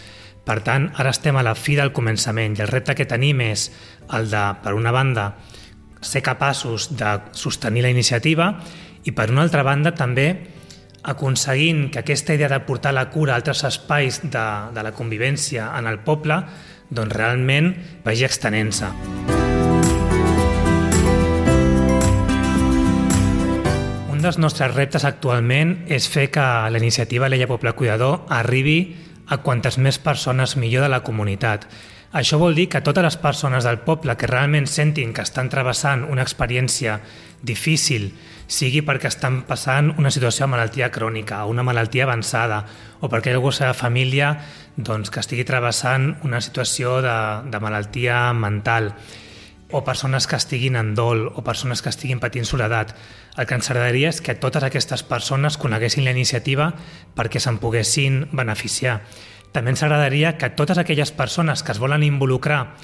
per 0.45 0.61
tant, 0.66 0.88
ara 0.97 1.12
estem 1.12 1.36
a 1.36 1.45
la 1.47 1.55
fi 1.55 1.76
del 1.78 1.93
començament 1.97 2.57
i 2.57 2.64
el 2.64 2.70
repte 2.70 2.97
que 2.99 3.09
tenim 3.09 3.43
és 3.45 3.68
el 4.16 4.30
de, 4.32 4.45
per 4.62 4.74
una 4.74 4.93
banda, 4.93 5.34
ser 6.01 6.22
capaços 6.24 6.88
de 6.97 7.18
sostenir 7.36 7.84
la 7.84 7.93
iniciativa 7.93 8.55
i, 9.05 9.12
per 9.12 9.28
una 9.30 9.45
altra 9.45 9.62
banda, 9.62 9.93
també 9.93 10.30
aconseguint 11.03 11.88
que 11.93 12.01
aquesta 12.01 12.34
idea 12.36 12.49
de 12.49 12.61
portar 12.64 12.93
la 12.93 13.09
cura 13.11 13.34
a 13.34 13.41
altres 13.41 13.64
espais 13.64 14.20
de, 14.24 14.47
de 14.74 14.82
la 14.84 14.93
convivència 14.97 15.70
en 15.78 15.88
el 15.88 16.01
poble 16.05 16.43
doncs 16.91 17.14
realment 17.14 17.70
vagi 18.05 18.26
extenent-se. 18.26 18.91
Un 24.11 24.24
dels 24.24 24.36
nostres 24.43 24.74
reptes 24.74 25.07
actualment 25.09 25.86
és 25.88 26.09
fer 26.11 26.26
que 26.34 26.45
la 26.68 26.82
iniciativa 26.82 27.30
L'Ella 27.30 27.49
Poble 27.49 27.72
Cuidador 27.78 28.26
arribi 28.28 28.80
a 29.31 29.39
quantes 29.47 29.78
més 29.78 29.99
persones 30.03 30.57
millor 30.59 30.85
de 30.85 30.91
la 30.93 31.05
comunitat. 31.07 31.66
Això 32.11 32.41
vol 32.43 32.57
dir 32.59 32.66
que 32.66 32.83
totes 32.83 33.07
les 33.07 33.16
persones 33.22 33.64
del 33.64 33.78
poble 33.87 34.16
que 34.18 34.26
realment 34.26 34.66
sentin 34.66 35.12
que 35.14 35.22
estan 35.22 35.49
travessant 35.49 36.03
una 36.11 36.24
experiència 36.26 36.99
difícil, 37.47 38.11
sigui 38.51 38.83
perquè 38.83 39.07
estan 39.07 39.45
passant 39.47 39.93
una 39.97 40.11
situació 40.11 40.49
de 40.49 40.57
malaltia 40.57 40.91
crònica 40.91 41.45
o 41.45 41.55
una 41.55 41.62
malaltia 41.62 42.09
avançada 42.09 42.64
o 42.99 43.09
perquè 43.09 43.31
algú 43.31 43.49
a 43.49 43.55
la 43.55 43.59
seva 43.61 43.78
família 43.78 44.33
doncs, 44.76 45.11
que 45.11 45.22
estigui 45.22 45.47
travessant 45.47 46.16
una 46.26 46.41
situació 46.43 46.99
de, 47.05 47.16
de 47.47 47.61
malaltia 47.62 48.33
mental 48.35 48.91
o 49.72 49.84
persones 49.84 50.26
que 50.26 50.36
estiguin 50.36 50.76
en 50.76 50.94
dol 50.94 51.28
o 51.34 51.44
persones 51.44 51.82
que 51.82 51.90
estiguin 51.90 52.20
patint 52.20 52.46
soledat. 52.48 52.94
El 53.36 53.46
que 53.46 53.58
ens 53.58 53.70
agradaria 53.70 54.10
és 54.10 54.20
que 54.20 54.34
totes 54.34 54.64
aquestes 54.66 55.02
persones 55.02 55.58
coneguessin 55.58 56.04
la 56.04 56.14
iniciativa 56.14 56.72
perquè 57.16 57.40
se'n 57.40 57.60
poguessin 57.62 58.26
beneficiar. 58.32 59.00
També 59.52 59.74
ens 59.74 59.82
agradaria 59.82 60.36
que 60.38 60.50
totes 60.50 60.78
aquelles 60.78 61.10
persones 61.10 61.62
que 61.62 61.72
es 61.72 61.82
volen 61.82 62.02
involucrar 62.06 62.76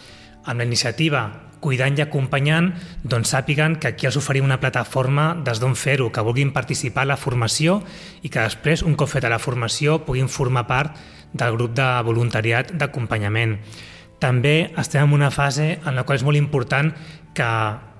amb 0.46 0.58
la 0.58 0.66
iniciativa 0.66 1.46
cuidant 1.60 1.96
i 1.98 2.04
acompanyant, 2.04 2.70
doncs 3.02 3.32
sàpiguen 3.34 3.78
que 3.80 3.90
aquí 3.90 4.06
els 4.06 4.18
oferim 4.20 4.46
una 4.46 4.60
plataforma 4.62 5.32
des 5.46 5.58
d'on 5.58 5.74
fer-ho, 5.74 6.12
que 6.12 6.22
vulguin 6.22 6.52
participar 6.54 7.06
a 7.06 7.12
la 7.12 7.18
formació 7.18 7.80
i 8.22 8.30
que 8.30 8.44
després, 8.44 8.84
un 8.86 8.94
cop 8.94 9.10
feta 9.10 9.32
la 9.32 9.40
formació, 9.42 10.02
puguin 10.06 10.28
formar 10.28 10.66
part 10.68 10.96
del 11.32 11.56
grup 11.56 11.74
de 11.74 11.88
voluntariat 12.06 12.72
d'acompanyament. 12.72 13.58
També 14.22 14.70
estem 14.80 15.04
en 15.04 15.12
una 15.16 15.30
fase 15.30 15.76
en 15.84 15.96
la 15.96 16.04
qual 16.04 16.16
és 16.20 16.24
molt 16.24 16.40
important 16.40 16.92
que 17.36 17.50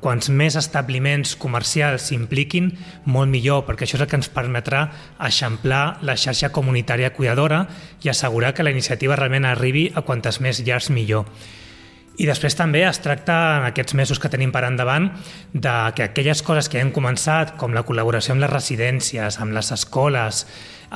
quants 0.00 0.30
més 0.30 0.54
establiments 0.56 1.34
comercials 1.40 2.06
s'impliquin, 2.08 2.70
molt 3.10 3.28
millor, 3.32 3.64
perquè 3.66 3.84
això 3.84 3.98
és 3.98 4.04
el 4.04 4.08
que 4.10 4.18
ens 4.20 4.30
permetrà 4.32 4.86
eixamplar 5.28 5.98
la 6.06 6.16
xarxa 6.20 6.52
comunitària 6.54 7.12
cuidadora 7.16 7.64
i 8.04 8.12
assegurar 8.12 8.54
que 8.54 8.64
la 8.64 8.72
iniciativa 8.72 9.16
realment 9.18 9.48
arribi 9.48 9.90
a 9.94 10.04
quantes 10.06 10.40
més 10.40 10.62
llars 10.64 10.90
millor. 10.94 11.26
I 12.16 12.24
després 12.24 12.54
també 12.56 12.80
es 12.88 13.00
tracta 13.04 13.34
en 13.58 13.66
aquests 13.68 13.94
mesos 13.98 14.20
que 14.20 14.30
tenim 14.32 14.52
per 14.52 14.64
endavant 14.64 15.10
de 15.52 15.74
que 15.96 16.06
aquelles 16.06 16.40
coses 16.42 16.70
que 16.72 16.80
hem 16.80 16.92
començat, 16.94 17.56
com 17.60 17.76
la 17.76 17.84
col·laboració 17.84 18.32
amb 18.32 18.44
les 18.46 18.52
residències, 18.52 19.36
amb 19.42 19.52
les 19.52 19.68
escoles, 19.74 20.46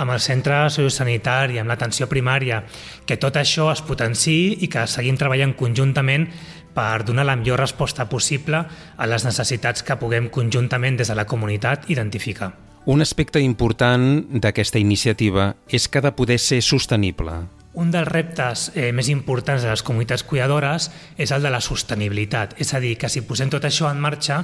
amb 0.01 0.14
el 0.14 0.23
centre 0.25 0.62
sociosanitari, 0.71 1.59
amb 1.61 1.68
l'atenció 1.68 2.09
primària, 2.09 2.62
que 3.05 3.18
tot 3.21 3.37
això 3.37 3.68
es 3.73 3.85
potenciï 3.85 4.57
i 4.64 4.71
que 4.73 4.87
seguim 4.89 5.18
treballant 5.21 5.53
conjuntament 5.59 6.29
per 6.73 7.05
donar 7.05 7.27
la 7.27 7.37
millor 7.37 7.61
resposta 7.61 8.09
possible 8.09 8.64
a 8.97 9.07
les 9.11 9.27
necessitats 9.27 9.85
que 9.85 9.99
puguem 10.01 10.31
conjuntament 10.33 10.97
des 10.97 11.11
de 11.11 11.18
la 11.18 11.27
comunitat 11.27 11.91
identificar. 11.91 12.55
Un 12.87 13.03
aspecte 13.05 13.43
important 13.45 14.25
d'aquesta 14.41 14.81
iniciativa 14.81 15.55
és 15.68 15.89
que 15.89 16.01
ha 16.01 16.07
de 16.09 16.16
poder 16.16 16.39
ser 16.41 16.62
sostenible. 16.64 17.43
Un 17.73 17.93
dels 17.95 18.09
reptes 18.09 18.64
eh, 18.75 18.89
més 18.91 19.07
importants 19.12 19.62
de 19.62 19.71
les 19.71 19.83
comunitats 19.87 20.25
cuidadores 20.27 20.89
és 21.14 21.31
el 21.31 21.45
de 21.47 21.53
la 21.55 21.61
sostenibilitat. 21.62 22.57
És 22.59 22.75
a 22.75 22.81
dir, 22.83 22.97
que 22.99 23.09
si 23.09 23.23
posem 23.23 23.53
tot 23.53 23.62
això 23.68 23.87
en 23.87 24.01
marxa, 24.03 24.41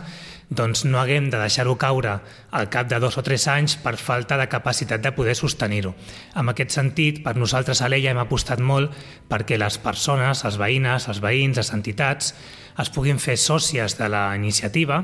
doncs 0.47 0.85
no 0.87 1.01
haguem 1.01 1.27
de 1.33 1.41
deixar-ho 1.43 1.74
caure 1.74 2.20
al 2.55 2.68
cap 2.70 2.87
de 2.87 3.01
dos 3.03 3.18
o 3.18 3.24
tres 3.27 3.49
anys 3.51 3.74
per 3.83 3.97
falta 3.99 4.39
de 4.39 4.47
capacitat 4.47 5.03
de 5.03 5.11
poder 5.11 5.35
sostenir-ho. 5.35 5.97
En 6.39 6.55
aquest 6.55 6.79
sentit, 6.79 7.24
per 7.24 7.35
nosaltres 7.35 7.83
a 7.83 7.91
l'EIA 7.91 8.14
hem 8.14 8.22
apostat 8.22 8.62
molt 8.62 8.95
perquè 9.27 9.59
les 9.59 9.83
persones, 9.83 10.45
els 10.47 10.61
veïnes, 10.62 11.11
els 11.11 11.18
veïns, 11.18 11.59
les 11.59 11.72
entitats, 11.74 12.31
es 12.79 12.95
puguin 12.95 13.18
fer 13.18 13.35
sòcies 13.41 13.99
de 13.99 14.07
la 14.12 14.29
iniciativa 14.39 15.03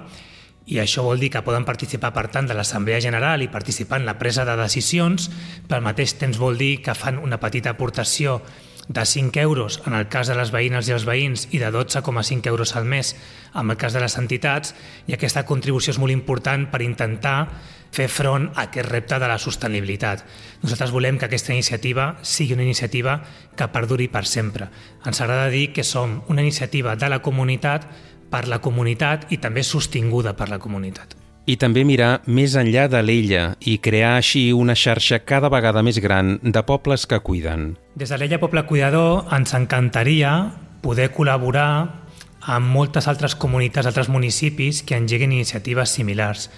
i 0.67 0.79
això 0.79 1.03
vol 1.03 1.19
dir 1.19 1.31
que 1.35 1.43
poden 1.43 1.67
participar, 1.67 2.13
per 2.15 2.29
tant, 2.31 2.47
de 2.47 2.55
l'Assemblea 2.55 3.01
General 3.03 3.43
i 3.43 3.51
participar 3.51 4.01
en 4.01 4.07
la 4.07 4.19
presa 4.19 4.45
de 4.47 4.57
decisions, 4.57 5.31
però 5.67 5.81
al 5.81 5.89
mateix 5.89 6.15
temps 6.21 6.39
vol 6.39 6.59
dir 6.59 6.77
que 6.83 6.95
fan 6.95 7.19
una 7.19 7.41
petita 7.43 7.75
aportació 7.75 8.41
de 8.89 9.05
5 9.07 9.39
euros 9.41 9.81
en 9.87 9.95
el 9.95 10.09
cas 10.09 10.27
de 10.29 10.35
les 10.35 10.51
veïnes 10.51 10.89
i 10.89 10.95
els 10.95 11.07
veïns 11.07 11.47
i 11.55 11.61
de 11.63 11.71
12,5 11.71 12.51
euros 12.51 12.75
al 12.77 12.85
mes 12.85 13.15
en 13.55 13.71
el 13.71 13.77
cas 13.79 13.95
de 13.95 14.03
les 14.03 14.17
entitats 14.19 14.75
i 15.07 15.15
aquesta 15.15 15.47
contribució 15.47 15.95
és 15.95 16.01
molt 16.03 16.13
important 16.13 16.67
per 16.71 16.83
intentar 16.83 17.47
fer 17.93 18.09
front 18.09 18.49
a 18.57 18.67
aquest 18.67 18.89
repte 18.89 19.19
de 19.21 19.29
la 19.29 19.39
sostenibilitat. 19.39 20.25
Nosaltres 20.63 20.93
volem 20.95 21.19
que 21.19 21.29
aquesta 21.29 21.53
iniciativa 21.53 22.17
sigui 22.23 22.57
una 22.57 22.65
iniciativa 22.65 23.21
que 23.57 23.69
perduri 23.69 24.09
per 24.09 24.25
sempre. 24.27 24.71
Ens 25.07 25.21
agrada 25.21 25.53
dir 25.53 25.73
que 25.77 25.85
som 25.85 26.23
una 26.29 26.43
iniciativa 26.43 26.97
de 26.97 27.13
la 27.13 27.21
comunitat 27.23 27.87
per 28.33 28.47
la 28.49 28.62
comunitat 28.64 29.28
i 29.30 29.39
també 29.39 29.62
sostinguda 29.66 30.33
per 30.39 30.49
la 30.49 30.59
comunitat. 30.59 31.18
I 31.43 31.57
també 31.59 31.83
mirar 31.83 32.20
més 32.30 32.55
enllà 32.55 32.87
de 32.87 33.01
l'ella 33.03 33.47
i 33.66 33.80
crear 33.83 34.14
així 34.20 34.53
una 34.55 34.76
xarxa 34.78 35.24
cada 35.26 35.51
vegada 35.51 35.83
més 35.83 35.99
gran 35.99 36.37
de 36.43 36.62
pobles 36.62 37.07
que 37.11 37.18
cuiden. 37.18 37.72
Des 37.99 38.12
de 38.14 38.18
l'ella 38.18 38.39
Poble 38.39 38.62
Cuidador 38.68 39.26
ens 39.35 39.55
encantaria 39.59 40.37
poder 40.83 41.11
col·laborar 41.14 42.03
amb 42.43 42.70
moltes 42.74 43.09
altres 43.11 43.35
comunitats, 43.35 43.87
altres 43.91 44.09
municipis 44.09 44.83
que 44.87 44.99
engeguin 44.99 45.35
iniciatives 45.35 45.91
similars. 45.91 46.49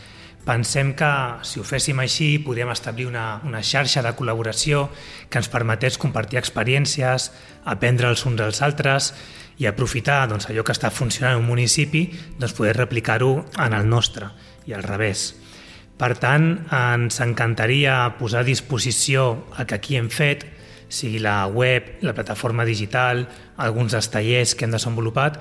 Pensem 0.45 0.93
que 0.93 1.11
si 1.49 1.61
ho 1.61 1.65
féssim 1.65 2.01
així 2.05 2.35
podríem 2.45 2.69
establir 2.73 3.07
una, 3.09 3.41
una 3.49 3.63
xarxa 3.65 4.03
de 4.05 4.13
col·laboració 4.13 4.91
que 5.33 5.41
ens 5.41 5.49
permetés 5.49 5.97
compartir 5.97 6.37
experiències, 6.41 7.31
aprendre 7.65 8.13
els 8.13 8.27
uns 8.29 8.37
dels 8.37 8.61
altres 8.61 9.15
i 9.59 9.69
aprofitar 9.71 10.25
doncs, 10.31 10.49
allò 10.51 10.65
que 10.67 10.75
està 10.75 10.91
funcionant 10.91 11.37
en 11.37 11.45
un 11.45 11.51
municipi, 11.53 12.09
doncs 12.39 12.57
poder 12.57 12.77
replicar-ho 12.77 13.45
en 13.63 13.77
el 13.77 13.89
nostre 13.89 14.31
i 14.67 14.75
al 14.75 14.83
revés. 14.87 15.33
Per 15.99 16.15
tant, 16.19 16.49
ens 16.75 17.21
encantaria 17.23 18.17
posar 18.19 18.43
a 18.43 18.49
disposició 18.49 19.45
el 19.59 19.69
que 19.71 19.79
aquí 19.79 19.99
hem 19.99 20.11
fet, 20.11 20.43
sigui 20.95 21.21
la 21.23 21.47
web, 21.47 21.97
la 22.03 22.15
plataforma 22.15 22.67
digital, 22.67 23.25
alguns 23.57 23.95
dels 23.95 24.11
tallers 24.11 24.55
que 24.55 24.67
hem 24.67 24.75
desenvolupat, 24.75 25.39